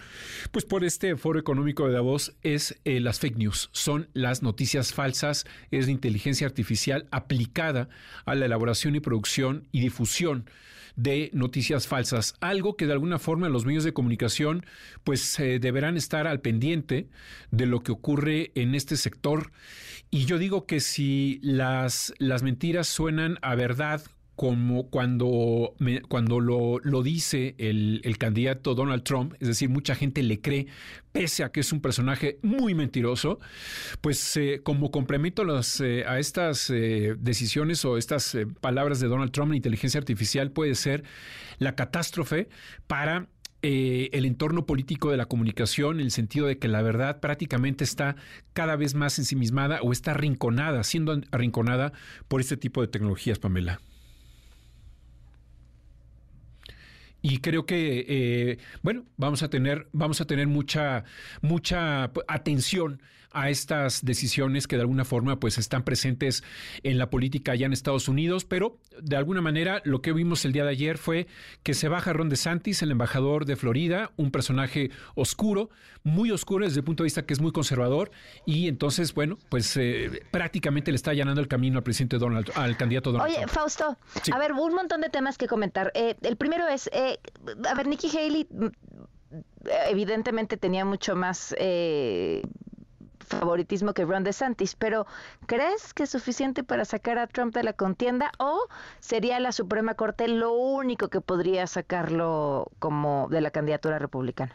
[0.51, 4.93] pues por este foro económico de Davos es eh, las fake news, son las noticias
[4.93, 7.89] falsas, es la inteligencia artificial aplicada
[8.25, 10.49] a la elaboración y producción y difusión
[10.95, 14.65] de noticias falsas, algo que de alguna forma los medios de comunicación
[15.03, 17.09] pues eh, deberán estar al pendiente
[17.51, 19.51] de lo que ocurre en este sector.
[20.09, 24.01] Y yo digo que si las, las mentiras suenan a verdad
[24.35, 25.75] como cuando,
[26.09, 30.67] cuando lo, lo dice el, el, candidato Donald Trump, es decir, mucha gente le cree,
[31.13, 33.39] pese a que es un personaje muy mentiroso,
[34.01, 39.31] pues eh, como complemento a, eh, a estas eh, decisiones o estas palabras de Donald
[39.31, 41.03] Trump, la inteligencia artificial puede ser
[41.57, 42.49] la catástrofe
[42.87, 43.27] para
[43.61, 48.15] el entorno político de la comunicación, en el sentido de que la verdad prácticamente está
[48.53, 51.91] cada vez más ensimismada o está arrinconada, siendo arrinconada
[52.27, 53.81] por este tipo de tecnologías, Pamela.
[57.25, 61.05] Y creo que eh, bueno vamos a tener vamos a tener mucha
[61.41, 63.01] mucha atención
[63.35, 66.43] a estas decisiones que de alguna forma pues están presentes
[66.83, 70.53] en la política allá en Estados Unidos, pero de alguna manera lo que vimos el
[70.53, 71.27] día de ayer fue
[71.61, 75.69] que se baja Ron DeSantis, el embajador de Florida, un personaje oscuro,
[76.03, 78.09] muy oscuro desde el punto de vista que es muy conservador
[78.45, 82.77] y entonces, bueno, pues eh, prácticamente le está allanando el camino al presidente Donald, al
[82.77, 83.97] candidato Donald Oye, Fausto,
[84.31, 85.91] a ver, un montón de temas que comentar.
[85.93, 87.19] Eh, el primero es, eh,
[87.67, 88.67] a ver, Nikki Haley mm,
[89.89, 92.41] evidentemente tenía mucho más eh,
[93.25, 95.05] favoritismo que Ron DeSantis, pero
[95.45, 98.67] ¿crees que es suficiente para sacar a Trump de la contienda o
[98.99, 104.53] sería la Suprema Corte lo único que podría sacarlo como de la candidatura republicana?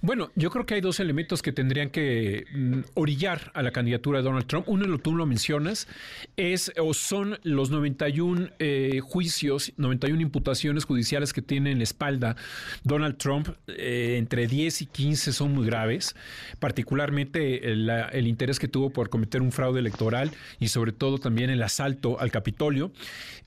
[0.00, 4.18] Bueno, yo creo que hay dos elementos que tendrían que mm, orillar a la candidatura
[4.18, 4.68] de Donald Trump.
[4.68, 5.88] Uno, tú lo mencionas,
[6.36, 12.36] es o son los 91 eh, juicios, 91 imputaciones judiciales que tiene en la espalda
[12.82, 16.14] Donald Trump, eh, entre 10 y 15 son muy graves,
[16.58, 21.50] particularmente la el interés que tuvo por cometer un fraude electoral y sobre todo también
[21.50, 22.92] el asalto al Capitolio.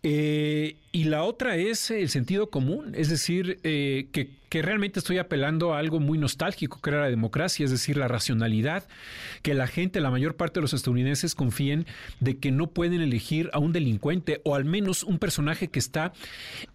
[0.04, 5.76] Eh, y la otra es el sentido común, es decir, eh, que, realmente estoy apelando
[5.76, 8.88] a algo muy nostálgico, que era la democracia, es decir, la racionalidad,
[9.44, 11.86] que la gente, la mayor parte de los estadounidenses confíen
[12.20, 16.12] de que no pueden elegir a un delincuente o al menos un personaje que está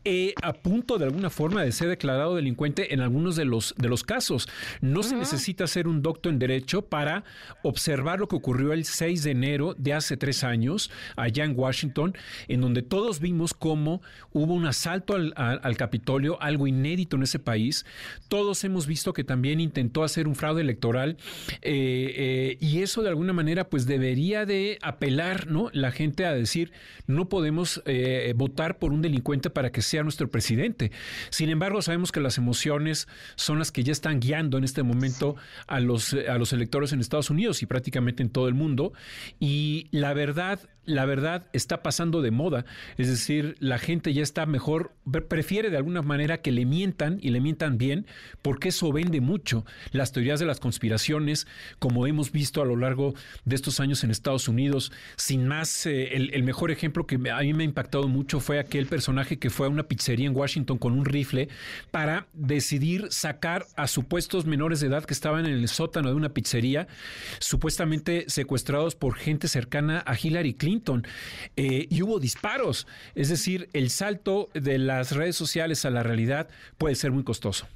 [0.05, 3.89] eh, a punto de alguna forma de ser declarado delincuente en algunos de los, de
[3.89, 4.49] los casos.
[4.81, 7.24] No se necesita ser un doctor en derecho para
[7.62, 12.15] observar lo que ocurrió el 6 de enero de hace tres años allá en Washington,
[12.47, 17.84] en donde todos vimos cómo hubo un asalto al, Capitolio, algo inédito en ese país.
[18.28, 21.16] Todos hemos visto que también intentó hacer un fraude electoral
[21.62, 25.70] eh, eh, y eso de alguna manera pues debería de apelar, ¿no?
[25.72, 26.72] La gente a decir,
[27.06, 30.93] no podemos eh, votar por un delincuente para que sea nuestro presidente.
[31.30, 35.36] Sin embargo, sabemos que las emociones son las que ya están guiando en este momento
[35.66, 38.93] a los, a los electores en Estados Unidos y prácticamente en todo el mundo.
[39.40, 42.64] Y la verdad, la verdad está pasando de moda.
[42.98, 44.92] Es decir, la gente ya está mejor,
[45.28, 48.06] prefiere de alguna manera que le mientan y le mientan bien,
[48.42, 49.64] porque eso vende mucho.
[49.92, 51.46] Las teorías de las conspiraciones,
[51.78, 53.14] como hemos visto a lo largo
[53.44, 57.52] de estos años en Estados Unidos, sin más, eh, el, mejor ejemplo que a mí
[57.54, 60.92] me ha impactado mucho fue aquel personaje que fue a una pizzería en Washington con
[60.92, 61.48] un rifle
[61.90, 66.30] para decidir sacar a supuestos menores de edad que estaban en el sótano de una
[66.30, 66.88] pizzería,
[67.38, 70.72] supuestamente secuestrados por gente cercana a Hillary Clinton.
[71.57, 72.86] Eh, y hubo disparos.
[73.15, 77.66] Es decir, el salto de las redes sociales a la realidad puede ser muy costoso.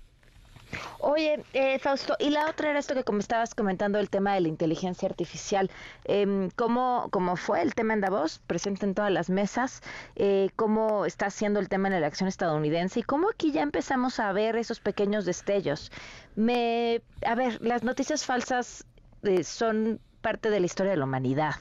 [0.99, 4.41] Oye, eh, Fausto, y la otra era esto que como estabas comentando, el tema de
[4.41, 5.71] la inteligencia artificial.
[6.05, 8.41] Eh, ¿cómo, ¿cómo, fue el tema en Davos?
[8.47, 9.83] Presente en todas las mesas.
[10.17, 13.01] Eh, ¿Cómo está siendo el tema en la elección estadounidense?
[13.01, 15.93] ¿Y cómo aquí ya empezamos a ver esos pequeños destellos?
[16.35, 18.85] Me, a ver, las noticias falsas
[19.23, 21.55] eh, son parte de la historia de la humanidad.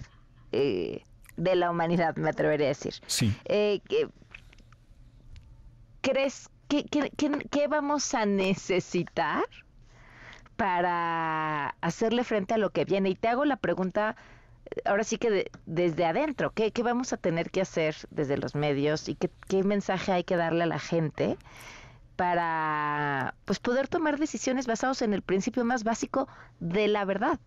[1.38, 2.96] De la humanidad, me atrevería a decir.
[3.08, 3.36] Sí.
[3.46, 3.82] Eh,
[6.02, 9.44] ¿Crees que, que, vamos a necesitar
[10.56, 13.10] para hacerle frente a lo que viene?
[13.10, 14.16] Y te hago la pregunta
[14.86, 19.08] ahora sí que desde adentro, ¿qué, ¿qué, vamos a tener que hacer desde los medios
[19.10, 21.38] y qué, qué mensaje hay que darle a la gente
[22.16, 26.28] para pues poder tomar decisiones basadas en el principio más básico
[26.60, 27.40] de la verdad.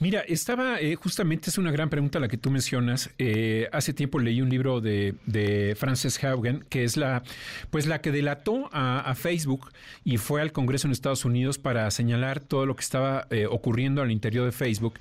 [0.00, 3.10] Mira, estaba eh, justamente es una gran pregunta la que tú mencionas.
[3.18, 7.22] Eh, hace tiempo leí un libro de, de, Frances Haugen que es la
[7.70, 9.70] pues la que delató a, Facebook
[10.04, 14.02] y fue al Congreso en Estados Unidos para señalar todo lo que estaba eh, ocurriendo
[14.02, 14.94] al interior de Facebook.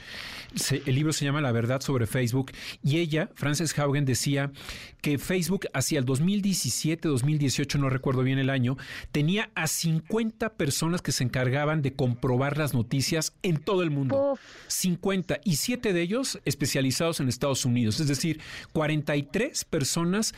[0.85, 2.51] el libro se llama La verdad sobre Facebook
[2.83, 4.51] y ella, Frances Haugen, decía
[5.01, 8.77] que Facebook hacia el 2017, 2018, no recuerdo bien el año,
[9.11, 14.38] tenía a 50 personas que se encargaban de comprobar las noticias en todo el mundo.
[14.68, 17.99] 50 y 7 de ellos especializados en Estados Unidos.
[17.99, 18.39] Es decir,
[18.73, 20.34] 43 personas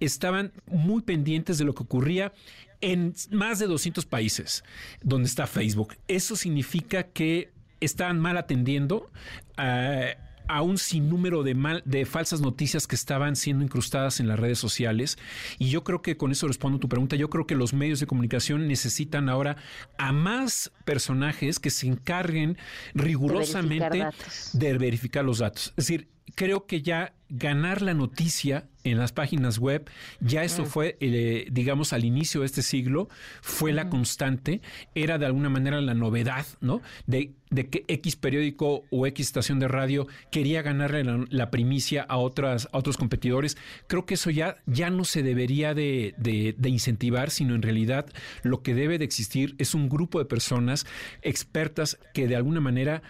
[0.00, 2.32] estaban muy pendientes de lo que ocurría
[2.80, 4.64] en más de 200 países
[5.02, 5.96] donde está Facebook.
[6.08, 7.50] Eso significa que
[7.80, 9.10] estaban mal atendiendo.
[9.56, 10.16] a
[10.52, 14.58] a un sinnúmero de, mal, de falsas noticias que estaban siendo incrustadas en las redes
[14.58, 15.16] sociales.
[15.58, 17.16] Y yo creo que con eso respondo a tu pregunta.
[17.16, 19.56] Yo creo que los medios de comunicación necesitan ahora
[19.96, 22.58] a más personajes que se encarguen
[22.94, 24.06] rigurosamente
[24.52, 25.68] de verificar los datos.
[25.70, 29.88] Es decir, creo que ya ganar la noticia en las páginas web,
[30.20, 30.66] ya eso mm.
[30.66, 33.08] fue, eh, digamos, al inicio de este siglo,
[33.40, 34.60] fue la constante,
[34.94, 36.82] era de alguna manera la novedad, ¿no?
[37.06, 42.16] De, de que X periódico o X estación de radio quería ganarle la, primicia a,
[42.16, 43.56] otras, a otros competidores.
[43.86, 48.06] Creo que eso ya, ya no se debería de, de, incentivar, sino en realidad
[48.42, 50.86] lo que debe de existir es un grupo de personas
[51.20, 53.02] expertas que de alguna manera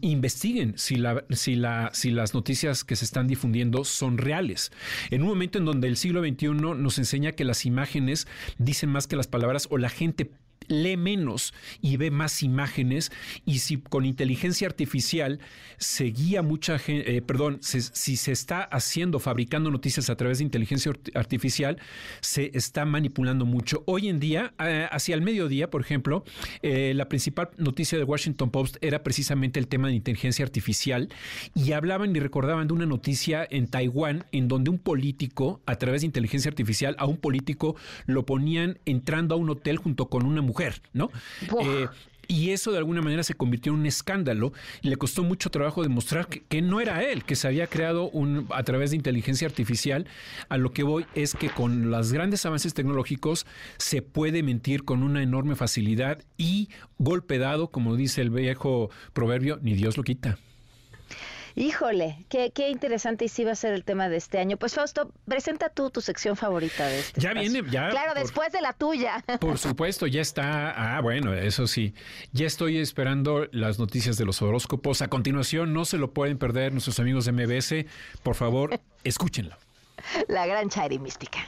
[0.00, 4.72] investiguen si, la, si, la, si las noticias que se están difundiendo son reales.
[5.10, 8.26] En un momento en donde el siglo XXI nos enseña que las imágenes
[8.58, 10.30] dicen más que las palabras o la gente
[10.68, 13.10] lee menos y ve más imágenes
[13.44, 15.40] y si con inteligencia artificial
[15.78, 20.44] se guía mucha gente, eh, perdón, si se está haciendo, fabricando noticias a través de
[20.44, 21.78] inteligencia artificial,
[22.20, 23.82] se está manipulando mucho.
[23.86, 26.24] Hoy en día, eh, hacia el mediodía, por ejemplo,
[26.62, 31.08] eh, la principal noticia de Washington Post era precisamente el tema de inteligencia artificial
[31.54, 36.02] y hablaban y recordaban de una noticia en Taiwán en donde un político, a través
[36.02, 37.76] de inteligencia artificial, a un político
[38.06, 40.57] lo ponían entrando a un hotel junto con una mujer
[40.92, 41.10] ¿no?
[41.60, 41.86] Eh,
[42.30, 44.52] y eso de alguna manera se convirtió en un escándalo
[44.82, 48.46] y le costó mucho trabajo demostrar que, no era él, que se había creado un,
[48.50, 50.06] a través de inteligencia artificial.
[50.50, 53.46] A lo que voy es que con los grandes avances tecnológicos
[53.78, 56.68] se puede mentir con una enorme facilidad y
[56.98, 60.38] golpe dado, como dice el viejo proverbio, ni Dios lo quita.
[61.54, 64.56] Híjole, qué, qué interesante y sí va a ser el tema de este año.
[64.56, 67.20] Pues Fausto, presenta tú tu sección favorita de este.
[67.20, 67.88] Ya viene, ya.
[67.90, 69.24] Claro, después de la tuya.
[69.40, 70.96] Por supuesto, ya está.
[70.96, 71.94] Ah, bueno, eso sí.
[72.32, 75.02] Ya estoy esperando las noticias de los horóscopos.
[75.02, 77.86] A continuación, no se lo pueden perder nuestros amigos de MBS.
[78.22, 79.56] Por favor, escúchenlo.
[80.28, 81.38] La gran Chairi Mística.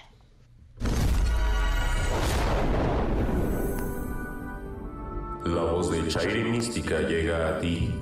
[5.45, 7.93] La voz de Chairi Mística llega a ti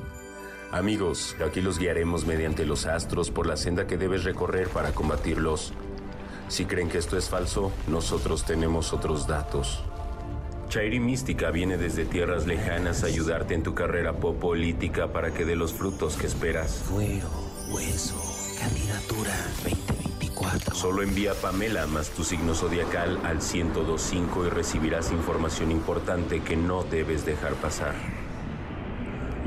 [0.71, 5.73] Amigos, aquí los guiaremos mediante los astros por la senda que debes recorrer para combatirlos.
[6.49, 9.83] Si creen que esto es falso, nosotros tenemos otros datos.
[10.69, 15.57] Chairi Mística viene desde tierras lejanas a ayudarte en tu carrera política para que dé
[15.57, 16.83] los frutos que esperas.
[16.85, 17.31] Fuero,
[17.71, 18.21] hueso,
[18.61, 19.35] candidatura
[19.65, 20.75] 2024.
[20.75, 26.85] Solo envía Pamela más tu signo zodiacal al 1025 y recibirás información importante que no
[26.85, 28.18] debes dejar pasar.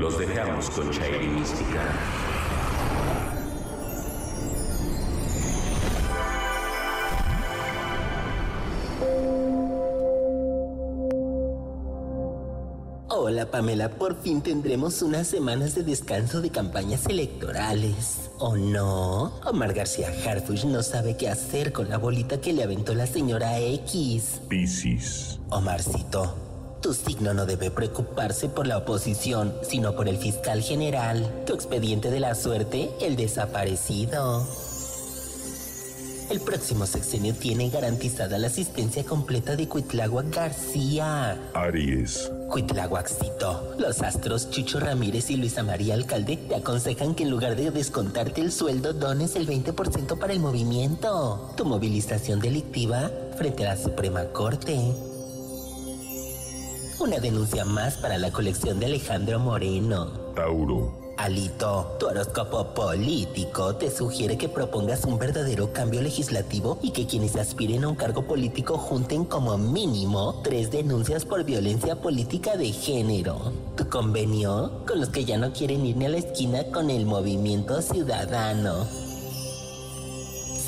[0.02, 1.80] Los dejamos con Chairi Mística.
[13.10, 18.28] Hola Pamela, por fin tendremos unas semanas de descanso de campañas electorales.
[18.40, 19.38] ¿O no?
[19.46, 23.60] Omar García Harfush no sabe qué hacer con la bolita que le aventó la señora
[23.60, 24.40] X.
[24.48, 25.38] Piscis.
[25.50, 26.51] Omarcito,
[26.82, 31.44] tu signo no debe preocuparse por la oposición, sino por el fiscal general.
[31.46, 34.46] Tu expediente de la suerte, el desaparecido.
[36.28, 41.38] El próximo sexenio tiene garantizada la asistencia completa de Cuitláhuac García.
[41.54, 42.30] Aries.
[42.48, 43.76] Cuitláhuacito.
[43.78, 48.40] Los astros Chucho Ramírez y Luisa María Alcalde te aconsejan que en lugar de descontarte
[48.40, 51.52] el sueldo, dones el 20% para el movimiento.
[51.56, 55.11] Tu movilización delictiva frente a la Suprema Corte.
[57.02, 60.06] Una denuncia más para la colección de Alejandro Moreno.
[60.36, 60.92] Tauro.
[61.16, 67.34] Alito, tu horóscopo político te sugiere que propongas un verdadero cambio legislativo y que quienes
[67.34, 73.52] aspiren a un cargo político junten como mínimo tres denuncias por violencia política de género.
[73.76, 74.84] ¿Tu convenio?
[74.86, 78.86] Con los que ya no quieren ir ni a la esquina con el movimiento ciudadano.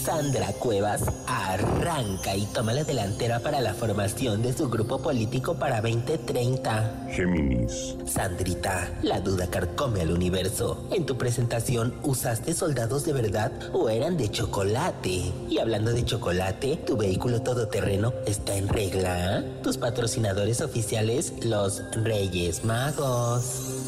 [0.04, 5.80] Sandra Cuevas arranca y toma la delantera para la formación de su grupo político para
[5.80, 7.06] 2030.
[7.10, 7.96] Géminis.
[8.04, 10.86] Sandrita, la duda carcome al universo.
[10.90, 15.32] En tu presentación, ¿usaste soldados de verdad o eran de chocolate?
[15.48, 19.42] Y hablando de chocolate, tu vehículo todoterreno está en regla.
[19.62, 23.83] Tus patrocinadores oficiales, los Reyes Magos.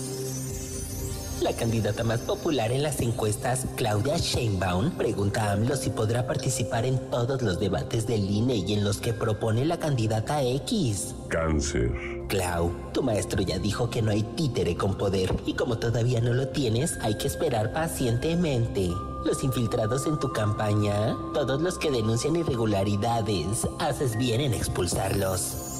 [1.42, 6.86] La candidata más popular en las encuestas, Claudia Sheinbaum, pregunta a AMLO si podrá participar
[6.86, 11.14] en todos los debates del INE y en los que propone la candidata X.
[11.28, 11.92] Cáncer.
[12.28, 16.32] Clau, tu maestro ya dijo que no hay títere con poder y como todavía no
[16.32, 18.90] lo tienes, hay que esperar pacientemente.
[19.26, 25.75] Los infiltrados en tu campaña, todos los que denuncian irregularidades, haces bien en expulsarlos.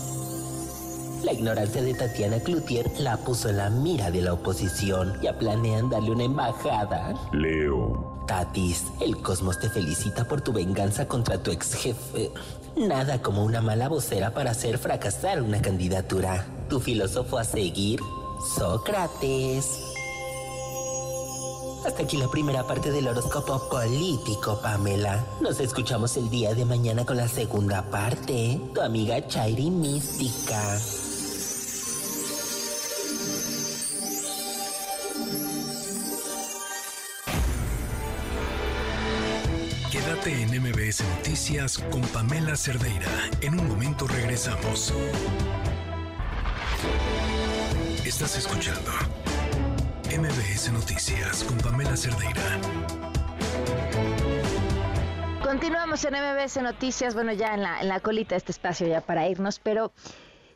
[1.23, 5.19] La ignorancia de Tatiana Cloutier la puso en la mira de la oposición.
[5.23, 7.15] Ya planean darle una embajada.
[7.33, 8.25] Leo.
[8.27, 12.31] Tatis, el cosmos te felicita por tu venganza contra tu ex jefe.
[12.77, 16.47] Nada como una mala vocera para hacer fracasar una candidatura.
[16.69, 18.01] Tu filósofo a seguir,
[18.57, 19.81] Sócrates.
[21.87, 25.25] Hasta aquí la primera parte del horóscopo político, Pamela.
[25.41, 28.61] Nos escuchamos el día de mañana con la segunda parte.
[28.75, 30.79] Tu amiga Chairi Mística.
[40.23, 43.09] Quédate en MBS Noticias con Pamela Cerdeira.
[43.41, 44.93] En un momento regresamos.
[48.05, 48.93] Estás escuchando
[50.11, 52.43] MBS Noticias con Pamela Cerdeira.
[55.43, 59.93] Continuamos en MBS Noticias, bueno, ya en la, colita este espacio ya para irnos, pero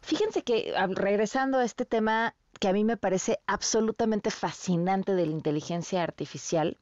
[0.00, 5.24] fíjense que ah, regresando a este tema que a mí me parece absolutamente fascinante de
[5.24, 6.76] la inteligencia artificial,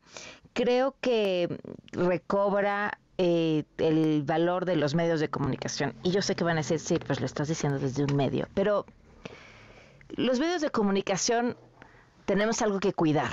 [0.59, 1.57] creo que
[1.93, 5.95] recobra eh, el valor de los medios de comunicación.
[6.03, 8.49] Y yo sé que van a decir, sí, pues lo estás diciendo desde un medio,
[8.55, 8.85] pero
[10.09, 11.57] los medios de comunicación
[12.25, 13.31] tenemos algo que cuidar,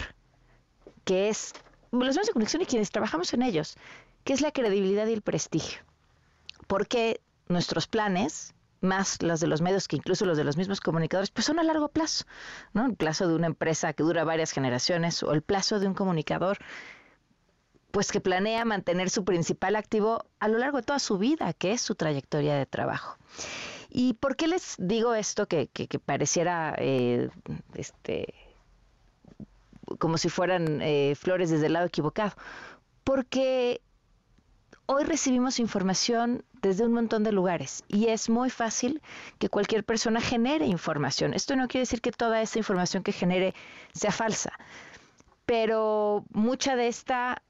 [1.04, 1.54] que es
[1.92, 3.76] los medios de comunicación y quienes trabajamos en ellos,
[4.24, 5.80] que es la credibilidad y el prestigio.
[6.68, 11.32] Porque nuestros planes, más los de los medios que incluso los de los mismos comunicadores,
[11.32, 12.26] pues son a largo plazo,
[12.74, 12.86] ¿no?
[12.86, 16.60] El plazo de una empresa que dura varias generaciones o el plazo de un comunicador
[17.96, 21.72] pues que planea mantener su principal activo a lo largo de toda su vida, que
[21.72, 23.18] es su trayectoria de trabajo.
[23.90, 27.30] ¿Y por qué les digo esto que, que, que pareciera eh,
[27.74, 28.34] este,
[29.98, 32.34] como si fueran eh, flores desde el lado equivocado?
[33.06, 33.80] Porque
[34.88, 39.02] hoy recibimos información desde un montón de lugares y es muy fácil
[39.40, 41.34] que cualquier persona genere información.
[41.34, 43.54] Esto no quiere decir que toda esa información que genere
[43.94, 44.52] sea falsa,
[45.46, 47.42] pero mucha de esta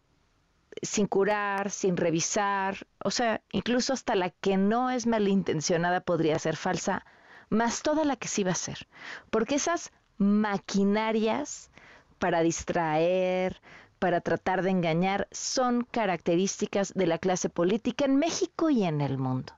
[0.81, 6.56] sin curar, sin revisar, o sea, incluso hasta la que no es malintencionada podría ser
[6.56, 7.06] falsa,
[7.49, 8.88] más toda la que sí va a ser.
[9.30, 11.72] Porque esas maquinarias
[12.19, 13.61] para distraer,
[13.99, 19.18] para tratar de engañar, son características de la clase política en México y en el
[19.18, 19.53] mundo.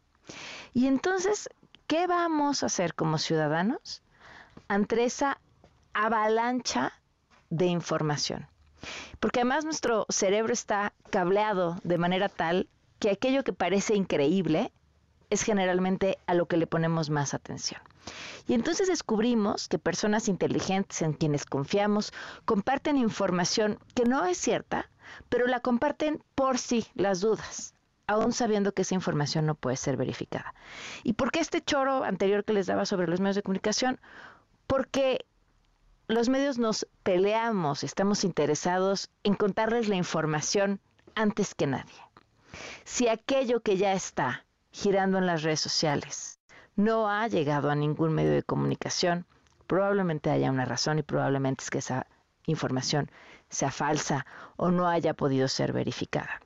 [0.74, 1.50] Y entonces,
[1.88, 4.04] ¿qué vamos a hacer como ciudadanos
[4.68, 5.40] ante esa
[5.94, 6.94] avalancha
[7.50, 8.48] de información?
[9.20, 14.72] Porque además nuestro cerebro está cableado de manera tal que aquello que parece increíble
[15.30, 17.82] es generalmente a lo que le ponemos más atención.
[18.48, 22.14] Y entonces descubrimos que personas inteligentes en quienes confiamos
[22.46, 24.90] comparten información que no es cierta,
[25.30, 27.74] pero la comparten por sí las dudas,
[28.08, 30.54] aún sabiendo que esa información no puede ser verificada.
[31.04, 34.00] ¿Y por qué este choro anterior que les daba sobre los medios de comunicación?
[34.66, 35.26] Porque
[36.08, 40.80] los medios nos peleamos, estamos interesados en contarles la información
[41.16, 42.02] antes que nadie.
[42.86, 46.40] Si aquello que ya está girando en las redes sociales
[46.76, 49.26] no ha llegado a ningún medio de comunicación,
[49.68, 52.08] probablemente haya una razón y probablemente es que esa
[52.46, 53.12] información
[53.50, 54.26] sea falsa
[54.56, 56.42] o no haya podido ser verificada.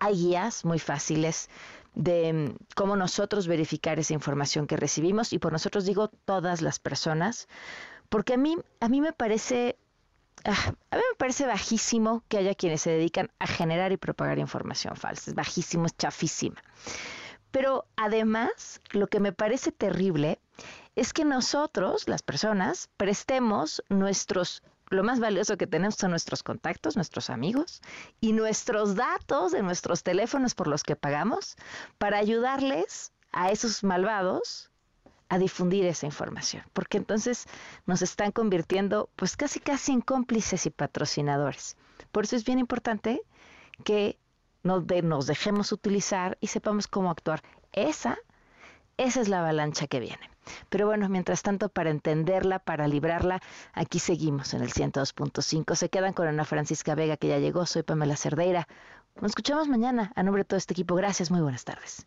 [0.00, 1.48] Hay guías muy fáciles
[1.94, 6.78] de mm, cómo nosotros verificar esa información que recibimos y por nosotros digo todas las
[6.78, 7.48] personas
[8.10, 9.78] porque a mí, a mí me parece,
[10.44, 14.38] ah, a mí me parece bajísimo que haya quienes se dedican a generar y propagar
[14.38, 15.30] información falsa.
[15.30, 16.62] Es bajísimo, es chafísima.
[17.50, 20.40] Pero además, lo que me parece terrible
[20.96, 26.96] es que nosotros, las personas, prestemos nuestros lo más valioso que tenemos son nuestros contactos,
[26.96, 27.80] nuestros amigos
[28.20, 31.56] y nuestros datos de nuestros teléfonos por los que pagamos
[31.98, 34.69] para ayudarles a esos malvados
[35.30, 37.46] a difundir esa información, porque entonces
[37.86, 41.76] nos están convirtiendo pues casi casi en cómplices y patrocinadores.
[42.12, 43.22] Por eso es bien importante
[43.84, 44.18] que
[44.64, 47.42] nos, nos dejemos utilizar y sepamos cómo actuar.
[47.72, 48.18] Esa,
[48.96, 50.28] esa es la avalancha que viene.
[50.68, 53.40] Pero bueno, mientras tanto, para entenderla, para librarla,
[53.72, 55.76] aquí seguimos en el 102.5.
[55.76, 57.66] Se quedan con Ana Francisca Vega, que ya llegó.
[57.66, 58.66] Soy Pamela Cerdeira.
[59.20, 60.12] Nos escuchamos mañana.
[60.16, 61.30] A nombre de todo este equipo, gracias.
[61.30, 62.06] Muy buenas tardes.